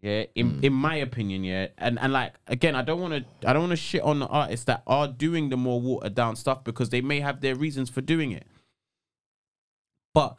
Yeah, 0.00 0.26
in 0.36 0.52
mm. 0.52 0.64
in 0.64 0.72
my 0.72 0.94
opinion, 0.94 1.42
yeah, 1.42 1.66
and 1.76 1.98
and 1.98 2.12
like 2.12 2.34
again, 2.46 2.76
I 2.76 2.82
don't 2.82 3.00
want 3.00 3.14
to 3.14 3.48
I 3.48 3.52
don't 3.52 3.62
want 3.62 3.72
to 3.72 3.76
shit 3.76 4.02
on 4.02 4.20
the 4.20 4.28
artists 4.28 4.66
that 4.66 4.84
are 4.86 5.08
doing 5.08 5.48
the 5.48 5.56
more 5.56 5.80
watered 5.80 6.14
down 6.14 6.36
stuff 6.36 6.62
because 6.62 6.90
they 6.90 7.00
may 7.00 7.18
have 7.18 7.40
their 7.40 7.56
reasons 7.56 7.90
for 7.90 8.00
doing 8.00 8.30
it. 8.30 8.46
But 10.14 10.36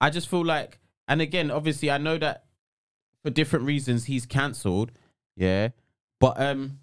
I 0.00 0.10
just 0.10 0.28
feel 0.28 0.44
like, 0.44 0.78
and 1.08 1.20
again, 1.20 1.50
obviously, 1.50 1.90
I 1.90 1.98
know 1.98 2.18
that 2.18 2.44
for 3.22 3.30
different 3.30 3.64
reasons 3.66 4.04
he's 4.04 4.26
cancelled, 4.26 4.92
yeah, 5.36 5.68
but 6.20 6.40
um, 6.40 6.80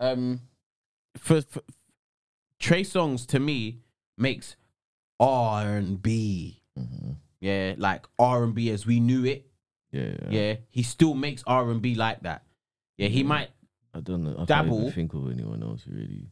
um, 0.00 0.40
for, 1.16 1.42
for 1.42 1.60
Trey 2.58 2.82
Songz 2.82 3.26
to 3.28 3.38
me 3.40 3.80
makes 4.18 4.56
R 5.20 5.76
and 5.76 6.00
B, 6.02 6.62
Mhm. 6.78 7.16
yeah, 7.40 7.74
like 7.78 8.06
R 8.18 8.44
and 8.44 8.54
B 8.54 8.70
as 8.70 8.86
we 8.86 9.00
knew 9.00 9.24
it. 9.24 9.46
yeah, 9.92 10.16
Yeah, 10.30 10.56
he 10.70 10.82
still 10.82 11.14
makes 11.14 11.42
R 11.46 11.70
and 11.70 11.80
B 11.80 11.94
like 11.94 12.20
that. 12.22 12.44
Yeah, 12.98 13.08
he 13.08 13.20
Yeah. 13.20 13.26
might. 13.26 13.50
I 13.94 14.00
don't 14.00 14.24
know. 14.24 14.36
I 14.38 14.44
Dabble. 14.44 14.90
think 14.90 15.14
of 15.14 15.30
anyone 15.30 15.62
else 15.62 15.86
really 15.86 16.28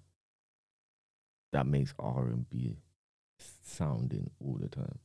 that 1.53 1.67
makes 1.67 1.95
R 1.99 2.27
and 2.27 2.49
B 2.51 2.77
sounding 3.67 4.31
all 4.41 4.59
the 4.61 4.69
time. 4.69 4.99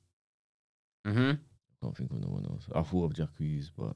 hmm 1.05 1.31
I 1.31 1.85
can't 1.85 1.95
think 1.97 2.11
of 2.11 2.19
no 2.19 2.27
one 2.27 2.45
else. 2.45 2.65
I 2.75 2.81
thought 2.81 3.05
of 3.05 3.13
Jacquees, 3.13 3.71
but 3.75 3.95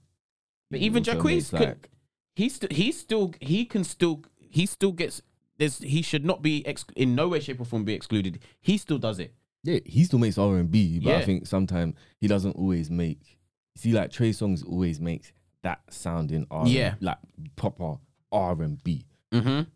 But 0.72 0.80
even 0.80 1.04
Jacquees 1.04 1.52
like 1.52 1.90
He 2.36 2.48
still. 2.50 2.70
He 2.72 2.92
still. 2.92 3.34
He 3.42 3.66
can 3.66 3.84
still. 3.84 4.24
He 4.40 4.66
still 4.66 4.92
gets. 4.94 5.22
There's. 5.58 5.80
He 5.80 6.02
should 6.02 6.24
not 6.26 6.42
be 6.42 6.66
ex- 6.66 6.86
in 6.96 7.14
no 7.14 7.28
way, 7.28 7.40
shape, 7.42 7.60
or 7.60 7.66
form 7.66 7.84
be 7.84 7.94
excluded. 7.94 8.40
He 8.62 8.78
still 8.78 8.98
does 8.98 9.20
it. 9.20 9.34
yeah, 9.64 9.80
he 9.86 10.04
still 10.06 10.20
makes 10.20 10.38
R 10.38 10.56
and 10.58 10.72
B, 10.72 11.00
but 11.00 11.10
Yeah. 11.10 11.18
I 11.18 11.26
think 11.26 11.46
sometimes 11.46 11.96
he 12.20 12.28
doesn't 12.28 12.56
always 12.56 12.90
make. 12.90 13.38
See, 13.76 13.92
like 13.92 14.12
Trey 14.12 14.30
Songz 14.32 14.66
always 14.68 15.00
makes 15.02 15.32
that 15.64 15.82
sounding 15.90 16.48
R. 16.50 16.68
Yeah. 16.68 16.96
like 17.02 17.18
proper 17.58 17.98
R 18.32 18.62
and 18.62 18.82
B. 18.84 19.06
Mm-hmm. 19.34 19.70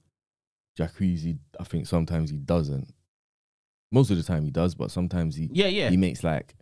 Jacquees, 0.79 1.37
I 1.59 1.63
think 1.63 1.87
sometimes 1.87 2.29
he 2.29 2.37
doesn't. 2.37 2.93
Most 3.91 4.11
of 4.11 4.17
the 4.17 4.23
time 4.23 4.43
he 4.43 4.51
does, 4.51 4.75
but 4.75 4.91
sometimes 4.91 5.35
he 5.35 5.49
Yeah, 5.53 5.67
yeah. 5.67 5.89
he 5.89 5.97
makes 5.97 6.23
like 6.23 6.55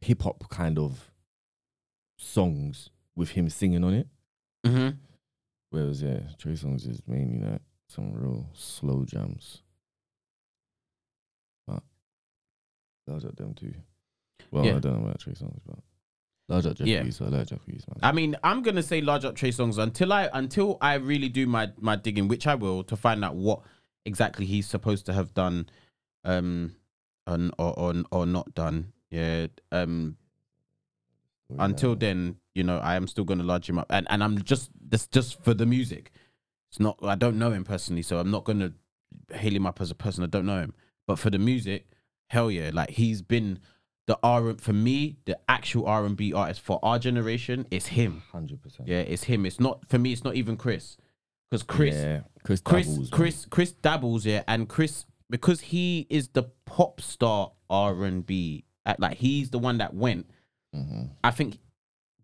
hip 0.00 0.22
hop 0.22 0.48
kind 0.48 0.78
of 0.78 1.10
songs 2.18 2.90
with 3.16 3.30
him 3.30 3.48
singing 3.48 3.84
on 3.84 3.94
it. 3.94 4.08
mm-hmm. 4.66 4.96
Whereas 5.70 6.02
yeah, 6.02 6.20
Trey 6.38 6.52
Songz 6.52 6.88
is 6.88 7.00
mainly 7.06 7.38
like 7.46 7.62
some 7.88 8.12
real 8.12 8.46
slow 8.52 9.04
jams. 9.04 9.62
But 11.66 11.82
large 13.06 13.24
at 13.24 13.36
them 13.36 13.54
too. 13.54 13.74
Well, 14.50 14.64
Yeah. 14.66 14.76
I 14.76 14.78
don't 14.80 15.00
know 15.00 15.06
about 15.08 15.20
Trey 15.20 15.32
Songz, 15.32 15.60
but 15.66 15.78
large 16.48 16.66
at 16.66 16.80
Yeah. 16.80 17.02
Like 17.20 17.46
Jeffries, 17.48 17.84
man. 17.88 17.98
I 18.02 18.12
mean, 18.12 18.36
I'm 18.44 18.62
gonna 18.62 18.82
say 18.82 19.00
large 19.00 19.24
up 19.24 19.34
Trey 19.34 19.50
songz 19.50 19.78
until 19.78 20.12
I 20.12 20.28
until 20.32 20.78
I 20.80 20.94
really 20.94 21.28
do 21.28 21.46
my 21.46 21.72
my 21.78 21.96
digging, 21.96 22.28
which 22.28 22.46
I 22.46 22.54
will, 22.54 22.84
to 22.84 22.96
find 22.96 23.24
out 23.24 23.34
what 23.34 23.62
exactly 24.04 24.46
he's 24.46 24.66
supposed 24.66 25.06
to 25.06 25.12
have 25.12 25.34
done, 25.34 25.68
um, 26.24 26.76
on 27.26 27.50
or 27.58 27.78
or 27.78 27.94
or 28.10 28.26
not 28.26 28.54
done. 28.54 28.92
Yeah. 29.10 29.46
Um. 29.70 30.16
Until 31.58 31.94
then, 31.94 32.36
you 32.54 32.64
know, 32.64 32.78
I 32.78 32.96
am 32.96 33.06
still 33.06 33.24
gonna 33.24 33.42
lodge 33.42 33.68
him 33.68 33.78
up, 33.78 33.86
and 33.90 34.06
and 34.10 34.24
I'm 34.24 34.42
just 34.42 34.70
this 34.80 35.06
just 35.06 35.42
for 35.42 35.54
the 35.54 35.66
music. 35.66 36.10
It's 36.70 36.80
not. 36.80 36.98
I 37.02 37.14
don't 37.14 37.38
know 37.38 37.52
him 37.52 37.64
personally, 37.64 38.02
so 38.02 38.18
I'm 38.18 38.30
not 38.30 38.44
gonna 38.44 38.72
hail 39.30 39.54
him 39.54 39.66
up 39.66 39.80
as 39.80 39.90
a 39.90 39.94
person. 39.94 40.24
I 40.24 40.28
don't 40.28 40.46
know 40.46 40.60
him, 40.60 40.74
but 41.06 41.18
for 41.18 41.28
the 41.28 41.38
music, 41.38 41.88
hell 42.28 42.50
yeah! 42.50 42.70
Like 42.72 42.90
he's 42.90 43.20
been 43.20 43.58
the 44.06 44.18
R 44.22 44.54
for 44.54 44.72
me, 44.72 45.18
the 45.26 45.38
actual 45.48 45.86
R 45.86 46.04
and 46.04 46.16
B 46.16 46.32
artist 46.32 46.60
for 46.60 46.78
our 46.82 46.98
generation. 46.98 47.66
It's 47.70 47.88
him. 47.88 48.22
hundred 48.32 48.62
percent. 48.62 48.88
Yeah, 48.88 49.00
it's 49.00 49.24
him. 49.24 49.46
It's 49.46 49.60
not 49.60 49.88
for 49.88 49.98
me. 49.98 50.12
It's 50.12 50.24
not 50.24 50.34
even 50.34 50.56
Chris, 50.56 50.96
because 51.52 51.62
Chris, 51.62 51.94
yeah. 51.94 52.20
Chris, 52.44 52.62
Chris, 52.62 52.86
dabbles, 52.86 53.10
man. 53.10 53.18
Chris, 53.18 53.46
Chris 53.50 53.72
dabbles. 53.72 54.24
Yeah, 54.24 54.42
and 54.48 54.66
Chris 54.68 55.04
because 55.28 55.60
he 55.60 56.06
is 56.08 56.28
the 56.28 56.44
pop 56.64 57.02
star 57.02 57.52
R 57.68 58.04
and 58.04 58.24
B. 58.24 58.64
Like 58.98 59.18
he's 59.18 59.50
the 59.50 59.58
one 59.58 59.76
that 59.78 59.92
went. 59.92 60.30
Mhm. 60.74 61.10
I 61.22 61.30
think 61.30 61.58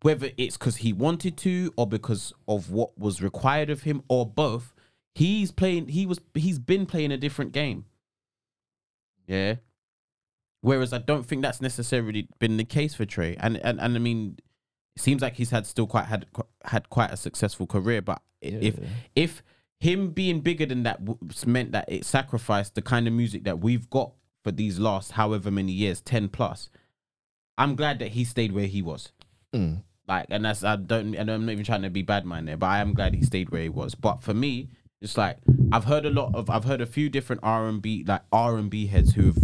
whether 0.00 0.30
it's 0.38 0.56
because 0.56 0.76
he 0.76 0.94
wanted 0.94 1.36
to 1.38 1.74
or 1.76 1.86
because 1.86 2.32
of 2.46 2.70
what 2.70 2.98
was 2.98 3.20
required 3.20 3.68
of 3.68 3.82
him 3.82 4.02
or 4.08 4.24
both, 4.24 4.72
he's 5.14 5.52
playing. 5.52 5.88
He 5.88 6.06
was. 6.06 6.18
He's 6.34 6.58
been 6.58 6.86
playing 6.86 7.12
a 7.12 7.18
different 7.18 7.52
game. 7.52 7.84
Yeah. 9.26 9.56
Whereas 10.62 10.94
I 10.94 10.98
don't 10.98 11.24
think 11.26 11.42
that's 11.42 11.60
necessarily 11.60 12.28
been 12.38 12.56
the 12.56 12.64
case 12.64 12.94
for 12.94 13.04
Trey, 13.04 13.36
and 13.38 13.58
and, 13.58 13.78
and 13.78 13.94
I 13.94 13.98
mean, 13.98 14.38
it 14.96 15.02
seems 15.02 15.20
like 15.20 15.34
he's 15.34 15.50
had 15.50 15.66
still 15.66 15.86
quite 15.86 16.06
had 16.06 16.24
had 16.64 16.88
quite 16.88 17.12
a 17.12 17.16
successful 17.16 17.66
career. 17.66 18.00
But 18.02 18.22
i- 18.42 18.46
if 18.46 18.78
Yeah. 18.78 18.88
if 19.14 19.42
him 19.80 20.10
being 20.10 20.40
bigger 20.40 20.66
than 20.66 20.82
that 20.82 21.00
meant 21.46 21.72
that 21.72 21.84
it 21.88 22.04
sacrificed 22.04 22.74
the 22.74 22.82
kind 22.82 23.06
of 23.06 23.12
music 23.14 23.44
that 23.44 23.60
we've 23.60 23.88
got 23.90 24.12
for 24.42 24.50
these 24.50 24.78
last 24.78 25.12
however 25.12 25.50
many 25.50 25.72
years, 25.72 26.00
ten 26.00 26.28
plus, 26.28 26.68
I'm 27.56 27.74
glad 27.76 27.98
that 28.00 28.12
he 28.12 28.24
stayed 28.24 28.52
where 28.52 28.66
he 28.66 28.82
was. 28.82 29.12
Mm. 29.54 29.82
Like, 30.06 30.26
and 30.30 30.44
that's 30.44 30.64
I 30.64 30.76
don't, 30.76 31.14
and 31.14 31.30
I'm 31.30 31.46
not 31.46 31.52
even 31.52 31.64
trying 31.64 31.82
to 31.82 31.90
be 31.90 32.02
bad 32.02 32.24
man 32.26 32.46
there, 32.46 32.56
but 32.56 32.66
I 32.66 32.78
am 32.80 32.94
glad 32.94 33.14
he 33.14 33.22
stayed 33.22 33.50
where 33.50 33.62
he 33.62 33.68
was. 33.68 33.94
But 33.94 34.22
for 34.22 34.34
me, 34.34 34.68
it's 35.00 35.16
like 35.16 35.38
I've 35.70 35.84
heard 35.84 36.06
a 36.06 36.10
lot 36.10 36.34
of, 36.34 36.48
I've 36.50 36.64
heard 36.64 36.80
a 36.80 36.86
few 36.86 37.08
different 37.08 37.42
R 37.44 37.68
and 37.68 37.80
B, 37.82 38.04
like 38.06 38.22
R 38.32 38.56
and 38.56 38.70
B 38.70 38.86
heads 38.86 39.12
who 39.14 39.26
have 39.26 39.38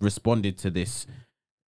responded 0.00 0.58
to 0.58 0.70
this 0.70 1.06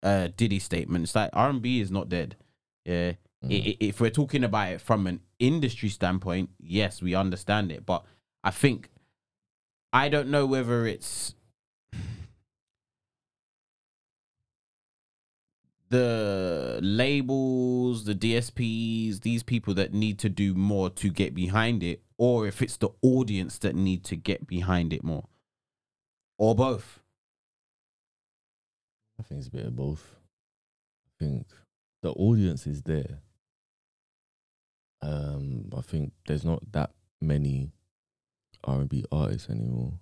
uh 0.03 0.29
Diddy 0.37 0.59
statement. 0.59 1.05
It's 1.05 1.15
like 1.15 1.31
R 1.33 1.49
and 1.49 1.63
B 1.63 1.81
is 1.81 1.91
not 1.91 2.09
dead. 2.09 2.37
Yeah, 2.85 3.13
I- 3.51 3.53
mm. 3.53 3.77
if 3.81 4.01
we're 4.01 4.11
talking 4.11 4.45
about 4.45 4.73
it 4.73 4.81
from 4.81 5.07
an 5.07 5.21
industry 5.39 5.89
standpoint, 5.89 6.51
yes, 6.59 7.03
we 7.03 7.15
understand 7.15 7.71
it, 7.73 7.85
but 7.85 8.05
I 8.43 8.51
think 8.51 8.91
I 9.93 10.09
don't 10.09 10.29
know 10.29 10.47
whether 10.47 10.87
it's 10.87 11.35
the 15.91 16.81
labels, 16.83 18.05
the 18.05 18.15
DSPs, 18.15 19.21
these 19.21 19.45
people 19.45 19.75
that 19.75 19.95
need 19.95 20.19
to 20.19 20.29
do 20.29 20.55
more 20.55 20.91
to 20.91 21.09
get 21.11 21.35
behind 21.35 21.83
it, 21.83 22.03
or 22.19 22.47
if 22.47 22.61
it's 22.61 22.77
the 22.77 22.89
audience 23.03 23.59
that 23.59 23.77
need 23.77 24.03
to 24.05 24.17
get 24.17 24.47
behind 24.47 24.93
it 24.93 25.05
more, 25.05 25.29
or 26.39 26.55
both. 26.55 27.01
I 29.21 29.23
think 29.23 29.39
it's 29.39 29.49
a 29.49 29.53
bit 29.53 29.67
of 29.67 29.77
both. 29.77 30.17
I 31.07 31.25
think 31.25 31.47
the 32.03 32.11
audience 32.11 32.67
is 32.67 32.83
there. 32.83 33.21
Um, 35.05 35.71
I 35.77 35.81
think 35.83 36.13
there's 36.27 36.45
not 36.45 36.73
that 36.73 36.91
many 37.21 37.73
R 38.65 38.81
and 38.81 38.89
B 38.89 39.05
artists 39.13 39.51
anymore, 39.51 39.99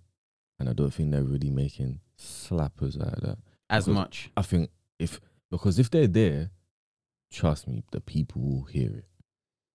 and 0.59 0.69
I 0.69 0.73
don't 0.73 0.93
think 0.95 1.11
they're 1.11 1.25
really 1.25 1.51
making 1.51 2.01
slappers 2.19 3.01
out 3.01 3.15
of 3.15 3.23
that. 3.23 3.39
As 3.69 3.85
Because- 3.87 3.95
much, 3.95 4.31
I 4.37 4.43
think 4.43 4.71
if 4.99 5.21
because 5.51 5.79
if 5.79 5.91
they're 5.91 6.07
there, 6.07 6.51
trust 7.31 7.67
me, 7.67 7.83
the 7.91 8.01
people 8.01 8.41
will 8.43 8.65
hear 8.65 8.91
it. 8.97 9.09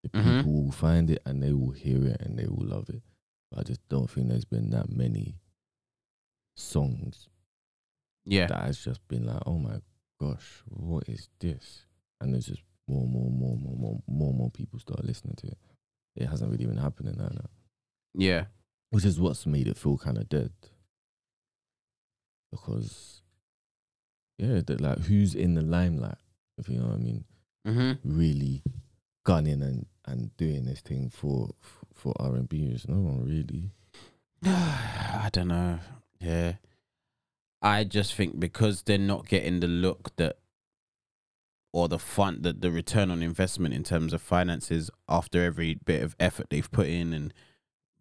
The 0.04 0.10
Mhm. 0.10 0.38
people 0.38 0.64
will 0.64 0.72
find 0.72 1.10
it 1.12 1.22
and 1.26 1.44
they 1.44 1.52
will 1.54 1.72
hear 1.72 2.06
it 2.08 2.22
and 2.22 2.40
they 2.40 2.48
will 2.48 2.66
love 2.66 2.90
it. 2.90 3.04
But 3.52 3.60
I 3.60 3.64
just 3.64 3.88
don't 3.90 4.10
think 4.10 4.30
there's 4.30 4.46
been 4.46 4.70
that 4.72 4.90
many 4.90 5.40
songs 6.56 7.30
yeah, 8.26 8.48
that 8.48 8.62
has 8.64 8.84
just 8.84 9.06
been 9.08 9.26
like, 9.26 9.42
oh 9.46 9.58
my 9.60 9.82
gosh, 10.20 10.64
what 10.68 11.08
is 11.08 11.30
this? 11.40 11.86
And 12.20 12.34
there's 12.34 12.48
just 12.48 12.64
more, 12.88 13.04
and 13.04 13.12
more, 13.12 13.28
and 13.28 13.40
more, 13.40 13.58
more, 13.58 13.78
more, 13.78 14.02
more, 14.08 14.34
more 14.34 14.52
people 14.52 14.80
start 14.80 15.04
listening 15.06 15.36
to 15.38 15.48
it. 15.48 15.58
It 16.16 16.28
hasn't 16.28 16.52
really 16.52 16.66
been 16.66 16.78
happening 16.78 17.16
now, 17.18 17.30
now. 17.32 17.50
yeah, 18.16 18.46
which 18.90 19.06
is 19.06 19.20
what's 19.20 19.46
made 19.46 19.68
it 19.68 19.78
feel 19.78 19.98
kind 19.98 20.18
of 20.18 20.30
dead. 20.30 20.52
Because, 22.52 23.22
yeah, 24.38 24.62
that 24.66 24.82
like 24.82 25.00
who's 25.00 25.36
in 25.36 25.54
the 25.56 25.62
limelight, 25.62 26.18
if 26.58 26.70
you 26.70 26.80
know 26.80 26.88
what 26.88 26.96
I 26.96 26.98
mean, 26.98 27.24
hmm 27.66 27.92
really 28.04 28.64
gunning 29.26 29.62
and 29.62 29.86
and 30.06 30.36
doing 30.38 30.64
this 30.64 30.80
thing 30.80 31.10
for 31.10 31.50
for 31.94 32.14
R 32.18 32.36
and 32.36 32.48
B 32.48 32.64
is 32.64 32.88
no 32.88 32.96
one 32.96 33.26
really. 33.26 33.72
I 34.46 35.30
don't 35.34 35.50
know. 35.50 35.80
Yeah. 36.22 36.54
I 37.62 37.84
just 37.84 38.14
think 38.14 38.40
because 38.40 38.84
they're 38.84 38.98
not 38.98 39.28
getting 39.28 39.60
the 39.60 39.68
look 39.68 40.16
that 40.18 40.38
or 41.78 41.88
the 41.88 42.00
fund 42.00 42.42
that 42.42 42.62
the 42.62 42.72
return 42.72 43.12
on 43.12 43.22
investment 43.22 43.72
in 43.72 43.84
terms 43.84 44.12
of 44.12 44.20
finances 44.20 44.90
after 45.08 45.44
every 45.44 45.76
bit 45.86 46.02
of 46.02 46.16
effort 46.20 46.50
they've 46.50 46.72
put 46.72 46.88
in 46.88 47.14
and 47.14 47.32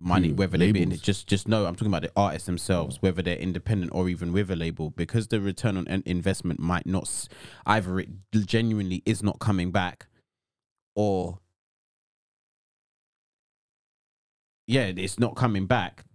money, 0.01 0.33
whether 0.33 0.57
they 0.57 0.73
be 0.73 0.83
in 0.83 0.93
it, 0.93 1.03
just 1.03 1.27
just 1.27 1.47
no, 1.47 1.67
I'm 1.67 1.75
talking 1.75 1.89
about 1.89 2.01
the 2.01 2.11
artists 2.17 2.47
themselves, 2.47 3.03
whether 3.03 3.21
they're 3.21 3.37
independent 3.37 3.93
or 3.95 4.09
even 4.09 4.33
with 4.33 4.51
a 4.51 4.57
label, 4.57 4.89
because 4.89 5.29
the 5.29 5.43
return 5.43 5.77
on 5.77 5.87
in- 5.89 6.03
investment 6.07 6.59
might 6.59 6.87
not 6.87 7.29
either 7.67 8.01
it 8.01 8.09
genuinely 8.47 9.03
is 9.05 9.23
not 9.23 9.41
coming 9.41 9.71
back 9.73 10.07
or 10.95 11.41
yeah, 14.67 14.91
it's 14.97 15.19
not 15.19 15.37
coming 15.37 15.67
back. 15.67 16.07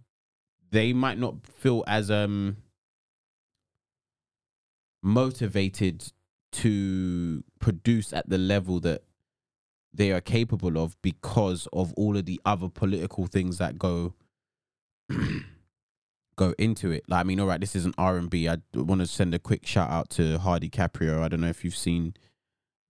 They 0.72 0.92
might 0.92 1.16
not 1.16 1.46
feel 1.46 1.84
as 1.86 2.10
um 2.10 2.56
motivated 5.00 6.12
to 6.52 7.42
produce 7.58 8.12
at 8.12 8.28
the 8.28 8.38
level 8.38 8.80
that 8.80 9.02
they 9.94 10.12
are 10.12 10.20
capable 10.20 10.78
of 10.78 10.96
because 11.02 11.66
of 11.72 11.92
all 11.94 12.16
of 12.16 12.24
the 12.24 12.40
other 12.44 12.68
political 12.68 13.26
things 13.26 13.58
that 13.58 13.78
go 13.78 14.14
go 16.36 16.54
into 16.58 16.90
it. 16.90 17.04
Like 17.08 17.20
I 17.20 17.22
mean, 17.24 17.40
all 17.40 17.46
right, 17.46 17.60
this 17.60 17.76
isn't 17.76 17.94
R 17.98 18.16
and 18.16 18.30
B. 18.30 18.48
I 18.48 18.58
want 18.74 19.00
to 19.00 19.06
send 19.06 19.34
a 19.34 19.38
quick 19.38 19.66
shout 19.66 19.90
out 19.90 20.10
to 20.10 20.38
Hardy 20.38 20.70
Caprio. 20.70 21.22
I 21.22 21.28
don't 21.28 21.40
know 21.40 21.48
if 21.48 21.64
you've 21.64 21.76
seen 21.76 22.14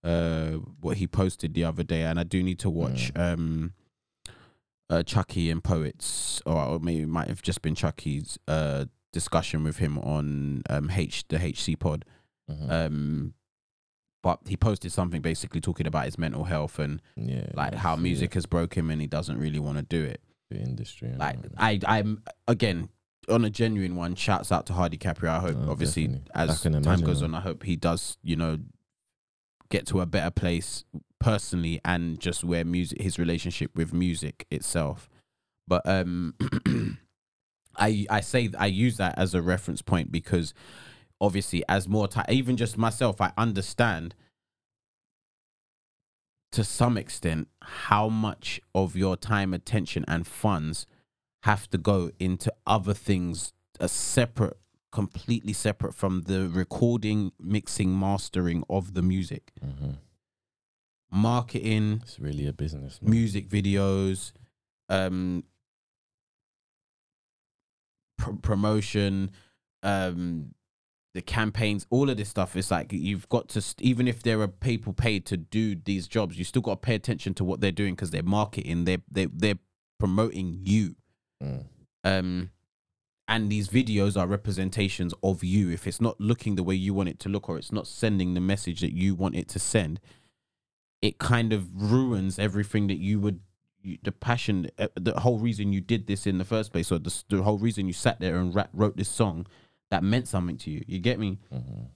uh 0.04 0.52
what 0.80 0.96
he 0.96 1.06
posted 1.06 1.54
the 1.54 1.64
other 1.64 1.82
day, 1.84 2.02
and 2.02 2.18
I 2.18 2.24
do 2.24 2.42
need 2.42 2.58
to 2.60 2.70
watch 2.70 3.12
um 3.16 3.72
uh 4.90 5.02
Chucky 5.02 5.50
and 5.50 5.62
Poets, 5.62 6.42
or, 6.46 6.78
maybe 6.80 7.02
it 7.02 7.08
might 7.08 7.28
have 7.28 7.42
just 7.42 7.62
been 7.62 7.74
Chucky's 7.74 8.38
uh 8.46 8.86
discussion 9.12 9.62
with 9.64 9.78
him 9.78 9.98
on 9.98 10.62
um 10.70 10.90
H 10.90 11.24
the 11.28 11.38
HC 11.38 11.78
pod. 11.78 12.04
Mhm. 12.50 12.70
Um, 12.70 13.34
but 14.22 14.38
he 14.46 14.56
posted 14.56 14.92
something 14.92 15.20
basically 15.20 15.60
talking 15.60 15.86
about 15.86 16.04
his 16.04 16.16
mental 16.16 16.44
health 16.44 16.78
and 16.78 17.02
yeah, 17.16 17.46
like 17.54 17.74
how 17.74 17.96
music 17.96 18.30
it, 18.30 18.34
has 18.34 18.46
broke 18.46 18.74
him 18.74 18.90
and 18.90 19.00
he 19.00 19.06
doesn't 19.06 19.38
really 19.38 19.58
want 19.58 19.78
to 19.78 19.82
do 19.82 20.04
it. 20.04 20.20
the 20.50 20.58
industry. 20.58 21.08
and 21.08 21.18
Like. 21.18 21.38
I, 21.58 21.80
I'm 21.86 22.22
again 22.46 22.88
on 23.28 23.44
a 23.44 23.50
genuine 23.50 23.96
one. 23.96 24.14
Shouts 24.14 24.52
out 24.52 24.66
to 24.66 24.72
Hardy 24.72 24.98
Caprio. 24.98 25.30
I 25.30 25.40
hope 25.40 25.56
Oh, 25.58 25.70
obviously 25.70 26.06
definitely. 26.06 26.30
As 26.34 26.62
time 26.84 27.00
goes 27.00 27.22
on, 27.22 27.34
I 27.34 27.40
hope 27.40 27.64
he 27.64 27.76
does 27.76 28.16
you 28.22 28.36
know 28.36 28.58
get 29.70 29.86
to 29.86 30.00
a 30.00 30.06
better 30.06 30.30
place 30.30 30.84
personally 31.18 31.80
and 31.84 32.20
just 32.20 32.44
where 32.44 32.64
music 32.64 33.00
his 33.00 33.18
relationship 33.18 33.74
with 33.74 33.92
music 33.92 34.46
itself. 34.50 35.08
But 35.66 35.82
um, 35.88 36.34
I 37.76 38.06
I 38.10 38.20
say 38.20 38.50
I 38.56 38.66
use 38.66 38.98
that 38.98 39.18
as 39.18 39.34
a 39.34 39.42
reference 39.42 39.82
point 39.82 40.12
because 40.12 40.54
obviously 41.22 41.62
as 41.68 41.88
more 41.88 42.06
time 42.08 42.26
even 42.28 42.56
just 42.56 42.76
myself 42.76 43.20
i 43.20 43.32
understand 43.38 44.14
to 46.50 46.62
some 46.64 46.98
extent 46.98 47.48
how 47.62 48.08
much 48.08 48.60
of 48.74 48.94
your 48.96 49.16
time 49.16 49.54
attention 49.54 50.04
and 50.08 50.26
funds 50.26 50.86
have 51.44 51.70
to 51.70 51.78
go 51.78 52.10
into 52.18 52.52
other 52.66 52.92
things 52.92 53.52
a 53.80 53.88
separate 53.88 54.58
completely 54.90 55.52
separate 55.54 55.94
from 55.94 56.22
the 56.22 56.48
recording 56.48 57.32
mixing 57.40 57.98
mastering 57.98 58.62
of 58.68 58.92
the 58.92 59.00
music 59.02 59.52
Mhm. 59.64 59.96
marketing 61.10 62.00
it's 62.02 62.18
really 62.20 62.46
a 62.46 62.52
business. 62.52 63.00
man. 63.00 63.10
music 63.10 63.48
videos, 63.48 64.32
um, 64.90 65.44
pr- 68.18 68.32
promotion, 68.42 69.30
um, 69.82 70.54
the 71.14 71.22
campaigns, 71.22 71.86
all 71.90 72.08
of 72.08 72.16
this 72.16 72.28
stuff. 72.28 72.56
It's 72.56 72.70
like 72.70 72.92
you've 72.92 73.28
got 73.28 73.48
to, 73.50 73.62
even 73.80 74.08
if 74.08 74.22
there 74.22 74.40
are 74.40 74.48
people 74.48 74.92
paid 74.92 75.26
to 75.26 75.36
do 75.36 75.74
these 75.74 76.08
jobs, 76.08 76.38
you 76.38 76.44
still 76.44 76.62
got 76.62 76.82
to 76.82 76.86
pay 76.86 76.94
attention 76.94 77.34
to 77.34 77.44
what 77.44 77.60
they're 77.60 77.70
doing 77.70 77.94
because 77.94 78.10
they're 78.10 78.22
marketing, 78.22 78.84
they're 78.84 79.02
they 79.10 79.26
they're 79.26 79.58
promoting 79.98 80.58
you. 80.62 80.96
Mm. 81.42 81.64
Um, 82.04 82.50
and 83.28 83.50
these 83.50 83.68
videos 83.68 84.20
are 84.20 84.26
representations 84.26 85.14
of 85.22 85.44
you. 85.44 85.70
If 85.70 85.86
it's 85.86 86.00
not 86.00 86.20
looking 86.20 86.56
the 86.56 86.62
way 86.62 86.74
you 86.74 86.92
want 86.94 87.08
it 87.08 87.20
to 87.20 87.28
look, 87.28 87.48
or 87.48 87.58
it's 87.58 87.72
not 87.72 87.86
sending 87.86 88.34
the 88.34 88.40
message 88.40 88.80
that 88.80 88.92
you 88.92 89.14
want 89.14 89.36
it 89.36 89.48
to 89.50 89.58
send, 89.58 90.00
it 91.00 91.18
kind 91.18 91.52
of 91.52 91.68
ruins 91.74 92.38
everything 92.38 92.88
that 92.88 92.98
you 92.98 93.20
would, 93.20 93.40
you, 93.80 93.98
the 94.02 94.12
passion, 94.12 94.70
uh, 94.78 94.88
the 94.94 95.20
whole 95.20 95.38
reason 95.38 95.72
you 95.72 95.80
did 95.80 96.06
this 96.06 96.26
in 96.26 96.38
the 96.38 96.44
first 96.44 96.72
place, 96.72 96.90
or 96.90 96.98
the, 96.98 97.22
the 97.28 97.42
whole 97.42 97.58
reason 97.58 97.86
you 97.86 97.92
sat 97.92 98.18
there 98.20 98.36
and 98.36 98.54
ra- 98.54 98.66
wrote 98.72 98.96
this 98.96 99.08
song 99.08 99.46
that 99.92 100.02
meant 100.02 100.26
something 100.26 100.56
to 100.56 100.70
you. 100.70 100.82
You 100.88 100.98
get 100.98 101.18
me? 101.18 101.38
Mhm. 101.52 101.88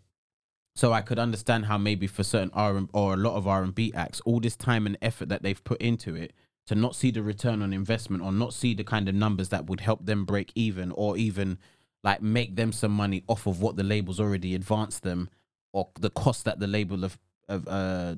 So 0.75 0.93
I 0.93 1.01
could 1.01 1.19
understand 1.19 1.65
how 1.67 1.79
maybe 1.79 2.07
for 2.07 2.23
certain 2.23 2.51
R 2.53 2.77
and 2.77 2.89
or 2.93 3.15
a 3.15 3.17
lot 3.17 3.35
of 3.37 3.47
R 3.49 3.63
and 3.63 3.75
B 3.75 3.93
acts, 3.95 4.21
all 4.21 4.41
this 4.41 4.57
time 4.57 4.87
and 4.87 4.97
effort 5.03 5.29
that 5.31 5.43
they've 5.43 5.65
put 5.65 5.81
into 5.81 6.15
it, 6.15 6.33
to 6.67 6.75
not 6.75 6.95
see 6.95 7.11
the 7.11 7.23
return 7.23 7.63
on 7.63 7.73
investment 7.73 8.23
or 8.23 8.33
not 8.33 8.53
see 8.53 8.75
the 8.75 8.85
kind 8.85 9.09
of 9.09 9.15
numbers 9.15 9.49
that 9.49 9.67
would 9.67 9.81
help 9.81 10.05
them 10.05 10.25
break 10.25 10.53
even 10.55 10.93
or 10.93 11.17
even 11.17 11.59
like 12.05 12.21
make 12.21 12.57
them 12.57 12.73
some 12.73 12.93
money 12.93 13.25
off 13.27 13.47
of 13.47 13.61
what 13.61 13.77
the 13.77 13.83
labels 13.83 14.21
already 14.21 14.55
advanced 14.55 15.03
them 15.03 15.31
or 15.73 15.89
the 15.99 16.11
cost 16.11 16.45
that 16.45 16.59
the 16.61 16.67
label 16.67 17.01
have, 17.03 17.19
have 17.49 17.67
uh, 17.67 18.15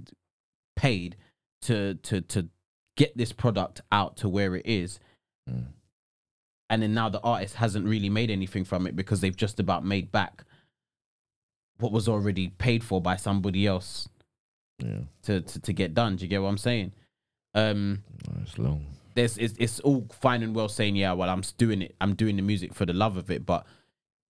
paid 0.77 1.17
to 1.63 1.95
to 2.03 2.21
to 2.23 2.49
get 2.97 3.17
this 3.17 3.33
product 3.33 3.81
out 3.93 4.17
to 4.17 4.29
where 4.29 4.57
it 4.57 4.67
is 4.67 4.99
Mm. 5.49 5.69
And 6.71 6.83
then 6.83 6.93
now 6.95 7.09
the 7.09 7.21
artist 7.21 7.55
hasn't 7.57 7.87
really 7.87 8.09
made 8.11 8.31
anything 8.31 8.65
from 8.65 8.87
it 8.87 8.95
because 8.97 9.21
they've 9.21 9.37
just 9.37 9.59
about 9.61 9.85
made 9.85 10.11
back 10.13 10.45
what 11.79 11.93
was 11.93 12.09
already 12.09 12.49
paid 12.59 12.83
for 12.83 13.01
by 13.01 13.17
somebody 13.17 13.67
else 13.67 14.09
Yeah, 14.79 15.01
to 15.23 15.41
to, 15.41 15.61
to 15.61 15.73
get 15.73 15.95
done. 15.95 16.17
Do 16.17 16.25
you 16.25 16.29
get 16.29 16.43
what 16.43 16.49
I'm 16.49 16.59
saying? 16.59 16.93
Um, 17.55 18.03
No, 18.29 18.41
it's 18.43 18.59
long. 18.59 18.87
there's 19.15 19.39
it's, 19.39 19.55
it's 19.59 19.81
all 19.81 20.07
fine 20.21 20.43
and 20.43 20.55
well 20.55 20.69
saying 20.69 20.97
yeah, 20.97 21.13
well 21.13 21.31
I'm 21.31 21.43
doing 21.57 21.83
it, 21.83 21.95
I'm 22.01 22.15
doing 22.15 22.37
the 22.37 22.43
music 22.43 22.75
for 22.75 22.85
the 22.87 22.93
love 22.93 23.17
of 23.17 23.31
it, 23.31 23.47
but 23.47 23.65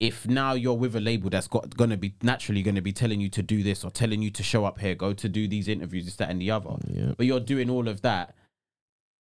if 0.01 0.29
now 0.29 0.53
you're 0.53 0.75
with 0.79 0.95
a 0.95 1.01
label 1.01 1.29
that's 1.29 1.49
got 1.49 1.77
gonna 1.77 1.97
be 1.97 2.15
naturally 2.23 2.63
gonna 2.63 2.81
be 2.83 2.93
telling 2.93 3.21
you 3.21 3.29
to 3.31 3.43
do 3.43 3.63
this 3.65 3.83
or 3.85 3.91
telling 3.91 4.23
you 4.23 4.31
to 4.31 4.43
show 4.45 4.65
up 4.65 4.79
here, 4.79 4.95
go 4.95 5.13
to 5.13 5.29
do 5.29 5.49
these 5.49 5.67
interviews, 5.69 6.05
this, 6.05 6.17
that, 6.17 6.31
and 6.31 6.41
the 6.41 6.51
other, 6.53 6.71
Yeah, 6.87 7.13
but 7.17 7.27
you're 7.27 7.41
doing 7.41 7.69
all 7.69 7.89
of 7.89 8.03
that 8.03 8.35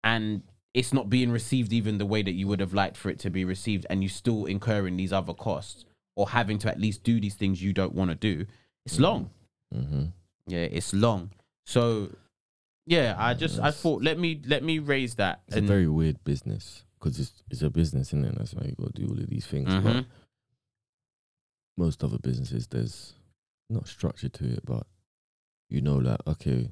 and 0.04 0.42
it's 0.78 0.92
not 0.92 1.10
being 1.10 1.30
received 1.40 1.72
even 1.72 1.98
the 1.98 2.06
way 2.06 2.22
that 2.22 2.32
you 2.40 2.46
would 2.48 2.60
have 2.60 2.72
liked 2.82 2.96
for 2.96 3.08
it 3.10 3.18
to 3.18 3.30
be 3.30 3.44
received 3.44 3.84
and 3.90 3.96
you 4.04 4.08
still 4.08 4.44
incurring 4.44 4.96
these 4.96 5.12
other 5.12 5.34
costs 5.34 5.84
or 6.14 6.28
having 6.28 6.58
to 6.58 6.68
at 6.68 6.78
least 6.78 7.02
do 7.02 7.20
these 7.20 7.34
things 7.34 7.62
you 7.62 7.72
don't 7.72 7.94
want 7.94 8.10
to 8.10 8.14
do 8.14 8.46
it's 8.86 8.98
long 8.98 9.30
hmm 9.72 10.04
yeah 10.46 10.66
it's 10.78 10.92
long 10.94 11.30
so 11.66 11.82
yeah 12.86 13.14
i 13.18 13.34
just 13.34 13.58
i 13.60 13.70
thought 13.70 14.02
let 14.02 14.18
me 14.18 14.40
let 14.46 14.62
me 14.62 14.78
raise 14.78 15.14
that 15.16 15.40
It's 15.48 15.56
a 15.56 15.60
very 15.60 15.88
weird 15.88 16.22
business 16.24 16.84
because 16.98 17.18
it's 17.18 17.42
it's 17.50 17.62
a 17.62 17.70
business, 17.70 18.08
isn't 18.08 18.24
it? 18.24 18.34
That's 18.38 18.54
why 18.54 18.66
you 18.66 18.74
got 18.74 18.94
to 18.94 19.02
do 19.02 19.08
all 19.10 19.18
of 19.24 19.28
these 19.30 19.46
things. 19.46 19.68
But 19.74 19.94
Mhm. 19.96 20.06
most 21.76 22.02
other 22.02 22.18
businesses, 22.18 22.66
there's 22.66 23.14
not 23.70 23.86
structure 23.86 24.28
to 24.28 24.44
it, 24.56 24.64
but 24.64 24.84
you 25.68 25.80
know, 25.80 25.96
like 25.96 26.20
okay, 26.26 26.70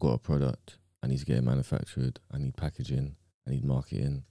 got 0.00 0.14
a 0.14 0.18
product. 0.18 0.78
I 1.04 1.06
need 1.06 1.18
to 1.18 1.26
get 1.26 1.36
it 1.38 1.44
manufactured. 1.44 2.18
I 2.32 2.38
need 2.38 2.56
packaging. 2.56 3.16
I 3.46 3.50
need 3.50 3.64
marketing. 3.64 4.24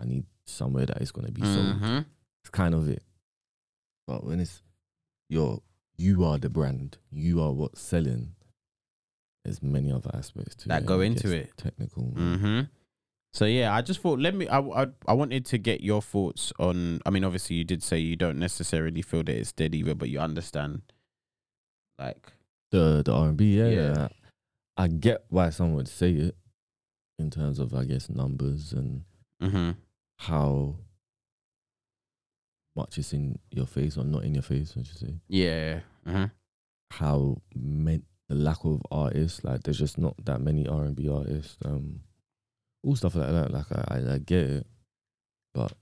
I 0.00 0.04
need 0.04 0.26
somewhere 0.46 0.84
that 0.86 1.00
it's 1.00 1.10
gonna 1.12 1.32
be 1.32 1.42
sold. 1.42 1.76
Mhm. 1.80 2.04
It's 2.42 2.50
kind 2.50 2.74
of 2.74 2.88
it. 2.88 3.02
But 4.06 4.24
when 4.24 4.38
it's 4.40 4.62
you're 5.30 5.62
you 5.96 6.24
are 6.24 6.38
the 6.38 6.50
brand, 6.50 6.98
you 7.10 7.40
are 7.40 7.52
what's 7.52 7.80
selling. 7.80 8.34
There's 9.44 9.62
many 9.62 9.90
other 9.92 10.10
aspects 10.14 10.54
to 10.56 10.68
That 10.68 10.82
it. 10.82 10.86
go 10.86 11.00
into 11.00 11.34
it. 11.34 11.56
Technical. 11.56 12.02
hmm 12.04 12.60
So 13.32 13.44
yeah, 13.46 13.74
I 13.74 13.80
just 13.82 14.00
thought 14.00 14.18
let 14.20 14.34
me. 14.34 14.46
I, 14.48 14.58
I 14.60 14.86
I 15.06 15.12
wanted 15.14 15.44
to 15.46 15.58
get 15.58 15.80
your 15.80 16.02
thoughts 16.02 16.52
on. 16.58 17.00
I 17.06 17.10
mean, 17.10 17.24
obviously, 17.24 17.56
you 17.56 17.64
did 17.64 17.82
say 17.82 17.98
you 17.98 18.16
don't 18.16 18.38
necessarily 18.38 19.02
feel 19.02 19.22
that 19.24 19.36
it's 19.36 19.52
dead 19.52 19.74
either, 19.74 19.94
but 19.94 20.08
you 20.10 20.18
understand. 20.20 20.82
Like, 21.98 22.32
The 22.70 23.02
the 23.04 23.12
R 23.12 23.28
and 23.28 23.36
B, 23.36 23.56
yeah, 23.58 23.68
Yeah. 23.68 23.94
yeah. 23.96 24.08
I 24.76 24.88
get 24.88 25.24
why 25.28 25.50
someone 25.50 25.76
would 25.76 25.88
say 25.88 26.12
it 26.12 26.36
in 27.18 27.30
terms 27.30 27.58
of 27.58 27.74
I 27.74 27.84
guess 27.84 28.08
numbers 28.08 28.72
and 28.72 29.04
hmm 29.40 29.72
how 30.18 30.76
much 32.76 32.98
is 32.98 33.12
in 33.12 33.38
your 33.50 33.66
face 33.66 33.96
or 33.96 34.04
not 34.04 34.24
in 34.24 34.34
your 34.34 34.42
face, 34.42 34.74
I 34.78 34.82
should 34.82 34.98
say. 34.98 35.14
yeah, 35.28 35.80
uh 36.06 36.28
How 36.90 37.36
meant 37.54 38.04
the 38.28 38.34
lack 38.34 38.64
of 38.64 38.80
artists, 38.90 39.44
like 39.44 39.62
there's 39.62 39.78
just 39.78 39.98
not 39.98 40.14
that 40.24 40.40
many 40.40 40.66
R 40.66 40.84
and 40.84 40.96
B 40.96 41.08
artists. 41.08 41.56
Um 41.64 42.00
all 42.82 42.96
stuff 42.96 43.14
like 43.14 43.30
that. 43.30 43.50
Like 43.52 43.70
I, 43.72 43.84
I, 43.96 44.14
I 44.14 44.18
get 44.18 44.44
it. 44.50 44.66
But 45.54 45.72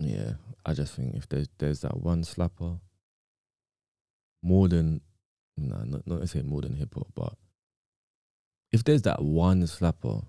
yeah, 0.00 0.32
I 0.64 0.72
just 0.74 0.94
think 0.94 1.14
if 1.14 1.28
there's 1.28 1.48
there's 1.58 1.80
that 1.82 1.98
one 1.98 2.22
slapper 2.22 2.80
more 4.42 4.68
than 4.68 5.00
nah, 5.56 5.84
not 5.84 6.06
not 6.06 6.20
to 6.22 6.26
say 6.26 6.42
more 6.42 6.62
than 6.62 6.74
hip 6.76 6.94
hop, 6.94 7.08
but 7.14 7.34
if 8.74 8.82
there's 8.84 9.02
that 9.02 9.22
one 9.22 9.62
slapper, 9.62 10.24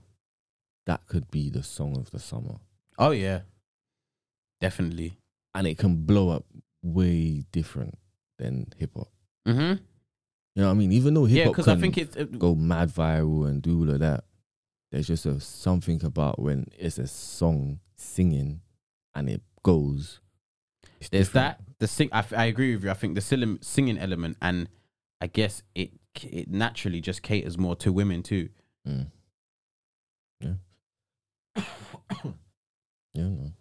that 0.85 1.05
could 1.07 1.29
be 1.31 1.49
the 1.49 1.63
song 1.63 1.97
of 1.97 2.11
the 2.11 2.19
summer. 2.19 2.57
oh 2.99 3.11
yeah, 3.11 3.41
definitely. 4.61 5.17
and 5.53 5.67
it 5.67 5.77
can 5.77 6.05
blow 6.05 6.29
up 6.29 6.45
way 6.83 7.43
different 7.51 7.97
than 8.37 8.67
hip 8.77 8.91
hop. 8.95 9.09
hmm 9.45 9.51
You 9.61 10.61
know 10.61 10.67
what 10.67 10.71
I 10.71 10.73
mean? 10.75 10.91
Even 10.91 11.13
though 11.13 11.25
hip 11.25 11.37
Yeah, 11.37 11.43
hop 11.45 11.53
because 11.53 11.65
can 11.65 11.77
I 11.77 11.81
think 11.81 11.97
it's 11.97 12.15
it, 12.15 12.37
go 12.37 12.55
mad 12.55 12.89
viral 12.89 13.47
and 13.47 13.61
do 13.61 13.79
all 13.81 13.89
of 13.89 13.99
that, 13.99 14.23
there's 14.91 15.07
just 15.07 15.25
a 15.25 15.39
something 15.39 16.03
about 16.03 16.39
when 16.39 16.67
it's 16.77 16.97
a 16.97 17.07
song 17.07 17.79
singing 17.95 18.61
and 19.15 19.29
it 19.29 19.41
goes. 19.63 20.19
there's 21.11 21.27
different. 21.29 21.33
that 21.33 21.61
the 21.79 21.87
sing. 21.87 22.09
I, 22.11 22.19
f- 22.19 22.33
I 22.33 22.45
agree 22.45 22.75
with 22.75 22.83
you. 22.85 22.91
I 22.91 22.93
think 22.93 23.15
the 23.15 23.21
sing- 23.21 23.59
singing 23.61 23.97
element, 23.97 24.37
and 24.41 24.69
I 25.21 25.27
guess 25.27 25.63
it 25.73 25.91
it 26.23 26.49
naturally 26.49 27.01
just 27.01 27.21
caters 27.21 27.57
more 27.57 27.75
to 27.77 27.91
women 27.91 28.23
too. 28.23 28.49
Mm. 28.87 29.07
Yeah. 30.39 30.53
Yeah, 33.13 33.29
no. 33.29 33.51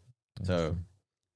So, 0.43 0.71
true. 0.71 0.79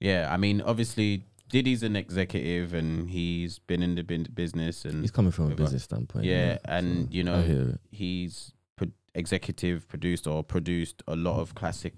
Yeah, 0.01 0.29
I 0.29 0.37
mean, 0.37 0.61
obviously, 0.61 1.23
Diddy's 1.49 1.83
an 1.85 1.97
executive 1.97 2.75
and 2.75 3.09
he's 3.09 3.59
been 3.61 3.83
in 3.83 3.95
the 3.95 4.03
business 4.03 4.85
and 4.85 5.03
he's 5.03 5.11
coming 5.11 5.31
from 5.31 5.53
a 5.53 5.55
business 5.55 5.85
standpoint. 5.85 6.25
Yeah, 6.25 6.55
so 6.57 6.61
and, 6.65 7.15
you 7.15 7.23
know, 7.25 7.75
he's 7.91 8.53
pro- 8.77 8.91
executive 9.15 9.89
produced 9.89 10.27
or 10.27 10.43
produced 10.43 11.03
a 11.07 11.17
lot 11.17 11.41
of 11.41 11.55
classic 11.55 11.95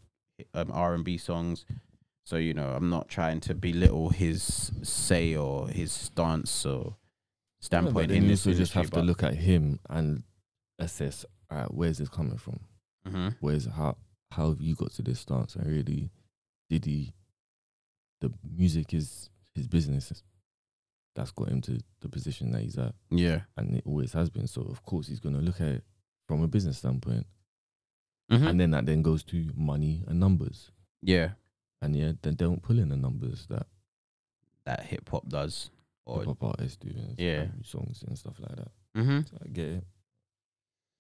um, 0.55 0.71
R 0.73 0.95
and 0.95 1.05
B 1.05 1.17
songs. 1.17 1.65
So 2.27 2.37
you 2.37 2.55
know, 2.55 2.69
I'm 2.71 2.91
not 2.91 3.09
trying 3.09 3.41
to 3.41 3.55
belittle 3.55 4.11
his 4.11 4.71
say 4.83 5.35
or 5.35 5.69
his 5.69 5.91
stance 5.91 6.65
or 6.65 6.83
Yeah, 6.85 7.10
standpoint 7.61 8.09
then 8.09 8.17
in 8.19 8.23
you 8.25 8.29
this 8.31 8.47
also 8.47 8.59
just 8.59 8.73
have 8.73 8.91
to 8.91 9.03
look 9.03 9.23
at 9.23 9.35
him 9.35 9.79
and 9.89 10.23
assess. 10.79 11.25
All 11.51 11.59
right, 11.59 11.73
where's 11.75 11.99
this 11.99 12.09
coming 12.09 12.37
from? 12.39 12.61
Mhm. 13.07 13.35
where's 13.41 13.65
how 13.67 13.97
how 14.31 14.51
have 14.51 14.61
you 14.61 14.75
got 14.75 14.93
to 14.93 15.03
this 15.03 15.21
stance 15.21 15.57
and 15.57 15.67
really 15.67 16.11
did 16.69 16.85
he 16.85 17.15
the 18.21 18.31
music 18.45 18.93
is 18.93 19.31
his 19.55 19.67
business 19.67 20.23
that's 21.15 21.31
got 21.33 21.49
him 21.49 21.63
to 21.63 21.81
the 22.01 22.09
position 22.11 22.53
that 22.53 22.61
he's 22.63 22.77
at 22.79 22.95
Yeah. 23.11 23.41
and 23.57 23.75
it 23.77 23.85
always 23.87 24.13
has 24.13 24.29
been 24.29 24.47
so 24.47 24.61
of 24.63 24.83
course 24.85 25.09
he's 25.09 25.19
going 25.19 25.35
to 25.35 25.41
look 25.41 25.61
at 25.63 25.69
it 25.69 25.85
from 26.29 26.43
a 26.43 26.47
business 26.47 26.77
standpoint 26.79 27.27
Mhm. 28.31 28.51
and 28.51 28.61
then 28.61 28.71
that 28.73 28.85
then 28.87 29.01
goes 29.03 29.25
to 29.25 29.51
money 29.57 30.05
and 30.07 30.21
numbers 30.21 30.71
yeah, 31.03 31.33
and 31.81 31.97
yeah 31.97 32.13
then 32.21 32.35
don't 32.35 32.63
pull 32.63 32.79
in 32.79 32.91
the 32.91 32.97
numbers 32.97 33.47
that 33.47 33.67
that 34.67 34.85
hip 34.85 35.09
hop 35.09 35.27
does. 35.29 35.71
Or 36.07 36.19
hip 36.21 36.27
hop 36.29 36.45
artists 36.45 36.77
do 36.77 36.91
and 36.91 37.15
Yeah. 37.19 37.47
songs 37.65 38.03
and 38.07 38.17
stuff 38.19 38.39
like 38.41 38.57
that 38.57 38.69
hmm 38.95 39.21
so 39.21 39.37
I 39.45 39.49
get 39.49 39.69
it 39.69 39.85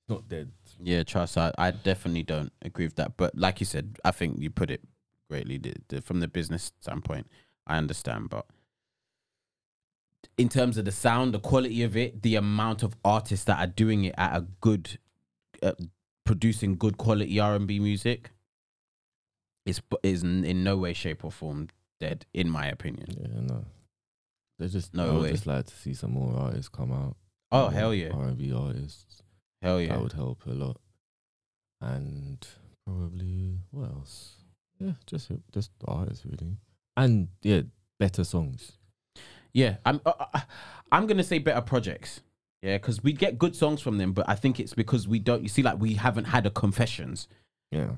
not 0.08 0.28
dead 0.28 0.50
Yeah, 0.82 1.02
trust. 1.04 1.38
I, 1.38 1.52
I 1.56 1.70
definitely 1.70 2.24
don't 2.24 2.52
agree 2.62 2.84
with 2.86 2.96
that. 2.96 3.16
But 3.16 3.36
like 3.36 3.60
you 3.60 3.66
said, 3.66 3.96
I 4.04 4.10
think 4.10 4.40
you 4.40 4.50
put 4.50 4.70
it 4.70 4.82
greatly 5.28 5.56
the, 5.56 5.74
the, 5.88 6.00
from 6.00 6.18
the 6.18 6.26
business 6.26 6.72
standpoint. 6.80 7.28
I 7.66 7.76
understand, 7.78 8.28
but 8.30 8.46
in 10.36 10.48
terms 10.48 10.76
of 10.78 10.84
the 10.84 10.90
sound, 10.92 11.32
the 11.32 11.38
quality 11.38 11.82
of 11.84 11.96
it, 11.96 12.22
the 12.22 12.34
amount 12.34 12.82
of 12.82 12.96
artists 13.04 13.44
that 13.44 13.58
are 13.60 13.66
doing 13.70 14.04
it 14.04 14.14
at 14.18 14.34
a 14.36 14.46
good, 14.60 14.98
uh, 15.62 15.72
producing 16.24 16.76
good 16.76 16.96
quality 16.98 17.38
R 17.38 17.54
and 17.54 17.66
B 17.68 17.78
music, 17.78 18.30
is 19.64 19.80
is 20.02 20.22
in 20.24 20.64
no 20.64 20.76
way, 20.76 20.92
shape, 20.92 21.24
or 21.24 21.30
form 21.30 21.68
dead, 22.00 22.26
in 22.34 22.50
my 22.50 22.66
opinion. 22.66 23.06
yeah 23.16 23.40
no 23.42 23.64
they 24.60 24.68
just 24.68 24.94
No 24.94 25.08
I 25.08 25.12
would 25.14 25.22
way. 25.22 25.30
just 25.32 25.46
like 25.46 25.66
to 25.66 25.74
see 25.74 25.94
some 25.94 26.12
more 26.12 26.36
artists 26.38 26.68
come 26.68 26.92
out 26.92 27.16
Oh 27.50 27.62
more 27.62 27.72
hell 27.72 27.94
yeah, 27.94 28.10
R&B 28.10 28.52
artists 28.52 29.22
hell 29.60 29.80
yeah. 29.80 29.88
that 29.88 30.00
would 30.02 30.12
help 30.12 30.46
a 30.46 30.50
lot. 30.50 30.80
And 31.80 32.46
probably 32.86 33.58
what 33.70 33.90
else? 33.90 34.34
Yeah, 34.78 34.92
just 35.06 35.30
just 35.52 35.70
the 35.80 35.86
artists 35.86 36.24
really, 36.26 36.56
and 36.96 37.28
yeah, 37.42 37.62
better 37.98 38.24
songs. 38.24 38.72
Yeah, 39.52 39.76
I'm. 39.84 40.00
Uh, 40.06 40.12
uh, 40.32 40.40
I'm 40.92 41.06
gonna 41.06 41.24
say 41.24 41.38
better 41.38 41.60
projects. 41.60 42.20
Yeah, 42.62 42.76
because 42.76 43.02
we 43.02 43.12
get 43.14 43.38
good 43.38 43.56
songs 43.56 43.80
from 43.80 43.96
them, 43.98 44.12
but 44.12 44.28
I 44.28 44.34
think 44.34 44.60
it's 44.60 44.74
because 44.74 45.08
we 45.08 45.18
don't. 45.18 45.42
You 45.42 45.48
see, 45.48 45.62
like 45.62 45.78
we 45.80 45.94
haven't 45.94 46.26
had 46.26 46.44
a 46.46 46.50
confessions 46.50 47.28
Yeah, 47.72 47.92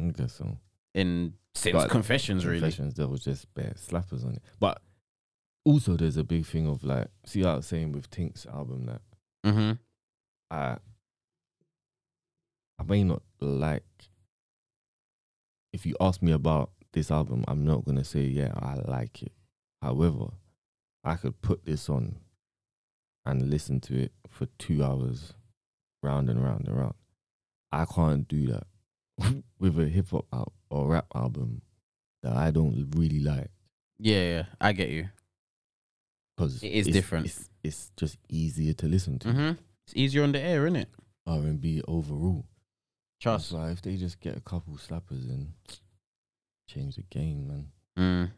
I 0.00 0.04
guess 0.10 0.34
so. 0.34 0.58
in 0.94 1.34
since 1.54 1.72
But 1.74 1.90
confessions, 1.90 2.44
really. 2.44 2.58
Confessions, 2.60 2.94
there 2.94 3.06
was 3.08 3.22
just 3.24 3.52
bare 3.54 3.74
slappers 3.76 4.24
on 4.24 4.34
it. 4.34 4.42
But 4.60 4.80
also, 5.64 5.96
there's 5.96 6.16
a 6.16 6.24
big 6.24 6.44
thing 6.46 6.66
of 6.68 6.84
like, 6.84 7.08
see, 7.26 7.42
how 7.42 7.52
I 7.52 7.56
was 7.56 7.66
saying 7.66 7.92
with 7.92 8.10
Tink's 8.10 8.46
album 8.46 8.86
that 8.86 9.00
Mm-hmm. 9.44 9.72
I 10.50 10.78
I 12.78 12.82
may 12.86 13.04
not 13.04 13.22
like. 13.40 13.84
If 15.72 15.84
you 15.86 15.96
ask 16.00 16.22
me 16.22 16.32
about 16.32 16.70
this 16.92 17.10
album, 17.10 17.44
I'm 17.48 17.64
not 17.64 17.84
gonna 17.84 18.04
say 18.04 18.22
yeah 18.22 18.52
I 18.56 18.74
like 18.74 19.22
it. 19.22 19.32
However, 19.82 20.28
I 21.02 21.16
could 21.16 21.40
put 21.42 21.64
this 21.64 21.88
on 21.88 22.16
and 23.26 23.50
listen 23.50 23.80
to 23.80 23.98
it 24.04 24.12
for 24.28 24.46
two 24.58 24.82
hours, 24.84 25.34
round 26.02 26.30
and 26.30 26.42
round 26.42 26.68
and 26.68 26.76
round. 26.76 26.94
I 27.72 27.84
can't 27.86 28.26
do 28.28 28.46
that 28.46 28.66
with 29.58 29.78
a 29.78 29.88
hip 29.88 30.08
hop 30.10 30.26
al- 30.32 30.52
or 30.70 30.88
rap 30.88 31.06
album 31.14 31.62
that 32.22 32.36
I 32.36 32.50
don't 32.50 32.90
really 32.96 33.20
like 33.20 33.50
Yeah, 33.98 34.22
yeah, 34.22 34.44
I 34.60 34.72
get 34.72 34.90
you. 34.90 35.08
Because 36.36 36.62
It 36.62 36.72
is 36.72 36.86
different. 36.86 37.26
It's, 37.26 37.50
it's 37.62 37.90
just 37.96 38.18
easier 38.28 38.72
to 38.74 38.86
listen 38.86 39.18
to 39.20 39.28
Mm-hmm. 39.28 39.52
It's 39.86 39.94
easier 39.94 40.22
on 40.22 40.32
the 40.32 40.40
air, 40.40 40.66
isn't 40.66 40.76
it? 40.76 40.88
R 41.26 41.38
and 41.38 41.60
B 41.60 41.82
overall. 41.86 42.46
Trust. 43.20 43.52
If 43.52 43.82
they 43.82 43.96
just 43.96 44.20
get 44.20 44.36
a 44.36 44.40
couple 44.40 44.74
slappers 44.74 45.28
in, 45.28 45.52
change 46.68 46.96
the 46.96 47.02
game, 47.02 47.48
man. 47.48 47.68
Mm. 47.98 48.30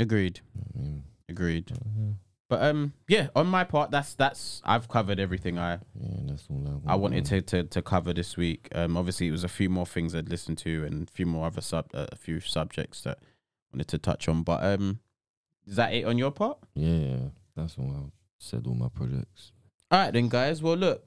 Agreed. 0.00 0.40
You 0.54 0.62
I 0.62 0.82
mean, 0.82 1.04
Agreed. 1.28 1.66
But, 1.66 1.78
yeah, 1.84 2.12
But 2.48 2.62
um, 2.62 2.92
yeah, 3.08 3.28
on 3.36 3.46
my 3.46 3.64
part, 3.64 3.90
that's 3.90 4.14
that's 4.14 4.62
I've 4.64 4.88
covered 4.88 5.20
everything 5.20 5.58
I 5.58 5.74
yeah, 6.00 6.16
that's 6.22 6.46
all 6.48 6.82
I, 6.86 6.92
I 6.92 6.94
wanted 6.94 7.24
to, 7.26 7.42
to 7.42 7.64
to 7.64 7.82
cover 7.82 8.12
this 8.12 8.36
week. 8.36 8.68
Um, 8.72 8.96
obviously 8.96 9.28
it 9.28 9.32
was 9.32 9.44
a 9.44 9.48
few 9.48 9.68
more 9.68 9.86
things 9.86 10.14
I'd 10.14 10.28
listened 10.28 10.58
to 10.58 10.84
and 10.84 11.08
a 11.08 11.10
few 11.10 11.26
more 11.26 11.46
other 11.46 11.60
sub 11.60 11.86
uh, 11.94 12.06
a 12.10 12.16
few 12.16 12.40
subjects 12.40 13.02
that 13.02 13.18
I 13.20 13.24
wanted 13.76 13.88
to 13.88 13.98
touch 13.98 14.28
on. 14.28 14.42
But 14.42 14.64
um, 14.64 15.00
is 15.68 15.76
that 15.76 15.92
it 15.92 16.04
on 16.04 16.18
your 16.18 16.30
part? 16.30 16.58
Yeah, 16.74 16.94
yeah, 16.94 17.16
that's 17.54 17.76
all 17.78 17.90
I 17.90 18.10
said. 18.38 18.66
All 18.66 18.74
my 18.74 18.88
projects. 18.88 19.52
All 19.90 20.00
right 20.00 20.12
then, 20.12 20.28
guys. 20.28 20.62
Well, 20.62 20.76
look, 20.76 21.04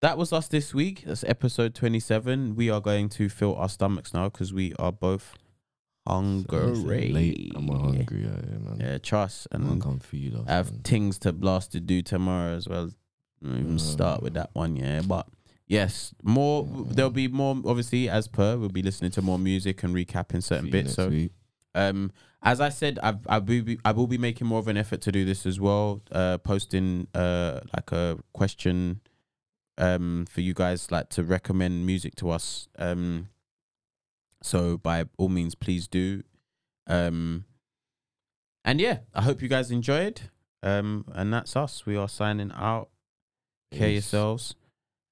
that 0.00 0.16
was 0.16 0.32
us 0.32 0.48
this 0.48 0.74
week. 0.74 1.04
That's 1.06 1.24
episode 1.24 1.74
twenty-seven. 1.74 2.54
We 2.56 2.70
are 2.70 2.80
going 2.80 3.08
to 3.10 3.28
fill 3.28 3.56
our 3.56 3.68
stomachs 3.68 4.14
now 4.14 4.28
because 4.28 4.52
we 4.52 4.74
are 4.78 4.92
both 4.92 5.34
hungry. 6.06 7.12
Late. 7.12 7.52
I'm 7.54 7.68
hungry. 7.68 8.22
Yeah, 8.22 8.40
yeah, 8.50 8.58
man. 8.58 8.76
Yeah, 8.80 8.98
trust 8.98 9.48
I'm 9.52 9.62
gonna 9.62 9.72
and 9.72 9.82
come 9.82 9.98
feed. 10.00 10.36
I 10.46 10.52
have 10.52 10.70
man. 10.70 10.80
things 10.82 11.18
to 11.20 11.32
blast 11.32 11.72
to 11.72 11.80
do 11.80 12.02
tomorrow 12.02 12.54
as 12.54 12.68
well. 12.68 12.90
Even 13.44 13.78
start 13.78 14.22
with 14.22 14.34
that 14.34 14.50
one, 14.52 14.74
yeah. 14.76 15.00
But 15.06 15.26
yes, 15.66 16.12
more. 16.22 16.66
There'll 16.88 17.10
be 17.10 17.28
more. 17.28 17.60
Obviously, 17.64 18.08
as 18.08 18.26
per, 18.26 18.56
we'll 18.56 18.68
be 18.68 18.82
listening 18.82 19.10
to 19.12 19.22
more 19.22 19.38
music 19.38 19.82
and 19.82 19.94
recapping 19.94 20.42
certain 20.42 20.70
bits. 20.70 20.94
So 20.94 21.08
week. 21.08 21.32
Um, 21.74 22.10
as 22.42 22.60
I 22.60 22.68
said, 22.68 22.98
I've, 23.02 23.26
I 23.26 23.38
will 23.38 23.62
be 23.62 23.78
I 23.84 23.92
will 23.92 24.06
be 24.06 24.18
making 24.18 24.46
more 24.46 24.58
of 24.58 24.68
an 24.68 24.76
effort 24.76 25.00
to 25.02 25.12
do 25.12 25.24
this 25.24 25.44
as 25.46 25.58
well. 25.58 26.02
Uh, 26.12 26.38
posting 26.38 27.08
uh 27.14 27.60
like 27.74 27.90
a 27.92 28.18
question, 28.32 29.00
um, 29.78 30.26
for 30.28 30.40
you 30.40 30.54
guys 30.54 30.90
like 30.90 31.08
to 31.10 31.22
recommend 31.22 31.86
music 31.86 32.14
to 32.16 32.30
us. 32.30 32.68
Um, 32.78 33.28
so 34.42 34.76
by 34.76 35.04
all 35.16 35.28
means, 35.28 35.54
please 35.54 35.88
do. 35.88 36.22
Um, 36.86 37.44
and 38.64 38.80
yeah, 38.80 38.98
I 39.14 39.22
hope 39.22 39.42
you 39.42 39.48
guys 39.48 39.70
enjoyed. 39.70 40.20
Um, 40.62 41.04
and 41.12 41.32
that's 41.32 41.56
us. 41.56 41.86
We 41.86 41.96
are 41.96 42.08
signing 42.08 42.52
out. 42.54 42.90
Care 43.72 43.90
yourselves. 43.90 44.54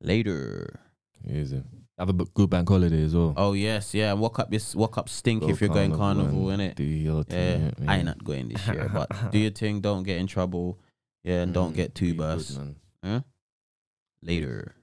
Later. 0.01 0.81
Easy. 1.29 1.62
Have 1.99 2.11
a 2.11 2.12
b- 2.12 2.26
good 2.34 2.51
bank 2.51 2.68
holiday 2.68 3.05
as 3.05 3.14
well. 3.14 3.32
Oh 3.36 3.55
yes, 3.55 3.94
yeah. 3.94 4.12
Walk 4.12 4.38
up 4.38 4.51
this 4.51 4.74
walk 4.74 4.99
up 4.99 5.09
stink 5.09 5.42
Go 5.42 5.49
if 5.49 5.61
you're 5.62 5.70
going 5.70 5.97
carnival, 5.97 6.51
and 6.51 6.61
innit? 6.61 6.74
Do 6.74 6.84
your 6.84 7.24
Yeah, 7.28 7.70
thing, 7.70 7.74
I 7.88 7.97
ain't 7.97 8.05
not 8.05 8.22
going 8.22 8.49
this 8.49 8.66
year, 8.68 8.90
but 8.92 9.09
do 9.32 9.38
your 9.38 9.51
thing. 9.51 9.80
Don't 9.80 10.03
get 10.03 10.18
in 10.18 10.26
trouble. 10.26 10.78
Yeah, 11.24 11.40
and 11.42 11.55
don't 11.55 11.72
Mm, 11.72 11.76
get 11.76 11.94
too 11.94 12.09
good, 12.09 12.18
burst. 12.18 12.61
Huh? 13.03 13.20
Later. 14.22 14.76